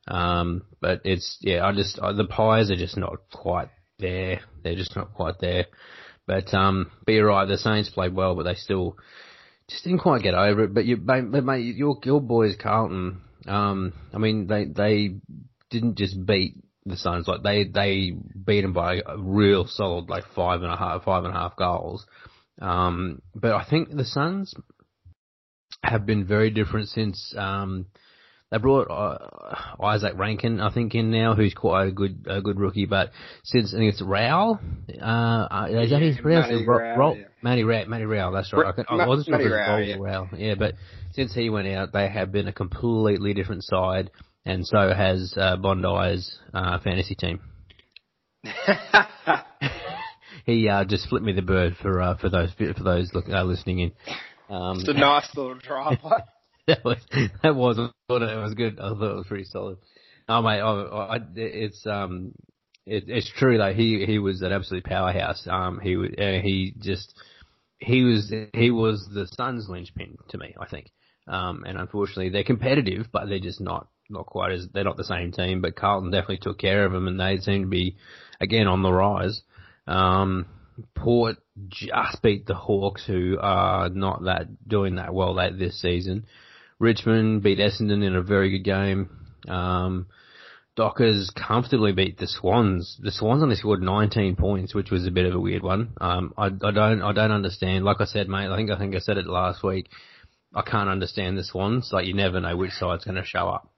Um, 0.08 0.64
but 0.82 1.02
it's 1.06 1.38
yeah, 1.42 1.66
I 1.66 1.74
just 1.74 2.00
uh, 2.00 2.14
the 2.14 2.26
pies 2.26 2.72
are 2.72 2.76
just 2.76 2.98
not 2.98 3.30
quite 3.32 3.70
there. 4.00 4.42
They're 4.64 4.76
just 4.76 4.96
not 4.96 5.14
quite 5.14 5.40
there. 5.40 5.66
But 6.28 6.54
um, 6.54 6.92
but 7.06 7.14
right. 7.14 7.48
The 7.48 7.58
Saints 7.58 7.90
played 7.90 8.14
well, 8.14 8.36
but 8.36 8.44
they 8.44 8.56
still 8.56 8.98
just 9.70 9.84
didn't 9.84 10.00
quite 10.00 10.22
get 10.22 10.34
over 10.34 10.66
it. 10.66 10.74
But 10.74 10.86
you, 10.86 10.98
mate, 10.98 11.24
mate, 11.24 11.76
your 11.76 11.98
your 12.04 12.22
boys 12.22 12.56
Carlton. 12.62 13.22
Um, 13.48 13.94
I 14.14 14.18
mean 14.18 14.48
they 14.48 14.66
they 14.66 15.16
didn't 15.70 15.98
just 15.98 16.26
beat 16.26 16.56
the 16.86 16.98
Suns 16.98 17.28
like 17.28 17.44
they 17.44 17.64
they 17.64 18.12
beat 18.46 18.62
them 18.62 18.74
by 18.74 19.02
a 19.06 19.18
real 19.18 19.66
solid 19.68 20.10
like 20.10 20.26
five 20.36 20.62
and 20.64 20.72
a 20.72 20.78
half 20.78 21.04
five 21.04 21.24
and 21.24 21.34
a 21.34 21.38
half 21.38 21.56
goals. 21.56 22.06
Um, 22.62 23.22
but 23.34 23.54
I 23.54 23.66
think 23.70 23.90
the 23.90 24.06
Suns 24.06 24.54
have 25.84 26.06
been 26.06 26.26
very 26.26 26.50
different 26.50 26.90
since 26.90 27.34
um, 27.38 27.86
they 28.52 28.58
brought 28.58 28.90
uh, 28.90 29.56
Izak 29.80 30.18
Rankine, 30.18 30.60
I 30.62 30.74
think, 30.74 30.96
in 30.96 31.12
now, 31.12 31.36
who's 31.36 31.54
quite 31.54 31.88
a 31.88 31.92
good 31.92 32.26
a 32.30 32.42
good 32.42 32.60
rookie. 32.60 32.86
But 32.86 33.12
since 33.44 33.74
I 33.74 33.78
think 33.78 33.94
it's 33.94 34.02
Rao, 34.02 34.60
uh, 35.02 35.04
uh, 35.04 35.68
is 35.70 35.90
that 35.90 36.02
Yeah, 36.02 36.08
his 36.08 36.18
pronounced 36.18 36.68
Ro- 36.68 36.78
Rao, 36.78 36.98
Ro- 36.98 37.16
yeah. 37.16 37.24
Matty 37.42 37.64
Rao, 37.64 37.86
Matty 37.86 38.06
Rao, 38.06 38.32
that's 38.32 38.52
right. 38.54 38.68
I, 38.68 38.72
could, 38.72 38.86
I 38.90 39.06
wasn't 39.06 39.28
sure 39.28 39.36
if 39.36 39.42
it 39.42 39.50
was 39.50 39.54
Rao, 39.54 39.78
Rao 39.78 39.98
or 39.98 40.28
Rao. 40.28 40.30
Yeah, 40.38 40.56
but 40.56 40.76
since 41.12 41.34
he 41.34 41.50
went 41.50 41.68
out, 41.68 41.92
they 41.92 42.08
have 42.08 42.32
been 42.32 42.48
a 42.48 42.54
completely 42.54 43.34
different 43.34 43.64
side, 43.64 44.12
and 44.46 44.66
so 44.66 44.94
has 44.94 45.34
uh, 45.38 45.58
Bondi's 45.58 46.38
uh, 46.54 46.80
fantasy 46.80 47.16
team. 47.16 47.40
He 50.46 50.70
uh, 50.70 50.86
just 50.86 51.10
flipped 51.10 51.26
me 51.26 51.34
the 51.34 51.42
bird 51.42 51.76
for 51.82 52.02
uh, 52.02 52.16
for 52.16 52.30
those 52.30 52.50
for 52.54 52.82
those 52.82 53.14
look, 53.14 53.28
uh, 53.28 53.44
listening 53.44 53.80
in. 53.80 53.92
Um, 54.50 54.80
it's 54.80 54.88
a 54.88 54.94
nice 54.94 55.28
little 55.36 55.56
driver. 55.56 56.24
that 56.68 56.84
was 56.84 56.98
that 57.44 57.56
was 57.56 57.78
it 57.78 58.12
was 58.12 58.54
good. 58.54 58.80
I 58.80 58.90
thought 58.90 59.12
it 59.12 59.16
was 59.16 59.26
pretty 59.28 59.46
solid. 59.46 59.78
Oh 60.28 60.42
mate, 60.42 60.60
I, 60.60 61.16
I, 61.16 61.20
it's 61.36 61.86
um, 61.88 62.34
it, 62.86 63.06
it's 63.08 63.32
true 63.38 63.58
though. 63.58 63.74
He 63.74 64.06
he 64.06 64.20
was 64.20 64.42
an 64.42 64.52
absolute 64.52 64.84
powerhouse. 64.84 65.48
Um, 65.50 65.80
he 65.82 65.96
uh, 65.96 66.42
he 66.42 66.74
just 66.78 67.14
he 67.80 68.04
was 68.04 68.34
he 68.54 68.72
was 68.72 69.08
the 69.14 69.28
Suns 69.28 69.70
linchpin 69.70 70.18
to 70.30 70.38
me. 70.38 70.56
I 70.60 70.68
think. 70.68 70.92
Um, 71.26 71.64
and 71.66 71.78
unfortunately 71.78 72.30
they're 72.30 72.44
competitive, 72.44 73.08
but 73.12 73.28
they're 73.28 73.40
just 73.40 73.62
not 73.62 73.88
not 74.10 74.26
quite 74.26 74.52
as 74.52 74.68
they're 74.74 74.84
not 74.84 74.98
the 74.98 75.06
same 75.06 75.32
team. 75.32 75.62
But 75.62 75.78
Carlton 75.78 76.12
definitely 76.12 76.40
took 76.42 76.60
care 76.60 76.86
of 76.86 76.92
them, 76.92 77.08
and 77.08 77.18
they 77.18 77.38
seem 77.38 77.64
to 77.64 77.70
be 77.70 77.96
again 78.42 78.68
on 78.68 78.82
the 78.82 78.92
rise. 78.92 79.42
Um, 79.88 80.48
Port 80.96 81.38
just 81.70 82.22
beat 82.22 82.46
the 82.46 82.56
Hawks, 82.56 83.06
who 83.06 83.38
are 83.40 83.88
not 83.88 84.26
that 84.26 84.68
doing 84.68 84.96
that 84.96 85.14
well 85.14 85.36
that 85.36 85.58
this 85.58 85.82
season. 85.82 86.26
Richmond 86.80 87.44
beat 87.44 87.60
Essendon 87.60 88.06
in 88.06 88.16
a 88.16 88.22
very 88.22 88.52
good 88.52 88.64
game. 88.64 89.10
Um, 89.48 90.08
Dockers 90.76 91.32
comfortably 91.32 91.92
beat 91.92 92.20
the 92.20 92.28
Swans. 92.28 92.98
The 93.02 93.12
Swans 93.12 93.42
only 93.42 93.56
scored 93.56 93.82
19 93.82 94.36
points, 94.36 94.76
which 94.76 94.92
was 94.92 95.08
a 95.08 95.12
bit 95.12 95.26
of 95.26 95.34
a 95.34 95.40
weird 95.40 95.64
one. 95.64 95.94
Um, 96.00 96.34
I, 96.38 96.46
I 96.46 96.72
don't, 96.72 97.02
I 97.02 97.14
don't 97.14 97.32
understand. 97.32 97.84
Like 97.84 97.98
I 98.00 98.06
said, 98.06 98.30
mate, 98.30 98.48
I 98.48 98.56
think, 98.56 98.70
I 98.70 98.78
think 98.78 98.96
I 98.96 99.00
said 99.00 99.18
it 99.18 99.26
last 99.26 99.64
week. 99.64 99.90
I 100.54 100.62
can't 100.62 100.88
understand 100.88 101.38
the 101.38 101.44
Swans. 101.44 101.90
Like 101.92 102.06
you 102.06 102.14
never 102.14 102.40
know 102.40 102.56
which 102.56 102.74
side's 102.74 103.06
going 103.06 103.16
to 103.16 103.26
show 103.26 103.50
up. 103.50 103.72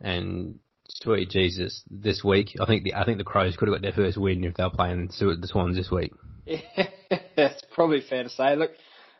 And 0.00 0.58
sweet 0.88 1.30
Jesus, 1.30 1.82
this 1.88 2.24
week, 2.24 2.56
I 2.60 2.66
think 2.66 2.82
the, 2.82 2.94
I 2.94 3.04
think 3.04 3.18
the 3.18 3.24
Crows 3.24 3.56
could 3.56 3.68
have 3.68 3.76
got 3.76 3.82
their 3.82 3.92
first 3.92 4.18
win 4.18 4.42
if 4.42 4.54
they 4.54 4.64
were 4.64 4.70
playing 4.70 5.06
the 5.06 5.48
Swans 5.48 5.76
this 5.76 5.92
week. 5.92 6.12
it's 6.46 7.62
probably 7.72 8.00
fair 8.00 8.24
to 8.24 8.28
say. 8.28 8.56
Look, 8.56 8.72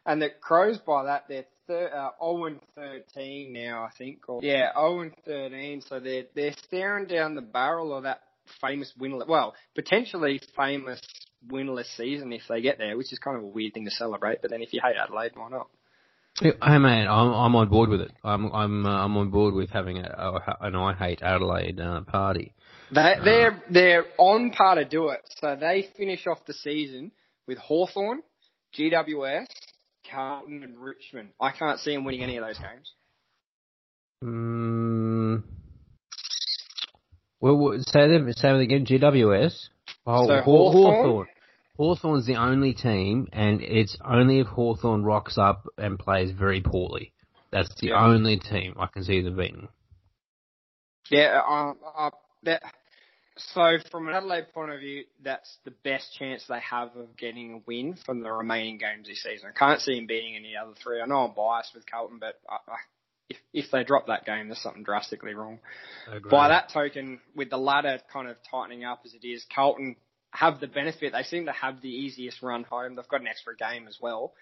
and 0.04 0.20
the 0.20 0.30
Crows 0.40 0.78
by 0.78 1.04
that 1.04 1.26
they're 1.28 1.46
thir- 1.66 1.92
uh, 1.94 2.24
0 2.24 2.44
and 2.46 2.60
13 2.74 3.52
now, 3.52 3.84
I 3.84 3.90
think. 3.96 4.28
Or, 4.28 4.40
yeah, 4.42 4.72
0 4.74 5.00
and 5.00 5.12
13. 5.24 5.82
So 5.82 6.00
they're 6.00 6.24
they're 6.34 6.54
staring 6.64 7.06
down 7.06 7.34
the 7.34 7.42
barrel 7.42 7.94
of 7.94 8.04
that 8.04 8.20
famous 8.60 8.92
winless, 8.98 9.28
well, 9.28 9.54
potentially 9.74 10.40
famous 10.56 11.00
winless 11.46 11.94
season 11.96 12.32
if 12.32 12.42
they 12.48 12.60
get 12.60 12.78
there, 12.78 12.96
which 12.96 13.12
is 13.12 13.18
kind 13.18 13.36
of 13.36 13.42
a 13.42 13.46
weird 13.46 13.74
thing 13.74 13.84
to 13.84 13.90
celebrate. 13.90 14.42
But 14.42 14.50
then 14.50 14.62
if 14.62 14.72
you 14.72 14.80
hate 14.82 14.96
Adelaide, 14.96 15.32
why 15.34 15.48
not? 15.50 15.68
Hey 16.40 16.52
man, 16.60 17.08
I'm 17.08 17.32
I'm 17.32 17.56
on 17.56 17.68
board 17.70 17.88
with 17.88 18.02
it. 18.02 18.12
I'm 18.22 18.52
I'm 18.52 18.84
uh, 18.84 19.04
I'm 19.04 19.16
on 19.16 19.30
board 19.30 19.54
with 19.54 19.70
having 19.70 19.98
a, 19.98 20.40
an 20.60 20.76
I 20.76 20.92
hate 20.92 21.22
Adelaide 21.22 21.80
uh, 21.80 22.02
party. 22.02 22.52
They 22.94 23.14
they're 23.24 23.62
they're 23.70 24.04
on 24.18 24.50
par 24.50 24.74
to 24.74 24.84
do 24.84 25.08
it. 25.08 25.20
So 25.40 25.56
they 25.58 25.88
finish 25.96 26.26
off 26.26 26.44
the 26.46 26.52
season 26.52 27.10
with 27.46 27.56
Hawthorn, 27.56 28.20
GWS, 28.78 29.46
Carlton, 30.11 30.62
and 30.62 30.78
Richmond. 30.78 31.30
I 31.40 31.50
can't 31.52 31.78
see 31.80 31.94
them 31.94 32.04
winning 32.04 32.22
any 32.22 32.36
of 32.36 32.44
those 32.46 32.59
games. 32.59 32.92
Mm, 34.24 35.42
well, 37.40 37.74
say 37.86 38.09
them 38.09 38.32
say 38.32 38.48
them 38.48 38.61
again. 38.61 38.86
GWS. 38.86 39.68
Oh, 40.07 40.26
So 40.26 40.40
Haw- 40.40 40.72
Hawthorn? 40.72 40.94
Hawthorn. 40.94 41.26
Hawthorn's 41.76 42.26
the 42.26 42.36
only 42.36 42.72
team, 42.72 43.28
and 43.32 43.61
it's 43.61 43.96
only 44.04 44.40
if 44.40 44.46
Hawthorn 44.46 45.04
rocks 45.04 45.36
up 45.36 45.66
and 45.76 45.98
plays 45.98 46.30
very 46.30 46.62
poorly. 46.62 47.12
That's 47.52 47.68
the 47.80 47.88
Yeah. 47.88 48.04
only 48.04 48.38
team 48.38 48.74
I 48.78 48.86
can 48.86 49.04
see 49.04 49.20
them 49.20 49.36
beating. 49.36 49.68
Yeah, 51.11 51.42
um, 51.46 51.78
uh, 51.96 52.11
that. 52.44 52.62
So 53.39 53.76
from 53.91 54.09
an 54.09 54.14
Adelaide 54.14 54.53
point 54.55 54.72
of 54.72 54.80
view, 54.80 55.05
that's 55.22 55.59
the 55.64 55.72
best 55.84 56.14
chance 56.18 56.45
they 56.49 56.61
have 56.61 56.97
of 56.97 57.16
getting 57.18 57.53
a 57.53 57.59
win 57.66 57.97
from 58.07 58.20
the 58.22 58.32
remaining 58.32 58.78
games 58.78 59.09
this 59.09 59.22
season. 59.22 59.51
I 59.55 59.59
can't 59.59 59.80
see 59.80 59.97
them 59.97 60.07
beating 60.07 60.37
any 60.37 60.55
other 60.57 60.72
three. 60.82 61.01
I 61.03 61.07
know 61.07 61.26
I'm 61.26 61.34
biased 61.34 61.74
with 61.74 61.84
Carlton, 61.91 62.18
but 62.18 62.41
I, 62.49 62.55
I, 62.55 62.76
if 63.28 63.37
if 63.53 63.70
they 63.70 63.84
drop 63.84 64.07
that 64.07 64.24
game, 64.24 64.49
there's 64.49 64.62
something 64.62 64.84
drastically 64.84 65.34
wrong. 65.34 65.59
By 66.30 66.49
that 66.49 66.70
token, 66.72 67.20
with 67.34 67.51
the 67.51 67.59
ladder 67.59 67.99
kind 68.11 68.28
of 68.28 68.37
tightening 68.51 68.84
up 68.84 69.03
as 69.05 69.12
it 69.12 69.26
is, 69.26 69.45
Carlton 69.55 69.97
have 70.30 70.61
the 70.61 70.66
benefit. 70.66 71.12
They 71.12 71.22
seem 71.22 71.47
to 71.47 71.53
have 71.53 71.82
the 71.82 71.89
easiest 71.91 72.43
run 72.43 72.64
home. 72.64 72.95
They've 72.97 73.09
got 73.09 73.20
an 73.20 73.26
extra 73.26 73.57
game 73.57 73.87
as 73.87 73.99
well. 74.01 74.32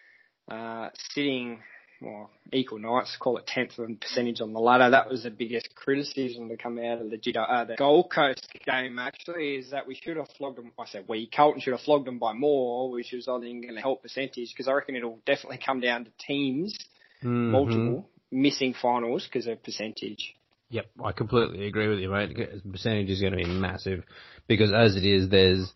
Uh, 0.49 0.91
sitting, 1.11 1.61
well, 2.05 2.31
equal 2.53 2.79
nights, 2.79 3.17
call 3.19 3.39
it 3.39 3.47
10th 3.47 3.79
of 3.79 3.91
a 3.91 3.95
percentage 3.95 4.41
on 4.41 4.53
the 4.53 4.61
ladder. 4.61 4.91
That 4.91 5.09
was 5.09 5.23
the 5.23 5.31
biggest 5.31 5.75
criticism 5.75 6.49
to 6.49 6.57
come 6.57 6.79
out 6.79 7.01
of 7.01 7.11
the, 7.11 7.39
uh, 7.39 7.65
the 7.65 7.77
Gold 7.77 8.11
Coast 8.15 8.47
game, 8.65 8.99
actually, 8.99 9.57
is 9.57 9.71
that 9.71 9.87
we 9.87 9.95
should 9.95 10.17
have 10.17 10.29
flogged 10.37 10.59
them. 10.59 10.73
I 10.79 10.87
said 10.87 11.05
we, 11.09 11.27
Carlton 11.27 11.61
should 11.61 11.73
have 11.73 11.81
flogged 11.81 12.07
them 12.07 12.19
by 12.19 12.33
more, 12.33 12.91
which 12.91 13.13
was, 13.13 13.29
I 13.29 13.41
think, 13.41 13.63
going 13.63 13.75
to 13.75 13.81
help 13.81 14.03
percentage, 14.03 14.53
because 14.53 14.69
I 14.69 14.73
reckon 14.73 14.97
it'll 14.97 15.21
definitely 15.27 15.61
come 15.65 15.81
down 15.81 16.05
to 16.05 16.11
teams 16.19 16.77
Mhm. 17.25 17.51
multiple, 17.51 18.09
missing 18.31 18.75
finals 18.75 19.25
because 19.25 19.47
of 19.47 19.63
percentage. 19.63 20.35
Yep, 20.71 20.87
I 21.03 21.13
completely 21.13 21.67
agree 21.67 21.89
with 21.89 22.01
you, 22.01 22.11
mate. 22.11 22.37
Percentage 22.71 23.11
is 23.11 23.21
going 23.21 23.33
to 23.33 23.39
be 23.39 23.47
massive 23.47 24.05
because 24.47 24.73
as 24.73 24.97
it 24.97 25.05
is, 25.05 25.29
there's, 25.29 25.73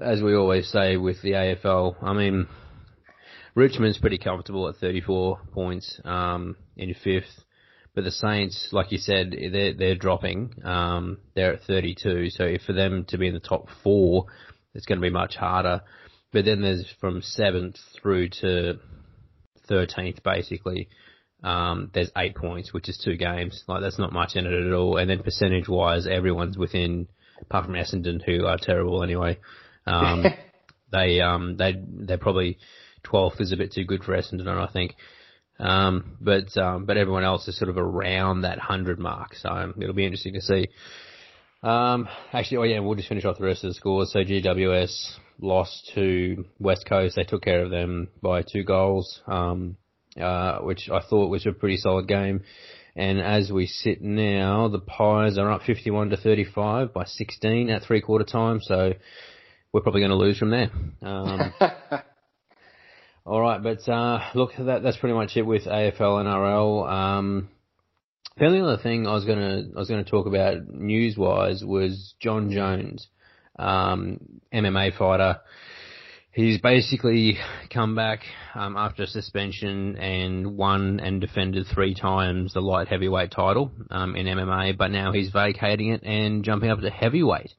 as 0.00 0.22
we 0.22 0.34
always 0.34 0.68
say 0.68 0.96
with 0.96 1.20
the 1.22 1.32
AFL, 1.32 1.96
I 2.02 2.12
mean, 2.12 2.46
Richmond's 3.58 3.98
pretty 3.98 4.18
comfortable 4.18 4.68
at 4.68 4.76
34 4.76 5.40
points 5.52 6.00
um, 6.04 6.54
in 6.76 6.94
fifth, 6.94 7.44
but 7.92 8.04
the 8.04 8.12
Saints, 8.12 8.68
like 8.70 8.92
you 8.92 8.98
said, 8.98 9.34
they're 9.52 9.74
they're 9.74 9.96
dropping. 9.96 10.54
Um, 10.64 11.18
they're 11.34 11.54
at 11.54 11.62
32, 11.62 12.30
so 12.30 12.44
if 12.44 12.62
for 12.62 12.72
them 12.72 13.04
to 13.08 13.18
be 13.18 13.26
in 13.26 13.34
the 13.34 13.40
top 13.40 13.66
four, 13.82 14.26
it's 14.74 14.86
going 14.86 14.98
to 14.98 15.02
be 15.02 15.10
much 15.10 15.34
harder. 15.34 15.82
But 16.32 16.44
then 16.44 16.62
there's 16.62 16.86
from 17.00 17.20
seventh 17.20 17.76
through 18.00 18.28
to 18.42 18.78
13th, 19.68 20.22
basically. 20.22 20.88
Um, 21.42 21.90
there's 21.92 22.12
eight 22.16 22.36
points, 22.36 22.72
which 22.72 22.88
is 22.88 23.00
two 23.04 23.16
games. 23.16 23.64
Like 23.66 23.80
that's 23.80 23.98
not 23.98 24.12
much 24.12 24.36
in 24.36 24.46
it 24.46 24.52
at 24.52 24.72
all. 24.72 24.98
And 24.98 25.10
then 25.10 25.24
percentage 25.24 25.68
wise, 25.68 26.06
everyone's 26.06 26.56
within, 26.56 27.08
apart 27.40 27.64
from 27.64 27.74
Essendon, 27.74 28.22
who 28.24 28.46
are 28.46 28.58
terrible 28.60 29.02
anyway. 29.02 29.38
Um, 29.84 30.24
they 30.92 31.20
um 31.20 31.56
they 31.56 31.74
they're 31.86 32.18
probably 32.18 32.58
12th 33.10 33.40
is 33.40 33.52
a 33.52 33.56
bit 33.56 33.72
too 33.72 33.84
good 33.84 34.04
for 34.04 34.16
Essendon, 34.16 34.48
I 34.48 34.70
think. 34.72 34.94
Um, 35.58 36.16
but 36.20 36.56
um, 36.56 36.84
but 36.84 36.96
everyone 36.96 37.24
else 37.24 37.48
is 37.48 37.58
sort 37.58 37.68
of 37.68 37.76
around 37.76 38.42
that 38.42 38.60
hundred 38.60 38.98
mark, 38.98 39.34
so 39.34 39.72
it'll 39.80 39.94
be 39.94 40.04
interesting 40.04 40.34
to 40.34 40.40
see. 40.40 40.68
Um, 41.62 42.08
actually, 42.32 42.58
oh 42.58 42.62
yeah, 42.62 42.78
we'll 42.78 42.94
just 42.94 43.08
finish 43.08 43.24
off 43.24 43.38
the 43.38 43.44
rest 43.44 43.64
of 43.64 43.70
the 43.70 43.74
scores. 43.74 44.12
So 44.12 44.20
GWS 44.20 45.14
lost 45.40 45.90
to 45.96 46.44
West 46.60 46.86
Coast. 46.88 47.16
They 47.16 47.24
took 47.24 47.42
care 47.42 47.64
of 47.64 47.70
them 47.70 48.08
by 48.22 48.42
two 48.42 48.62
goals. 48.62 49.20
Um, 49.26 49.76
uh, 50.20 50.58
which 50.60 50.88
I 50.90 51.00
thought 51.00 51.30
was 51.30 51.46
a 51.46 51.52
pretty 51.52 51.76
solid 51.76 52.08
game. 52.08 52.42
And 52.96 53.20
as 53.20 53.52
we 53.52 53.66
sit 53.66 54.02
now, 54.02 54.68
the 54.68 54.80
Pies 54.80 55.38
are 55.38 55.50
up 55.50 55.62
51 55.62 56.10
to 56.10 56.16
35 56.16 56.92
by 56.92 57.04
16 57.04 57.70
at 57.70 57.82
three 57.84 58.00
quarter 58.00 58.24
time, 58.24 58.60
so 58.60 58.94
we're 59.72 59.82
probably 59.82 60.00
going 60.00 60.10
to 60.10 60.16
lose 60.16 60.38
from 60.38 60.50
there. 60.50 60.70
Um, 61.02 61.52
all 63.28 63.40
right, 63.40 63.62
but 63.62 63.88
uh, 63.88 64.20
look, 64.34 64.50
that, 64.58 64.82
that's 64.82 64.96
pretty 64.96 65.14
much 65.14 65.36
it 65.36 65.42
with 65.42 65.64
AFL 65.64 66.20
and 66.20 66.28
NRL. 66.28 66.90
Um, 66.90 67.48
the 68.36 68.46
only 68.46 68.60
other 68.60 68.78
thing 68.82 69.06
I 69.06 69.12
was 69.12 69.24
gonna 69.24 69.64
I 69.74 69.78
was 69.78 69.88
gonna 69.88 70.04
talk 70.04 70.26
about 70.26 70.68
news 70.68 71.16
wise 71.16 71.62
was 71.64 72.14
Jon 72.20 72.50
Jones, 72.50 73.08
um, 73.58 74.18
MMA 74.52 74.96
fighter 74.96 75.40
he's 76.38 76.60
basically 76.60 77.36
come 77.68 77.96
back 77.96 78.20
um, 78.54 78.76
after 78.76 79.06
suspension 79.06 79.96
and 79.96 80.56
won 80.56 81.00
and 81.00 81.20
defended 81.20 81.66
three 81.66 81.94
times 81.94 82.54
the 82.54 82.60
light 82.60 82.86
heavyweight 82.86 83.32
title 83.32 83.72
um, 83.90 84.14
in 84.14 84.26
MMA, 84.26 84.78
but 84.78 84.92
now 84.92 85.10
he's 85.10 85.30
vacating 85.30 85.88
it 85.88 86.04
and 86.04 86.44
jumping 86.44 86.70
up 86.70 86.80
to 86.80 86.90
heavyweight. 86.90 87.52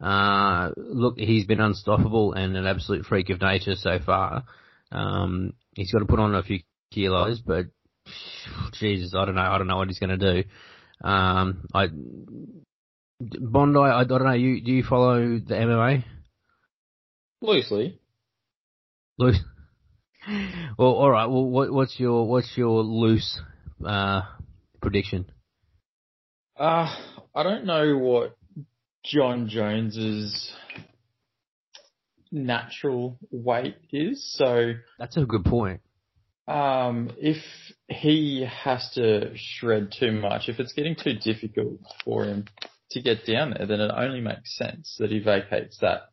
Uh, 0.00 0.70
look, 0.76 1.18
he's 1.18 1.46
been 1.46 1.60
unstoppable 1.60 2.32
and 2.32 2.56
an 2.56 2.66
absolute 2.66 3.04
freak 3.04 3.28
of 3.28 3.42
nature 3.42 3.74
so 3.74 3.98
far. 3.98 4.44
Um, 4.94 5.54
he's 5.74 5.92
got 5.92 6.00
to 6.00 6.06
put 6.06 6.20
on 6.20 6.34
a 6.34 6.42
few 6.42 6.60
kilos, 6.92 7.40
but 7.40 7.66
Jesus, 8.72 9.14
I 9.14 9.24
don't 9.24 9.34
know. 9.34 9.42
I 9.42 9.58
don't 9.58 9.66
know 9.66 9.76
what 9.76 9.88
he's 9.88 9.98
going 9.98 10.18
to 10.18 10.42
do. 10.42 10.48
Um, 11.06 11.66
I 11.74 11.88
Bondi, 13.20 13.78
I, 13.78 14.04
don't 14.04 14.24
know. 14.24 14.32
You 14.32 14.60
do 14.60 14.72
you 14.72 14.82
follow 14.82 15.38
the 15.38 15.54
MMA? 15.54 16.04
Loosely. 17.40 17.98
Loose. 19.18 19.38
Well, 20.78 20.88
all 20.88 21.10
right. 21.10 21.26
Well, 21.26 21.44
what, 21.44 21.70
what's 21.70 22.00
your 22.00 22.26
what's 22.26 22.56
your 22.56 22.82
loose 22.82 23.38
uh, 23.86 24.22
prediction? 24.80 25.26
Uh, 26.58 26.88
I 27.34 27.42
don't 27.42 27.66
know 27.66 27.98
what 27.98 28.36
Jon 29.04 29.48
Jones's 29.48 30.52
natural 32.34 33.18
weight 33.30 33.76
is. 33.92 34.34
So 34.36 34.74
that's 34.98 35.16
a 35.16 35.24
good 35.24 35.44
point. 35.44 35.80
Um, 36.46 37.10
if 37.16 37.42
he 37.88 38.46
has 38.46 38.90
to 38.96 39.32
shred 39.34 39.94
too 39.98 40.12
much, 40.12 40.48
if 40.48 40.60
it's 40.60 40.74
getting 40.74 40.96
too 40.96 41.14
difficult 41.14 41.80
for 42.04 42.24
him 42.24 42.44
to 42.90 43.00
get 43.00 43.24
down 43.24 43.54
there, 43.56 43.66
then 43.66 43.80
it 43.80 43.90
only 43.96 44.20
makes 44.20 44.56
sense 44.56 44.96
that 44.98 45.10
he 45.10 45.20
vacates 45.20 45.78
that 45.80 46.10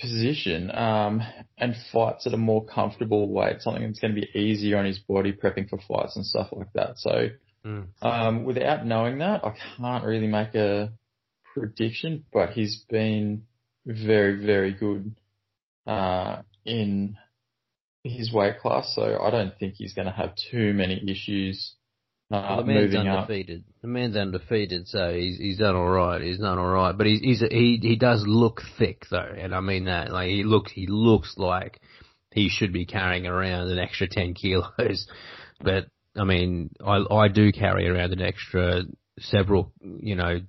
position 0.00 0.70
um, 0.70 1.22
and 1.58 1.74
fights 1.92 2.26
at 2.26 2.34
a 2.34 2.38
more 2.38 2.64
comfortable 2.64 3.28
weight, 3.28 3.60
something 3.60 3.82
that's 3.82 3.98
going 3.98 4.14
to 4.14 4.20
be 4.20 4.38
easier 4.38 4.78
on 4.78 4.84
his 4.84 4.98
body, 4.98 5.32
prepping 5.32 5.68
for 5.68 5.78
fights 5.88 6.16
and 6.16 6.24
stuff 6.24 6.48
like 6.52 6.72
that. 6.74 6.98
So, 6.98 7.28
mm. 7.64 7.86
um, 8.02 8.44
without 8.44 8.86
knowing 8.86 9.18
that, 9.18 9.44
I 9.44 9.54
can't 9.76 10.04
really 10.04 10.28
make 10.28 10.54
a 10.54 10.92
prediction, 11.52 12.24
but 12.32 12.50
he's 12.50 12.84
been 12.88 13.42
very, 13.86 14.44
very 14.44 14.72
good 14.72 15.14
uh, 15.86 16.42
in 16.64 17.16
his 18.04 18.32
weight 18.32 18.60
class. 18.60 18.92
So 18.94 19.20
I 19.20 19.30
don't 19.30 19.56
think 19.58 19.74
he's 19.76 19.94
going 19.94 20.06
to 20.06 20.12
have 20.12 20.34
too 20.50 20.72
many 20.72 21.02
issues 21.10 21.74
uh, 22.32 22.44
well, 22.48 22.64
the 22.64 22.72
man's 22.72 22.94
undefeated. 22.94 23.60
Up. 23.60 23.82
The 23.82 23.88
man's 23.88 24.16
undefeated, 24.16 24.86
so 24.86 25.12
he's 25.12 25.36
he's 25.38 25.58
done 25.58 25.74
all 25.74 25.88
right. 25.88 26.20
He's 26.22 26.38
done 26.38 26.58
all 26.58 26.68
right, 26.68 26.96
but 26.96 27.06
he's, 27.06 27.20
he's 27.20 27.40
he 27.40 27.80
he 27.82 27.96
does 27.96 28.22
look 28.24 28.62
thick 28.78 29.06
though, 29.10 29.34
and 29.36 29.52
I 29.52 29.60
mean 29.60 29.86
that. 29.86 30.12
Like 30.12 30.28
he 30.28 30.44
looks 30.44 30.70
he 30.70 30.86
looks 30.86 31.34
like 31.36 31.80
he 32.30 32.48
should 32.48 32.72
be 32.72 32.86
carrying 32.86 33.26
around 33.26 33.70
an 33.70 33.80
extra 33.80 34.08
ten 34.08 34.34
kilos, 34.34 35.08
but 35.60 35.88
I 36.16 36.22
mean 36.22 36.70
I 36.84 37.02
I 37.10 37.28
do 37.28 37.50
carry 37.50 37.88
around 37.88 38.12
an 38.12 38.22
extra 38.22 38.82
several 39.18 39.72
you 39.82 40.14
know 40.14 40.40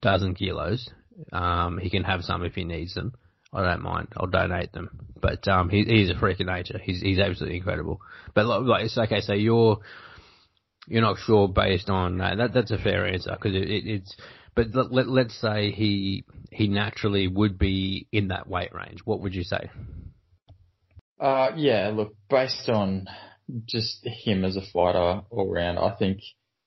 dozen 0.00 0.34
kilos. 0.34 0.88
Um, 1.32 1.78
he 1.78 1.90
can 1.90 2.04
have 2.04 2.22
some 2.22 2.44
if 2.44 2.54
he 2.54 2.64
needs 2.64 2.94
them. 2.94 3.14
I 3.52 3.62
don't 3.62 3.82
mind. 3.82 4.08
I'll 4.16 4.26
donate 4.26 4.72
them. 4.72 4.90
But 5.20 5.48
um, 5.48 5.70
he, 5.70 5.84
he's 5.84 6.10
a 6.10 6.18
freak 6.18 6.40
of 6.40 6.46
nature. 6.46 6.78
He's 6.82 7.00
he's 7.00 7.18
absolutely 7.18 7.58
incredible. 7.58 8.00
But 8.34 8.46
like, 8.46 8.84
it's 8.84 8.98
okay. 8.98 9.20
So 9.20 9.32
you're 9.32 9.78
you're 10.86 11.02
not 11.02 11.18
sure 11.18 11.48
based 11.48 11.88
on 11.88 12.18
that. 12.18 12.36
that 12.38 12.54
that's 12.54 12.70
a 12.70 12.78
fair 12.78 13.06
answer 13.06 13.32
because 13.32 13.56
it, 13.56 13.68
it, 13.68 13.86
it's. 13.86 14.16
But 14.54 14.74
let, 14.74 15.08
let, 15.08 15.26
us 15.26 15.38
say 15.40 15.70
he 15.70 16.24
he 16.50 16.68
naturally 16.68 17.28
would 17.28 17.58
be 17.58 18.08
in 18.12 18.28
that 18.28 18.48
weight 18.48 18.74
range. 18.74 19.00
What 19.04 19.20
would 19.20 19.34
you 19.34 19.44
say? 19.44 19.70
Uh, 21.20 21.50
yeah. 21.56 21.92
Look, 21.94 22.14
based 22.28 22.68
on 22.68 23.06
just 23.66 24.04
him 24.04 24.44
as 24.44 24.56
a 24.56 24.62
fighter 24.72 25.22
all 25.30 25.50
round, 25.50 25.78
I 25.78 25.94
think 25.96 26.20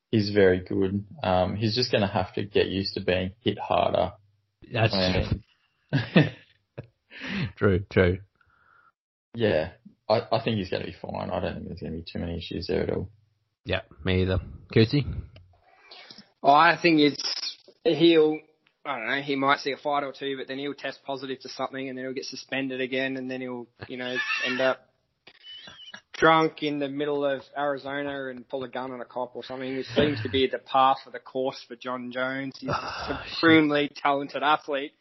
he's 0.10 0.30
very 0.30 0.60
good. 0.60 1.06
Um, 1.22 1.56
he's 1.56 1.76
just 1.76 1.92
going 1.92 2.02
to 2.02 2.08
have 2.08 2.34
to 2.36 2.44
get 2.44 2.68
used 2.68 2.96
to 2.96 3.02
being 3.02 3.32
hit 3.42 3.60
harder. 3.60 4.14
That's 4.72 4.94
true. 4.94 6.24
true. 7.58 7.86
true. 7.92 8.20
Yeah, 9.34 9.72
I, 10.10 10.22
I 10.32 10.44
think 10.44 10.58
he's 10.58 10.70
going 10.70 10.82
to 10.82 10.88
be 10.88 10.96
fine. 11.02 11.30
I 11.30 11.40
don't 11.40 11.56
think 11.56 11.68
there's 11.68 11.80
going 11.80 11.94
to 11.94 11.98
be 12.00 12.06
too 12.12 12.20
many 12.20 12.38
issues 12.38 12.68
there 12.68 12.84
at 12.84 12.90
all. 12.90 13.10
Yeah, 13.66 13.82
me 14.04 14.24
either. 14.24 14.40
Cootsy? 14.76 15.06
Oh, 16.44 16.52
I 16.52 16.78
think 16.82 17.00
it's 17.00 17.58
he'll. 17.84 18.40
I 18.84 18.98
don't 18.98 19.08
know. 19.08 19.22
He 19.22 19.36
might 19.36 19.60
see 19.60 19.72
a 19.72 19.78
fight 19.78 20.04
or 20.04 20.12
two, 20.12 20.38
but 20.38 20.48
then 20.48 20.58
he'll 20.58 20.74
test 20.74 21.02
positive 21.06 21.40
to 21.42 21.50
something, 21.50 21.88
and 21.88 21.98
then 21.98 22.06
he'll 22.06 22.14
get 22.14 22.26
suspended 22.26 22.82
again, 22.82 23.16
and 23.18 23.30
then 23.30 23.42
he'll, 23.42 23.68
you 23.88 23.98
know, 23.98 24.16
end 24.46 24.60
up 24.60 24.91
drunk 26.22 26.62
in 26.62 26.78
the 26.78 26.88
middle 26.88 27.26
of 27.26 27.42
Arizona 27.58 28.30
and 28.30 28.48
pull 28.48 28.64
a 28.64 28.68
gun 28.68 28.92
on 28.92 29.02
a 29.02 29.06
cop 29.06 29.36
or 29.36 29.44
something. 29.44 29.68
It 29.68 29.88
seems 29.96 30.22
to 30.22 30.30
be 30.30 30.48
the 30.48 30.60
path 30.60 30.98
of 31.08 31.14
the 31.14 31.20
course 31.20 31.60
for 31.68 31.76
Jon 31.76 32.12
Jones. 32.12 32.54
He's 32.60 32.70
a 32.70 32.78
oh, 32.80 33.22
supremely 33.34 33.92
talented 33.96 34.44
athlete. 34.44 34.94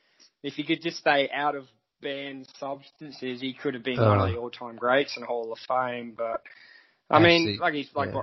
If 0.42 0.54
he 0.54 0.64
could 0.64 0.80
just 0.80 0.96
stay 0.96 1.28
out 1.32 1.54
of 1.54 1.64
banned 2.00 2.48
substances, 2.58 3.42
he 3.42 3.52
could 3.52 3.74
have 3.74 3.84
been 3.84 4.00
one 4.00 4.18
of 4.18 4.32
the 4.32 4.38
all-time 4.38 4.76
greats 4.76 5.14
and 5.18 5.26
Hall 5.26 5.52
of 5.52 5.58
Fame. 5.68 6.14
But 6.16 6.42
I 7.10 7.20
mean, 7.20 7.58
like 7.60 7.74
he's 7.74 7.90
like 7.94 8.14
yeah. 8.14 8.22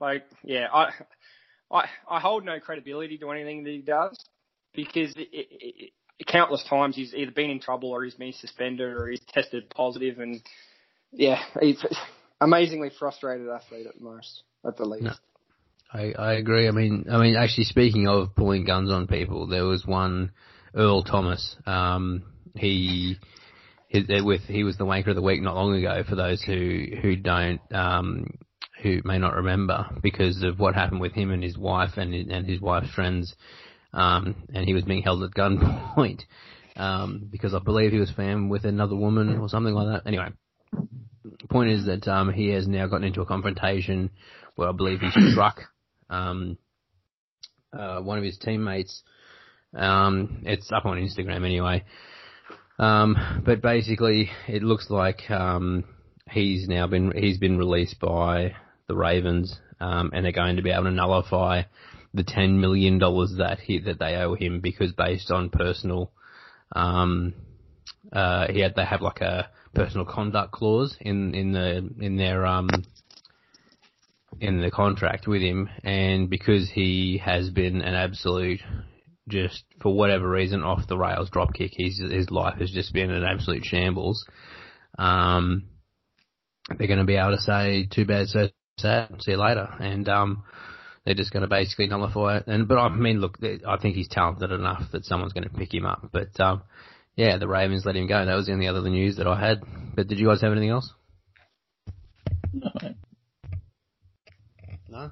Like, 0.00 0.24
yeah, 0.42 0.68
I, 0.72 0.88
I, 1.70 1.84
I 2.08 2.20
hold 2.20 2.46
no 2.46 2.58
credibility 2.58 3.18
to 3.18 3.30
anything 3.30 3.64
that 3.64 3.70
he 3.70 3.82
does 3.82 4.18
because 4.74 5.12
it, 5.16 5.28
it, 5.30 5.92
it, 6.18 6.26
countless 6.26 6.64
times 6.64 6.96
he's 6.96 7.12
either 7.14 7.32
been 7.32 7.50
in 7.50 7.60
trouble 7.60 7.90
or 7.90 8.04
he's 8.04 8.14
been 8.14 8.32
suspended 8.32 8.88
or 8.88 9.08
he's 9.08 9.20
tested 9.28 9.68
positive 9.68 10.18
and 10.18 10.40
yeah, 11.12 11.42
he's 11.60 11.84
amazingly 12.40 12.90
frustrated 12.98 13.48
athlete 13.48 13.86
at 13.86 14.00
most, 14.00 14.42
at 14.66 14.76
the 14.76 14.84
least. 14.84 15.04
No. 15.04 15.12
I, 15.92 16.12
I 16.16 16.32
agree. 16.34 16.68
I 16.68 16.70
mean, 16.70 17.06
I 17.10 17.18
mean, 17.18 17.36
actually, 17.36 17.64
speaking 17.64 18.06
of 18.06 18.34
pulling 18.36 18.64
guns 18.64 18.92
on 18.92 19.08
people, 19.08 19.48
there 19.48 19.64
was 19.64 19.84
one 19.84 20.30
Earl 20.74 21.02
Thomas. 21.02 21.56
Um, 21.66 22.22
he, 22.54 23.16
he 23.88 24.04
with 24.22 24.42
he 24.42 24.62
was 24.62 24.76
the 24.76 24.84
wanker 24.84 25.08
of 25.08 25.16
the 25.16 25.22
week 25.22 25.42
not 25.42 25.56
long 25.56 25.74
ago. 25.74 26.04
For 26.08 26.14
those 26.14 26.42
who 26.42 26.86
who 27.02 27.16
don't 27.16 27.60
um, 27.72 28.38
who 28.82 29.00
may 29.04 29.18
not 29.18 29.34
remember 29.34 29.86
because 30.00 30.42
of 30.42 30.60
what 30.60 30.76
happened 30.76 31.00
with 31.00 31.12
him 31.12 31.32
and 31.32 31.42
his 31.42 31.58
wife 31.58 31.96
and 31.96 32.14
and 32.14 32.46
his 32.46 32.60
wife's 32.60 32.90
friends, 32.90 33.34
um, 33.92 34.36
and 34.54 34.64
he 34.66 34.74
was 34.74 34.84
being 34.84 35.02
held 35.02 35.24
at 35.24 35.30
gunpoint 35.30 36.20
um, 36.76 37.28
because 37.30 37.52
I 37.52 37.58
believe 37.58 37.90
he 37.90 37.98
was 37.98 38.12
found 38.12 38.48
with 38.48 38.64
another 38.64 38.96
woman 38.96 39.38
or 39.38 39.48
something 39.48 39.74
like 39.74 39.88
that. 39.88 40.08
Anyway, 40.08 40.28
point 41.48 41.70
is 41.70 41.86
that 41.86 42.06
um, 42.08 42.32
he 42.32 42.48
has 42.50 42.66
now 42.66 42.86
gotten 42.86 43.06
into 43.06 43.20
a 43.20 43.26
confrontation 43.26 44.10
where 44.54 44.68
I 44.68 44.72
believe 44.72 45.00
he 45.00 45.30
struck 45.32 45.62
um, 46.10 46.58
uh, 47.72 48.00
one 48.00 48.18
of 48.18 48.24
his 48.24 48.38
teammates. 48.38 49.02
Um, 49.74 50.42
it's 50.44 50.70
up 50.72 50.86
on 50.86 50.98
Instagram 50.98 51.44
anyway. 51.44 51.84
Um, 52.78 53.42
but 53.44 53.60
basically, 53.60 54.30
it 54.48 54.62
looks 54.62 54.90
like 54.90 55.30
um, 55.30 55.84
he's 56.30 56.66
now 56.66 56.86
been 56.86 57.12
he's 57.14 57.38
been 57.38 57.58
released 57.58 58.00
by 58.00 58.54
the 58.88 58.96
Ravens, 58.96 59.58
um, 59.80 60.10
and 60.14 60.24
they're 60.24 60.32
going 60.32 60.56
to 60.56 60.62
be 60.62 60.70
able 60.70 60.84
to 60.84 60.90
nullify 60.90 61.62
the 62.14 62.24
ten 62.24 62.60
million 62.60 62.98
dollars 62.98 63.34
that 63.38 63.60
he 63.60 63.78
that 63.80 63.98
they 63.98 64.14
owe 64.16 64.34
him 64.34 64.60
because 64.60 64.92
based 64.92 65.30
on 65.30 65.50
personal, 65.50 66.10
um, 66.74 67.34
uh, 68.12 68.46
he 68.50 68.60
had 68.60 68.74
they 68.74 68.84
have 68.84 69.02
like 69.02 69.20
a 69.20 69.50
personal 69.74 70.04
conduct 70.06 70.52
clause 70.52 70.96
in 71.00 71.34
in 71.34 71.52
the 71.52 71.88
in 72.00 72.16
their 72.16 72.46
um 72.46 72.68
in 74.40 74.60
the 74.60 74.70
contract 74.70 75.26
with 75.26 75.42
him, 75.42 75.68
and 75.84 76.30
because 76.30 76.70
he 76.70 77.20
has 77.24 77.50
been 77.50 77.82
an 77.82 77.94
absolute 77.94 78.60
just 79.28 79.64
for 79.80 79.94
whatever 79.94 80.28
reason 80.28 80.62
off 80.62 80.88
the 80.88 80.98
rails 80.98 81.30
dropkick, 81.30 81.72
his 81.76 81.98
his 81.98 82.30
life 82.30 82.58
has 82.58 82.70
just 82.70 82.92
been 82.92 83.10
an 83.10 83.24
absolute 83.24 83.64
shambles. 83.64 84.24
Um, 84.98 85.66
they're 86.76 86.88
going 86.88 86.98
to 86.98 87.04
be 87.04 87.16
able 87.16 87.36
to 87.36 87.42
say 87.42 87.86
too 87.86 88.04
bad, 88.04 88.28
so 88.28 88.48
sad. 88.78 89.14
See 89.20 89.32
you 89.32 89.36
later, 89.36 89.68
and 89.80 90.08
um, 90.08 90.44
they're 91.04 91.14
just 91.14 91.32
going 91.32 91.42
to 91.42 91.48
basically 91.48 91.86
nullify 91.86 92.38
it. 92.38 92.46
And 92.46 92.68
but 92.68 92.78
I 92.78 92.88
mean, 92.88 93.20
look, 93.20 93.38
I 93.42 93.76
think 93.76 93.94
he's 93.94 94.08
talented 94.08 94.52
enough 94.52 94.90
that 94.92 95.04
someone's 95.04 95.32
going 95.32 95.48
to 95.48 95.54
pick 95.54 95.72
him 95.72 95.86
up. 95.86 96.10
But 96.12 96.38
um, 96.40 96.62
yeah, 97.16 97.38
the 97.38 97.48
Ravens 97.48 97.84
let 97.84 97.96
him 97.96 98.06
go. 98.06 98.24
That 98.24 98.34
was 98.34 98.46
the 98.46 98.52
only 98.52 98.66
other 98.66 98.82
news 98.88 99.16
that 99.16 99.26
I 99.26 99.38
had. 99.38 99.62
But 99.94 100.08
did 100.08 100.18
you 100.18 100.28
guys 100.28 100.40
have 100.40 100.52
anything 100.52 100.70
else? 100.70 100.92
No. 102.52 102.70
No. 104.88 105.10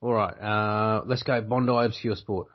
All 0.00 0.12
right. 0.12 0.34
Uh, 0.40 1.02
let's 1.06 1.22
go 1.22 1.40
Bondi 1.40 1.72
obscure 1.72 2.16
sport. 2.16 2.48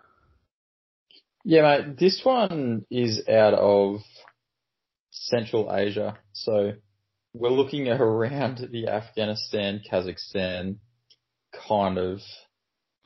Yeah, 1.43 1.61
mate. 1.63 1.97
This 1.97 2.21
one 2.23 2.85
is 2.91 3.27
out 3.27 3.53
of 3.53 4.01
Central 5.09 5.73
Asia, 5.73 6.17
so 6.33 6.73
we're 7.33 7.49
looking 7.49 7.87
at 7.87 7.99
around 8.01 8.67
the 8.71 8.87
Afghanistan, 8.87 9.81
Kazakhstan 9.91 10.77
kind 11.67 11.97
of 11.97 12.19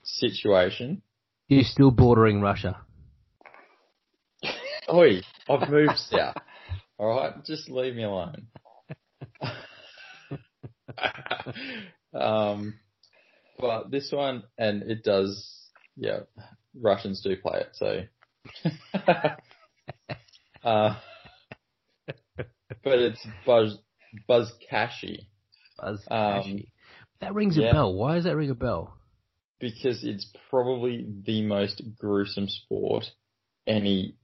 situation. 0.03 1.01
You're 1.47 1.63
still 1.63 1.91
bordering 1.91 2.41
Russia. 2.41 2.81
Oi, 4.93 5.21
I've 5.49 5.69
moved 5.69 5.97
south. 6.09 6.35
All 6.97 7.07
right, 7.07 7.43
just 7.45 7.69
leave 7.69 7.95
me 7.95 8.03
alone. 8.03 8.47
um, 12.13 12.75
but 13.59 13.91
this 13.91 14.11
one, 14.11 14.43
and 14.57 14.83
it 14.83 15.03
does, 15.03 15.69
yeah, 15.95 16.19
Russians 16.79 17.21
do 17.21 17.35
play 17.35 17.61
it, 17.61 17.69
so. 17.73 18.01
uh, 20.63 20.95
but 22.83 22.99
it's 22.99 23.25
Buzz 23.45 23.77
Buzz 24.27 24.51
Cashy. 24.69 25.27
Buzz 25.77 26.05
Um, 26.09 26.63
that 27.21 27.33
rings 27.33 27.57
yeah. 27.57 27.69
a 27.69 27.73
bell. 27.73 27.93
Why 27.93 28.15
does 28.15 28.25
that 28.25 28.35
ring 28.35 28.49
a 28.49 28.55
bell? 28.55 28.95
because 29.59 30.03
it's 30.03 30.27
probably 30.49 31.05
the 31.25 31.41
most 31.41 31.81
gruesome 31.97 32.47
sport 32.47 33.05
any 33.67 34.15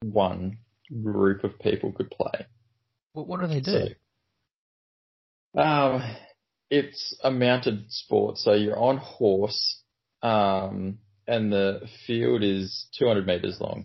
one 0.00 0.58
group 1.02 1.44
of 1.44 1.58
people 1.58 1.92
could 1.92 2.10
play. 2.10 2.46
What, 3.12 3.26
what 3.26 3.40
do 3.40 3.46
they 3.46 3.60
do? 3.60 3.88
So, 5.54 5.60
um, 5.60 6.02
it's 6.70 7.14
a 7.22 7.30
mounted 7.30 7.90
sport, 7.92 8.38
so 8.38 8.54
you're 8.54 8.78
on 8.78 8.96
horse, 8.96 9.82
um, 10.22 10.98
and 11.26 11.52
the 11.52 11.82
field 12.06 12.42
is 12.42 12.86
200 12.98 13.26
meters 13.26 13.58
long. 13.60 13.84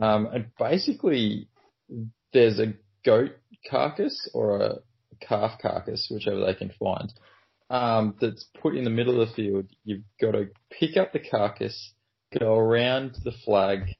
Um, 0.00 0.26
and 0.26 0.46
basically, 0.58 1.48
there's 2.32 2.58
a 2.58 2.74
goat 3.04 3.36
carcass 3.70 4.28
or 4.34 4.60
a 4.60 4.78
calf 5.20 5.60
carcass, 5.60 6.08
whichever 6.10 6.44
they 6.44 6.54
can 6.54 6.72
find, 6.78 7.12
um, 7.70 8.16
that's 8.20 8.46
put 8.60 8.76
in 8.76 8.84
the 8.84 8.90
middle 8.90 9.20
of 9.20 9.28
the 9.28 9.34
field. 9.34 9.66
You've 9.84 10.02
got 10.20 10.32
to 10.32 10.48
pick 10.70 10.96
up 10.96 11.12
the 11.12 11.20
carcass, 11.20 11.92
go 12.38 12.54
around 12.54 13.16
the 13.24 13.32
flag 13.44 13.94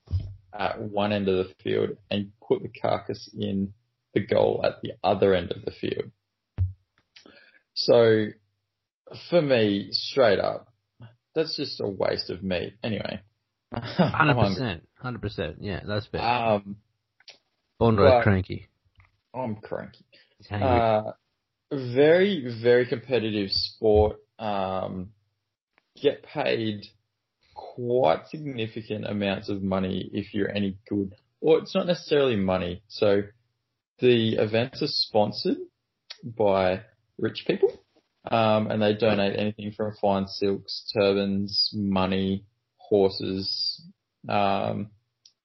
at 0.52 0.80
one 0.80 1.12
end 1.12 1.28
of 1.28 1.46
the 1.46 1.54
field, 1.62 1.90
and 2.10 2.32
put 2.46 2.62
the 2.62 2.68
carcass 2.68 3.28
in 3.38 3.72
the 4.14 4.20
goal 4.20 4.62
at 4.64 4.80
the 4.82 4.92
other 5.04 5.34
end 5.34 5.52
of 5.52 5.64
the 5.64 5.70
field. 5.70 6.10
So, 7.74 8.26
for 9.30 9.40
me, 9.42 9.88
straight 9.92 10.40
up, 10.40 10.68
that's 11.34 11.56
just 11.56 11.80
a 11.80 11.86
waste 11.88 12.30
of 12.30 12.42
meat. 12.42 12.74
Anyway, 12.82 13.20
Hundred 13.72 14.34
percent. 14.34 14.88
Hundred 14.98 15.22
percent. 15.22 15.56
Yeah, 15.60 15.80
that's 15.86 16.06
fair. 16.06 16.20
Um, 16.22 16.76
Bondi 17.78 18.02
but- 18.02 18.22
cranky. 18.22 18.66
I'm 19.34 19.56
cranky. 19.56 20.04
Uh, 20.50 21.12
very, 21.70 22.56
very 22.62 22.86
competitive 22.86 23.50
sport. 23.50 24.16
Um, 24.38 25.10
get 26.00 26.22
paid 26.22 26.86
quite 27.58 28.28
significant 28.28 29.06
amounts 29.06 29.48
of 29.48 29.62
money 29.62 30.08
if 30.12 30.32
you're 30.32 30.50
any 30.50 30.78
good. 30.88 31.14
Or 31.40 31.58
it's 31.58 31.74
not 31.74 31.86
necessarily 31.86 32.36
money. 32.36 32.82
So 32.88 33.22
the 33.98 34.34
events 34.34 34.82
are 34.82 34.88
sponsored 34.88 35.58
by 36.24 36.82
rich 37.18 37.44
people. 37.46 37.72
Um, 38.30 38.70
and 38.70 38.82
they 38.82 38.94
donate 38.94 39.38
anything 39.38 39.72
from 39.72 39.94
fine 40.00 40.26
silks, 40.26 40.90
turbans, 40.94 41.70
money, 41.74 42.44
horses. 42.76 43.82
Um, 44.28 44.90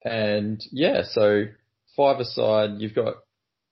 and 0.04 0.62
yeah, 0.72 1.04
so 1.10 1.46
five 1.96 2.20
aside, 2.20 2.72
you've 2.80 2.96
got 2.96 3.16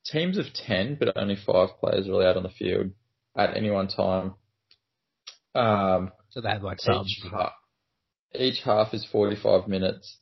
teams 0.06 0.38
of 0.38 0.46
10, 0.54 0.96
but 1.00 1.18
only 1.18 1.36
five 1.36 1.70
players 1.80 2.08
really 2.08 2.26
out 2.26 2.38
on 2.38 2.44
the 2.44 2.50
field 2.50 2.92
at 3.38 3.56
any 3.58 3.70
one 3.70 3.88
time. 3.88 4.36
Um, 5.54 6.12
so 6.30 6.40
they 6.40 6.50
have 6.50 6.64
like 6.64 6.78
each, 6.80 7.24
half, 7.30 7.52
each 8.34 8.62
half 8.64 8.94
is 8.94 9.06
45 9.12 9.68
minutes, 9.68 10.18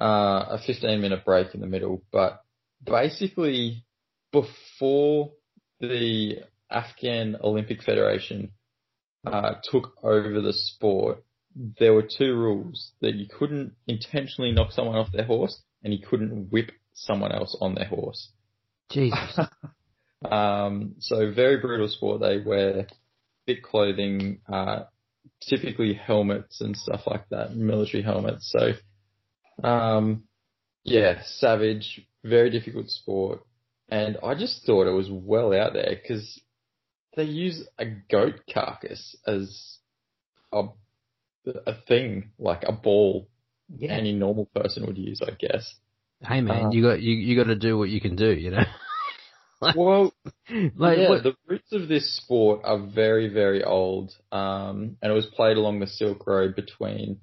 uh, 0.00 0.46
a 0.50 0.58
15 0.64 1.00
minute 1.00 1.24
break 1.24 1.54
in 1.54 1.60
the 1.60 1.66
middle, 1.66 2.02
but 2.12 2.42
basically 2.84 3.84
before 4.32 5.32
the 5.80 6.38
Afghan 6.70 7.36
Olympic 7.42 7.82
Federation, 7.82 8.52
uh, 9.26 9.54
took 9.64 9.92
over 10.02 10.40
the 10.40 10.52
sport, 10.52 11.24
there 11.78 11.92
were 11.92 12.06
two 12.06 12.34
rules 12.34 12.92
that 13.00 13.14
you 13.14 13.26
couldn't 13.26 13.72
intentionally 13.86 14.52
knock 14.52 14.72
someone 14.72 14.96
off 14.96 15.12
their 15.12 15.24
horse 15.24 15.62
and 15.82 15.92
you 15.92 15.98
couldn't 16.06 16.50
whip 16.50 16.70
someone 16.94 17.32
else 17.32 17.56
on 17.60 17.74
their 17.74 17.86
horse. 17.86 18.30
Jesus. 18.90 19.38
Um, 20.22 20.96
so 20.98 21.32
very 21.32 21.58
brutal 21.58 21.88
sport. 21.88 22.20
They 22.20 22.38
wear 22.38 22.86
thick 23.46 23.62
clothing, 23.62 24.40
uh, 24.50 24.80
typically 25.42 25.94
helmets 25.94 26.60
and 26.60 26.76
stuff 26.76 27.02
like 27.06 27.28
that, 27.30 27.56
military 27.56 28.02
helmets. 28.02 28.54
So, 28.56 29.66
um, 29.66 30.24
yeah, 30.84 31.22
savage, 31.24 32.06
very 32.24 32.50
difficult 32.50 32.88
sport. 32.88 33.40
And 33.88 34.18
I 34.22 34.34
just 34.34 34.64
thought 34.64 34.86
it 34.86 34.92
was 34.94 35.10
well 35.10 35.52
out 35.52 35.72
there 35.72 35.96
because 36.00 36.40
they 37.16 37.24
use 37.24 37.66
a 37.78 37.86
goat 37.86 38.40
carcass 38.52 39.16
as 39.26 39.78
a, 40.52 40.64
a 41.66 41.74
thing, 41.88 42.30
like 42.38 42.62
a 42.62 42.72
ball 42.72 43.28
yeah. 43.76 43.92
any 43.92 44.12
normal 44.12 44.46
person 44.46 44.86
would 44.86 44.98
use, 44.98 45.20
I 45.26 45.32
guess. 45.32 45.74
hey 46.22 46.40
man, 46.40 46.66
uh, 46.66 46.70
you 46.70 46.82
got 46.82 47.00
you 47.00 47.14
you 47.14 47.36
got 47.36 47.48
to 47.48 47.56
do 47.56 47.78
what 47.78 47.88
you 47.88 48.00
can 48.00 48.16
do. 48.16 48.32
You 48.32 48.50
know. 48.50 48.62
Well, 49.76 50.14
like 50.76 50.98
yeah, 50.98 51.08
what, 51.10 51.22
the 51.22 51.34
roots 51.46 51.72
of 51.72 51.88
this 51.88 52.16
sport 52.16 52.62
are 52.64 52.78
very, 52.78 53.28
very 53.28 53.62
old, 53.62 54.12
um, 54.32 54.96
and 55.02 55.12
it 55.12 55.14
was 55.14 55.26
played 55.26 55.58
along 55.58 55.80
the 55.80 55.86
Silk 55.86 56.26
Road 56.26 56.56
between 56.56 57.20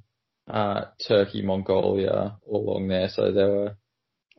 uh, 0.49 0.85
Turkey, 1.07 1.41
Mongolia, 1.41 2.37
all 2.45 2.69
along 2.69 2.89
there. 2.89 3.09
So 3.09 3.31
there 3.31 3.49
were 3.49 3.75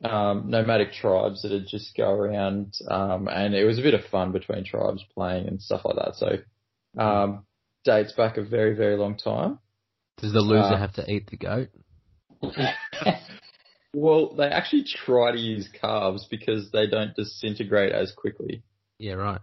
um, 0.09 0.49
nomadic 0.49 0.93
tribes 0.93 1.43
that 1.43 1.51
would 1.51 1.67
just 1.67 1.97
go 1.97 2.11
around, 2.11 2.75
um, 2.89 3.29
and 3.29 3.55
it 3.55 3.65
was 3.65 3.79
a 3.79 3.83
bit 3.83 3.95
of 3.95 4.05
fun 4.05 4.33
between 4.33 4.65
tribes 4.65 5.05
playing 5.15 5.49
and 5.49 5.61
stuff 5.61 5.83
like 5.85 5.97
that. 5.97 6.15
So 6.15 7.03
um, 7.03 7.47
dates 7.85 8.13
back 8.13 8.37
a 8.37 8.45
very, 8.45 8.75
very 8.77 8.97
long 8.97 9.17
time. 9.17 9.59
does 10.19 10.33
the 10.33 10.41
loser 10.41 10.75
uh, 10.75 10.79
have 10.79 10.95
to 10.95 11.11
eat 11.11 11.31
the 11.31 11.37
goat? 11.37 11.69
well, 13.95 14.35
they 14.35 14.47
actually 14.47 14.85
try 14.85 15.33
to 15.33 15.39
use 15.39 15.69
calves 15.81 16.27
because 16.31 16.71
they 16.71 16.87
don't 16.87 17.15
disintegrate 17.15 17.93
as 17.93 18.13
quickly. 18.13 18.63
Yeah, 18.99 19.15
right. 19.15 19.41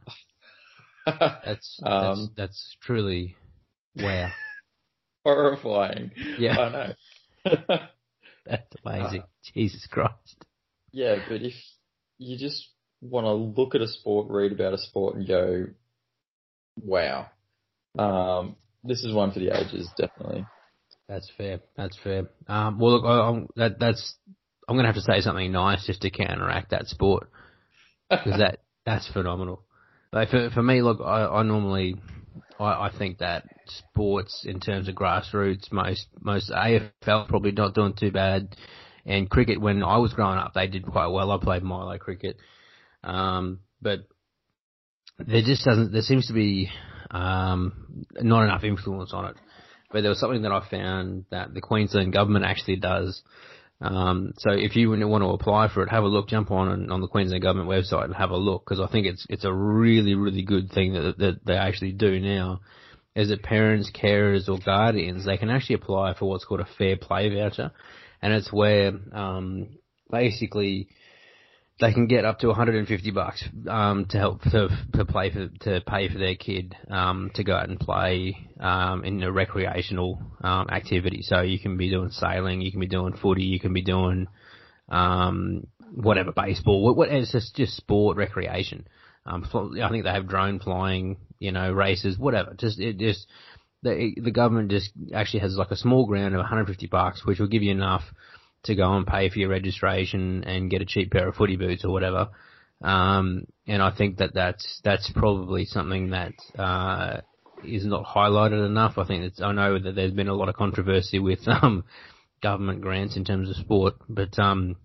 That's 1.05 1.79
that's, 1.81 1.81
Um, 1.83 2.31
that's 2.35 2.75
truly 2.81 3.35
wow. 3.95 4.31
Horrifying. 5.23 6.11
Yeah. 6.37 6.57
I 6.57 6.69
know. 6.69 6.93
That's 8.45 8.75
amazing. 8.83 9.21
Uh, 9.21 9.25
Jesus 9.53 9.87
Christ. 9.87 10.45
yeah, 10.91 11.15
but 11.27 11.41
if 11.41 11.53
you 12.17 12.37
just 12.37 12.69
want 13.01 13.25
to 13.25 13.33
look 13.33 13.75
at 13.75 13.81
a 13.81 13.87
sport, 13.87 14.27
read 14.29 14.51
about 14.51 14.73
a 14.73 14.77
sport, 14.77 15.15
and 15.15 15.27
go, 15.27 15.65
"Wow, 16.79 17.27
um, 17.97 18.55
this 18.83 19.03
is 19.03 19.13
one 19.13 19.31
for 19.31 19.39
the 19.39 19.49
ages, 19.49 19.89
definitely." 19.97 20.45
That's 21.07 21.29
fair. 21.37 21.59
That's 21.77 21.97
fair. 22.03 22.27
Um, 22.47 22.79
well, 22.79 22.93
look, 22.93 23.05
I, 23.05 23.29
I'm, 23.29 23.47
that, 23.55 23.79
that's 23.79 24.15
I'm 24.67 24.75
going 24.75 24.85
to 24.85 24.91
have 24.91 24.95
to 24.95 25.01
say 25.01 25.21
something 25.21 25.51
nice 25.51 25.85
just 25.85 26.01
to 26.01 26.09
counteract 26.09 26.71
that 26.71 26.87
sport 26.87 27.29
because 28.09 28.39
that 28.39 28.59
that's 28.85 29.11
phenomenal. 29.11 29.63
Like 30.11 30.29
for 30.29 30.49
for 30.49 30.63
me, 30.63 30.81
look, 30.81 30.99
I, 31.03 31.25
I 31.25 31.43
normally 31.43 31.95
I, 32.59 32.87
I 32.87 32.91
think 32.97 33.19
that 33.19 33.45
sports 33.67 34.45
in 34.47 34.59
terms 34.59 34.87
of 34.87 34.95
grassroots, 34.95 35.71
most 35.71 36.07
most 36.19 36.49
AFL 36.49 37.27
probably 37.27 37.51
not 37.51 37.75
doing 37.75 37.93
too 37.93 38.11
bad, 38.11 38.55
and 39.05 39.29
cricket 39.29 39.61
when 39.61 39.83
I 39.83 39.97
was 39.97 40.13
growing 40.13 40.39
up, 40.39 40.53
they 40.53 40.67
did 40.67 40.85
quite 40.85 41.07
well. 41.07 41.31
I 41.31 41.37
played 41.37 41.63
Milo 41.63 41.97
cricket, 41.97 42.37
um, 43.03 43.59
but 43.81 43.99
there 45.19 45.41
just 45.41 45.65
doesn't 45.65 45.91
there 45.91 46.01
seems 46.01 46.27
to 46.27 46.33
be 46.33 46.69
um, 47.11 48.05
not 48.21 48.43
enough 48.43 48.63
influence 48.63 49.11
on 49.13 49.25
it. 49.25 49.35
But 49.95 50.01
there 50.01 50.09
was 50.09 50.19
something 50.19 50.41
that 50.41 50.51
I 50.51 50.61
found 50.69 51.23
that 51.31 51.53
the 51.53 51.61
Queensland 51.61 52.11
government 52.11 52.43
actually 52.43 52.75
does 52.75 53.23
um, 53.81 54.33
so 54.37 54.51
if 54.51 54.75
you 54.75 54.89
want 54.89 55.21
to 55.21 55.29
apply 55.29 55.67
for 55.67 55.83
it, 55.83 55.89
have 55.89 56.03
a 56.03 56.07
look, 56.07 56.29
jump 56.29 56.49
on 56.49 56.89
on 56.91 57.01
the 57.01 57.07
Queensland 57.07 57.43
government 57.43 57.69
website 57.69 58.05
and 58.05 58.15
have 58.15 58.31
a 58.31 58.37
look 58.37 58.63
because 58.65 58.79
I 58.79 58.87
think 58.89 59.05
it's 59.05 59.25
it's 59.29 59.43
a 59.43 59.53
really 59.53 60.15
really 60.15 60.43
good 60.43 60.71
thing 60.71 60.93
that 60.93 61.17
that 61.17 61.45
they 61.45 61.55
actually 61.55 61.91
do 61.91 62.19
now. 62.19 62.61
Is 63.15 63.29
that 63.29 63.43
parents, 63.43 63.91
carers, 63.91 64.49
or 64.49 64.59
guardians 64.59 65.25
they 65.25 65.37
can 65.37 65.49
actually 65.49 65.75
apply 65.75 66.15
for 66.15 66.25
what's 66.27 66.45
called 66.45 66.61
a 66.61 66.67
fair 66.77 66.97
play 66.97 67.29
voucher, 67.29 67.71
and 68.21 68.33
it's 68.33 68.51
where 68.51 68.93
um, 69.13 69.77
basically 70.09 70.87
they 71.79 71.91
can 71.91 72.07
get 72.07 72.23
up 72.23 72.39
to 72.39 72.47
150 72.47 73.11
bucks 73.11 73.43
um, 73.69 74.05
to 74.05 74.17
help 74.17 74.41
to, 74.43 74.69
to 74.93 75.05
play 75.05 75.29
for 75.31 75.49
to 75.61 75.81
pay 75.85 76.07
for 76.07 76.17
their 76.17 76.35
kid 76.35 76.75
um, 76.89 77.31
to 77.35 77.43
go 77.43 77.53
out 77.53 77.67
and 77.67 77.79
play 77.79 78.37
um, 78.59 79.03
in 79.03 79.21
a 79.23 79.31
recreational 79.31 80.21
um, 80.41 80.67
activity. 80.69 81.21
So 81.21 81.41
you 81.41 81.59
can 81.59 81.75
be 81.75 81.89
doing 81.89 82.11
sailing, 82.11 82.61
you 82.61 82.71
can 82.71 82.79
be 82.79 82.87
doing 82.87 83.17
footy, 83.17 83.43
you 83.43 83.59
can 83.59 83.73
be 83.73 83.81
doing 83.81 84.27
um, 84.87 85.67
whatever 85.93 86.31
baseball. 86.31 86.81
What, 86.81 86.95
what 86.95 87.09
it's 87.09 87.33
just 87.33 87.55
just 87.55 87.75
sport 87.75 88.15
recreation. 88.15 88.87
Um, 89.25 89.43
I 89.81 89.89
think 89.89 90.03
they 90.03 90.11
have 90.11 90.29
drone 90.29 90.59
flying, 90.59 91.17
you 91.39 91.51
know, 91.51 91.71
races, 91.73 92.17
whatever. 92.17 92.53
Just 92.53 92.79
it 92.79 92.99
just 92.99 93.27
the 93.83 94.13
the 94.21 94.31
government 94.31 94.71
just 94.71 94.91
actually 95.13 95.41
has 95.41 95.57
like 95.57 95.71
a 95.71 95.75
small 95.75 96.05
grant 96.05 96.35
of 96.35 96.39
150 96.39 96.87
bucks, 96.87 97.25
which 97.25 97.39
will 97.39 97.47
give 97.47 97.63
you 97.63 97.71
enough 97.71 98.03
to 98.65 98.75
go 98.75 98.95
and 98.95 99.07
pay 99.07 99.29
for 99.29 99.39
your 99.39 99.49
registration 99.49 100.43
and 100.43 100.69
get 100.69 100.81
a 100.81 100.85
cheap 100.85 101.11
pair 101.11 101.27
of 101.27 101.35
footy 101.35 101.55
boots 101.55 101.85
or 101.85 101.91
whatever. 101.91 102.29
Um, 102.81 103.45
and 103.67 103.81
I 103.81 103.95
think 103.95 104.17
that 104.17 104.33
that's 104.33 104.81
that's 104.83 105.11
probably 105.15 105.65
something 105.65 106.11
that 106.11 106.33
uh, 106.57 107.21
is 107.63 107.85
not 107.85 108.05
highlighted 108.05 108.65
enough. 108.65 108.97
I 108.97 109.05
think 109.05 109.33
I 109.41 109.51
know 109.53 109.79
that 109.79 109.95
there's 109.95 110.13
been 110.13 110.27
a 110.27 110.35
lot 110.35 110.49
of 110.49 110.55
controversy 110.55 111.19
with 111.19 111.47
um, 111.47 111.85
government 112.41 112.81
grants 112.81 113.15
in 113.15 113.25
terms 113.25 113.49
of 113.49 113.55
sport, 113.55 113.95
but 114.09 114.37
um, 114.37 114.75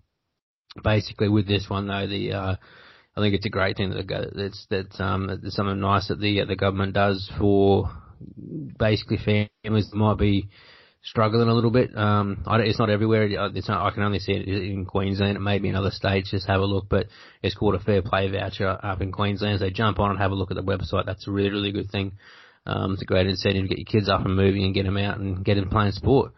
basically 0.83 1.29
with 1.29 1.47
this 1.47 1.69
one 1.69 1.87
though, 1.87 2.07
the 2.07 2.33
uh, 2.33 2.55
I 3.15 3.21
think 3.21 3.35
it's 3.35 3.45
a 3.45 3.49
great 3.49 3.77
thing 3.77 3.89
that 3.89 4.31
it's 4.35 4.65
that 4.69 5.03
um, 5.03 5.27
there's 5.27 5.55
something 5.55 5.79
nice 5.79 6.07
that 6.07 6.19
the 6.19 6.45
the 6.45 6.55
government 6.55 6.93
does 6.93 7.29
for 7.37 7.91
basically 8.79 9.17
families 9.17 9.89
that 9.89 9.97
might 9.97 10.17
be 10.17 10.47
struggling 11.03 11.47
a 11.47 11.53
little 11.53 11.71
bit. 11.71 11.95
Um, 11.97 12.43
it's 12.47 12.79
not 12.79 12.89
everywhere. 12.89 13.27
It's 13.53 13.67
not, 13.67 13.85
I 13.85 13.93
can 13.93 14.03
only 14.03 14.19
see 14.19 14.33
it 14.33 14.47
in 14.47 14.85
Queensland. 14.85 15.37
It 15.37 15.41
may 15.41 15.59
be 15.59 15.69
in 15.69 15.75
other 15.75 15.91
states. 15.91 16.31
Just 16.31 16.47
have 16.47 16.61
a 16.61 16.65
look. 16.65 16.87
But 16.89 17.07
it's 17.41 17.55
called 17.55 17.75
a 17.75 17.79
fair 17.79 18.01
play 18.01 18.29
voucher 18.29 18.67
up 18.67 19.01
in 19.01 19.11
Queensland. 19.11 19.59
So 19.59 19.69
jump 19.69 19.99
on 19.99 20.11
and 20.11 20.19
have 20.19 20.31
a 20.31 20.35
look 20.35 20.51
at 20.51 20.55
the 20.55 20.63
website. 20.63 21.05
That's 21.05 21.27
a 21.27 21.31
really, 21.31 21.49
really 21.49 21.71
good 21.71 21.89
thing. 21.89 22.13
Um, 22.65 22.93
it's 22.93 23.01
a 23.01 23.05
great 23.05 23.27
incentive 23.27 23.63
to 23.63 23.67
get 23.67 23.79
your 23.79 23.85
kids 23.85 24.09
up 24.09 24.23
and 24.23 24.35
moving 24.35 24.63
and 24.63 24.73
get 24.73 24.83
them 24.83 24.97
out 24.97 25.19
and 25.19 25.43
get 25.43 25.55
them 25.55 25.69
playing 25.69 25.93
sport. 25.93 26.33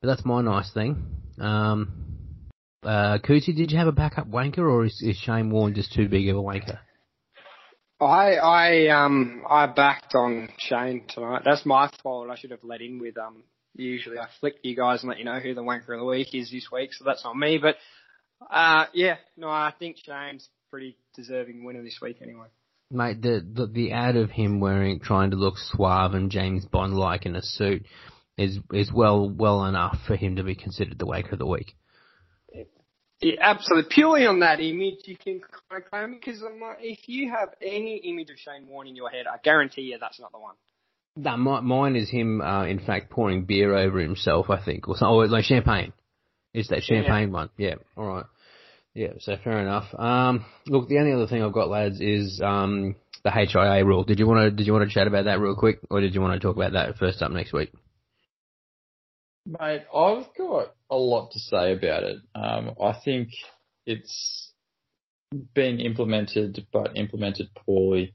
But 0.00 0.08
that's 0.08 0.24
my 0.24 0.42
nice 0.42 0.72
thing. 0.72 1.04
Um, 1.38 2.38
uh, 2.82 3.18
Cootsy, 3.18 3.54
did 3.54 3.70
you 3.70 3.78
have 3.78 3.86
a 3.86 3.92
backup 3.92 4.28
wanker 4.28 4.58
or 4.58 4.84
is, 4.84 5.00
is 5.00 5.16
Shane 5.16 5.50
Warne 5.50 5.74
just 5.74 5.92
too 5.92 6.08
big 6.08 6.28
of 6.28 6.36
a 6.36 6.42
wanker? 6.42 6.78
I 8.00 8.34
I 8.34 8.86
um 8.88 9.44
I 9.48 9.66
backed 9.66 10.16
on 10.16 10.48
Shane 10.58 11.04
tonight. 11.08 11.42
That's 11.44 11.64
my 11.64 11.88
fault. 12.02 12.30
I 12.30 12.36
should 12.36 12.50
have 12.50 12.64
let 12.64 12.80
in 12.80 12.98
with 12.98 13.16
um 13.16 13.44
usually 13.74 14.18
I 14.18 14.26
flick 14.40 14.56
you 14.62 14.76
guys 14.76 15.02
and 15.02 15.08
let 15.08 15.18
you 15.18 15.24
know 15.24 15.40
who 15.40 15.54
the 15.54 15.62
wanker 15.62 15.94
of 15.94 16.00
the 16.00 16.04
week 16.04 16.34
is 16.34 16.50
this 16.50 16.68
week, 16.72 16.92
so 16.92 17.04
that's 17.04 17.24
on 17.24 17.38
me. 17.38 17.58
But 17.58 17.76
uh, 18.50 18.86
yeah, 18.92 19.16
no, 19.36 19.48
I 19.48 19.72
think 19.78 19.96
Shane's 20.04 20.48
pretty 20.70 20.96
deserving 21.14 21.64
winner 21.64 21.82
this 21.82 21.98
week 22.00 22.18
anyway. 22.22 22.46
Mate, 22.90 23.22
the, 23.22 23.46
the 23.54 23.66
the 23.66 23.92
ad 23.92 24.16
of 24.16 24.30
him 24.30 24.60
wearing 24.60 25.00
trying 25.00 25.30
to 25.30 25.36
look 25.36 25.54
suave 25.56 26.14
and 26.14 26.30
James 26.30 26.66
Bond 26.66 26.94
like 26.94 27.24
in 27.24 27.36
a 27.36 27.42
suit 27.42 27.86
is 28.36 28.58
is 28.72 28.92
well 28.92 29.30
well 29.30 29.64
enough 29.64 29.98
for 30.06 30.16
him 30.16 30.36
to 30.36 30.42
be 30.42 30.54
considered 30.54 30.98
the 30.98 31.06
wanker 31.06 31.32
of 31.32 31.38
the 31.38 31.46
week. 31.46 31.74
Yeah, 33.20 33.36
absolutely. 33.40 33.88
Purely 33.94 34.26
on 34.26 34.40
that 34.40 34.60
image, 34.60 34.96
you 35.04 35.16
can 35.16 35.40
kind 35.40 35.82
of 35.82 35.88
claim 35.88 36.14
because 36.14 36.42
if 36.80 37.08
you 37.08 37.30
have 37.30 37.50
any 37.62 37.98
image 37.98 38.30
of 38.30 38.36
Shane 38.36 38.66
Warne 38.66 38.88
in 38.88 38.96
your 38.96 39.10
head, 39.10 39.26
I 39.32 39.36
guarantee 39.42 39.82
you 39.82 39.98
that's 40.00 40.18
not 40.18 40.32
the 40.32 40.40
one. 40.40 40.56
No, 41.16 41.36
my, 41.36 41.60
mine 41.60 41.96
is 41.96 42.08
him, 42.08 42.40
uh, 42.40 42.64
in 42.64 42.78
fact, 42.78 43.10
pouring 43.10 43.44
beer 43.44 43.74
over 43.74 43.98
himself, 43.98 44.48
I 44.48 44.62
think, 44.64 44.88
or 44.88 44.96
something, 44.96 45.14
or 45.14 45.26
like 45.28 45.44
champagne. 45.44 45.92
It's 46.54 46.68
that 46.68 46.82
champagne 46.82 47.28
yeah. 47.28 47.34
one. 47.34 47.50
Yeah, 47.56 47.74
alright. 47.96 48.26
Yeah, 48.94 49.12
so 49.20 49.36
fair 49.42 49.60
enough. 49.60 49.94
Um, 49.98 50.44
look, 50.66 50.88
the 50.88 50.98
only 50.98 51.12
other 51.12 51.26
thing 51.26 51.42
I've 51.42 51.52
got, 51.52 51.68
lads, 51.68 52.00
is, 52.00 52.40
um, 52.42 52.96
the 53.24 53.30
HIA 53.30 53.84
rule. 53.84 54.04
Did 54.04 54.18
you 54.18 54.26
want 54.26 54.40
to, 54.40 54.50
did 54.50 54.66
you 54.66 54.72
want 54.72 54.88
to 54.88 54.94
chat 54.94 55.06
about 55.06 55.26
that 55.26 55.38
real 55.38 55.54
quick, 55.54 55.80
or 55.90 56.00
did 56.00 56.14
you 56.14 56.20
want 56.20 56.40
to 56.40 56.46
talk 56.46 56.56
about 56.56 56.72
that 56.72 56.96
first 56.96 57.22
up 57.22 57.30
next 57.30 57.52
week? 57.52 57.72
Mate, 59.46 59.82
I've 59.94 60.26
got 60.38 60.74
a 60.90 60.96
lot 60.96 61.32
to 61.32 61.38
say 61.38 61.72
about 61.72 62.04
it. 62.04 62.18
Um, 62.34 62.74
I 62.82 62.94
think 63.04 63.28
it's 63.86 64.52
been 65.54 65.80
implemented, 65.80 66.66
but 66.72 66.96
implemented 66.96 67.48
poorly 67.54 68.14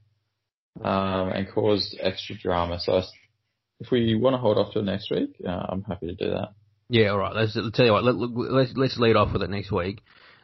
um, 0.84 1.30
and 1.30 1.48
caused 1.52 1.96
extra 2.00 2.36
drama. 2.36 2.78
So 2.80 3.02
if 3.80 3.90
we 3.90 4.14
want 4.14 4.34
to 4.34 4.38
hold 4.38 4.58
off 4.58 4.72
till 4.72 4.82
next 4.82 5.10
week, 5.10 5.30
uh, 5.46 5.66
I'm 5.68 5.82
happy 5.82 6.06
to 6.06 6.14
do 6.14 6.30
that. 6.30 6.50
Yeah, 6.88 7.08
all 7.08 7.18
right. 7.18 7.34
Let's 7.34 7.56
I'll 7.56 7.70
tell 7.70 7.86
you 7.86 7.92
what. 7.92 8.04
Let, 8.04 8.14
let's 8.16 8.72
let's 8.74 8.98
lead 8.98 9.16
off 9.16 9.32
with 9.32 9.42
it 9.42 9.50
next 9.50 9.70
week. 9.70 10.00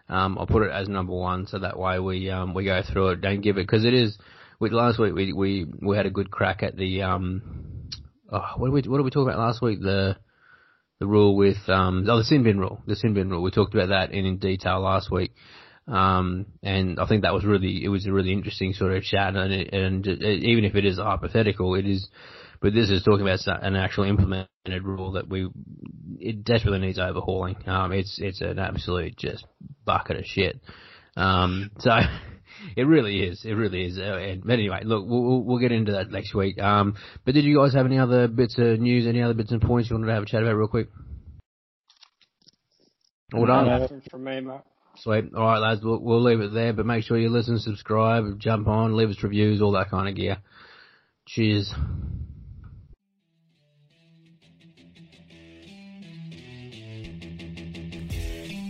Um, 0.08 0.36
I'll 0.38 0.46
put 0.46 0.62
it 0.62 0.70
as 0.70 0.88
number 0.88 1.14
one, 1.14 1.46
so 1.46 1.58
that 1.58 1.78
way 1.78 1.98
we 1.98 2.30
um, 2.30 2.52
we 2.52 2.64
go 2.64 2.82
through 2.82 3.10
it. 3.10 3.20
Don't 3.22 3.40
give 3.40 3.56
it 3.56 3.66
because 3.66 3.84
it 3.84 3.94
is. 3.94 4.18
We, 4.60 4.70
last 4.70 4.98
week 4.98 5.14
we, 5.14 5.32
we 5.32 5.66
we 5.80 5.96
had 5.96 6.06
a 6.06 6.10
good 6.10 6.30
crack 6.30 6.62
at 6.62 6.76
the 6.76 7.02
um. 7.02 7.90
Oh, 8.30 8.44
what 8.56 8.66
did 8.66 8.84
we 8.84 8.90
what 8.90 8.98
did 8.98 9.04
we 9.04 9.10
talk 9.10 9.26
about 9.26 9.38
last 9.38 9.62
week? 9.62 9.80
The 9.80 10.16
the 11.00 11.06
rule 11.06 11.36
with 11.36 11.56
um 11.68 12.06
oh 12.08 12.18
the 12.18 12.24
sin 12.24 12.44
bin 12.44 12.58
rule 12.58 12.82
the 12.86 12.96
sin 12.96 13.14
bin 13.14 13.28
rule 13.30 13.42
we 13.42 13.50
talked 13.50 13.74
about 13.74 13.88
that 13.88 14.12
in, 14.12 14.24
in 14.24 14.38
detail 14.38 14.80
last 14.80 15.10
week 15.10 15.32
um, 15.86 16.46
and 16.62 16.98
I 16.98 17.06
think 17.06 17.22
that 17.22 17.34
was 17.34 17.44
really, 17.44 17.84
it 17.84 17.88
was 17.88 18.06
a 18.06 18.12
really 18.12 18.32
interesting 18.32 18.72
sort 18.72 18.92
of 18.92 19.02
chat 19.02 19.36
and, 19.36 19.52
it, 19.52 19.72
and 19.74 20.06
it, 20.06 20.22
even 20.44 20.64
if 20.64 20.74
it 20.74 20.84
is 20.86 20.98
hypothetical, 20.98 21.74
it 21.74 21.86
is, 21.86 22.08
but 22.60 22.72
this 22.72 22.88
is 22.88 23.02
talking 23.02 23.26
about 23.26 23.40
an 23.62 23.76
actual 23.76 24.04
implemented 24.04 24.48
rule 24.82 25.12
that 25.12 25.28
we, 25.28 25.48
it 26.18 26.42
desperately 26.42 26.78
needs 26.78 26.98
overhauling. 26.98 27.56
Um, 27.66 27.92
it's, 27.92 28.18
it's 28.18 28.40
an 28.40 28.58
absolute 28.58 29.18
just 29.18 29.44
bucket 29.84 30.16
of 30.16 30.24
shit. 30.24 30.58
Um, 31.16 31.70
so 31.80 31.90
it 32.76 32.84
really 32.84 33.20
is, 33.20 33.44
it 33.44 33.52
really 33.52 33.84
is. 33.84 33.98
Uh, 33.98 34.16
and, 34.16 34.42
but 34.42 34.54
anyway, 34.54 34.80
look, 34.84 35.04
we'll, 35.06 35.42
we'll 35.42 35.58
get 35.58 35.72
into 35.72 35.92
that 35.92 36.10
next 36.10 36.34
week. 36.34 36.58
Um, 36.58 36.96
but 37.26 37.34
did 37.34 37.44
you 37.44 37.58
guys 37.58 37.74
have 37.74 37.84
any 37.84 37.98
other 37.98 38.26
bits 38.26 38.56
of 38.58 38.80
news, 38.80 39.06
any 39.06 39.20
other 39.20 39.34
bits 39.34 39.52
and 39.52 39.60
points 39.60 39.90
you 39.90 39.96
wanted 39.96 40.06
to 40.06 40.14
have 40.14 40.22
a 40.22 40.26
chat 40.26 40.42
about 40.42 40.56
real 40.56 40.68
quick? 40.68 40.88
All 43.34 43.44
done. 43.44 44.00
From 44.10 44.24
me, 44.24 44.40
Mark. 44.40 44.64
Sweet. 44.96 45.34
All 45.34 45.44
right, 45.44 45.58
lads. 45.58 45.82
We'll, 45.82 45.98
we'll 45.98 46.22
leave 46.22 46.40
it 46.40 46.52
there, 46.52 46.72
but 46.72 46.86
make 46.86 47.04
sure 47.04 47.18
you 47.18 47.28
listen, 47.28 47.58
subscribe, 47.58 48.38
jump 48.38 48.68
on, 48.68 48.96
leave 48.96 49.10
us 49.10 49.22
reviews, 49.22 49.60
all 49.60 49.72
that 49.72 49.90
kind 49.90 50.08
of 50.08 50.14
gear. 50.14 50.38
Cheers. 51.26 51.74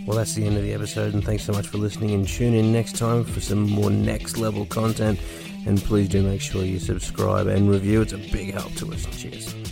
Well, 0.05 0.17
that's 0.17 0.35
the 0.35 0.45
end 0.45 0.55
of 0.55 0.63
the 0.63 0.73
episode, 0.73 1.15
and 1.15 1.23
thanks 1.23 1.43
so 1.43 1.51
much 1.51 1.67
for 1.67 1.79
listening. 1.79 2.11
And 2.11 2.27
tune 2.27 2.53
in 2.53 2.71
next 2.71 2.95
time 2.95 3.23
for 3.23 3.39
some 3.39 3.67
more 3.69 3.89
next 3.89 4.37
level 4.37 4.65
content. 4.67 5.19
And 5.65 5.79
please 5.79 6.09
do 6.09 6.21
make 6.21 6.41
sure 6.41 6.63
you 6.63 6.77
subscribe 6.77 7.47
and 7.47 7.67
review. 7.67 8.01
It's 8.01 8.13
a 8.13 8.17
big 8.17 8.53
help 8.53 8.71
to 8.75 8.93
us. 8.93 9.05
Cheers. 9.19 9.64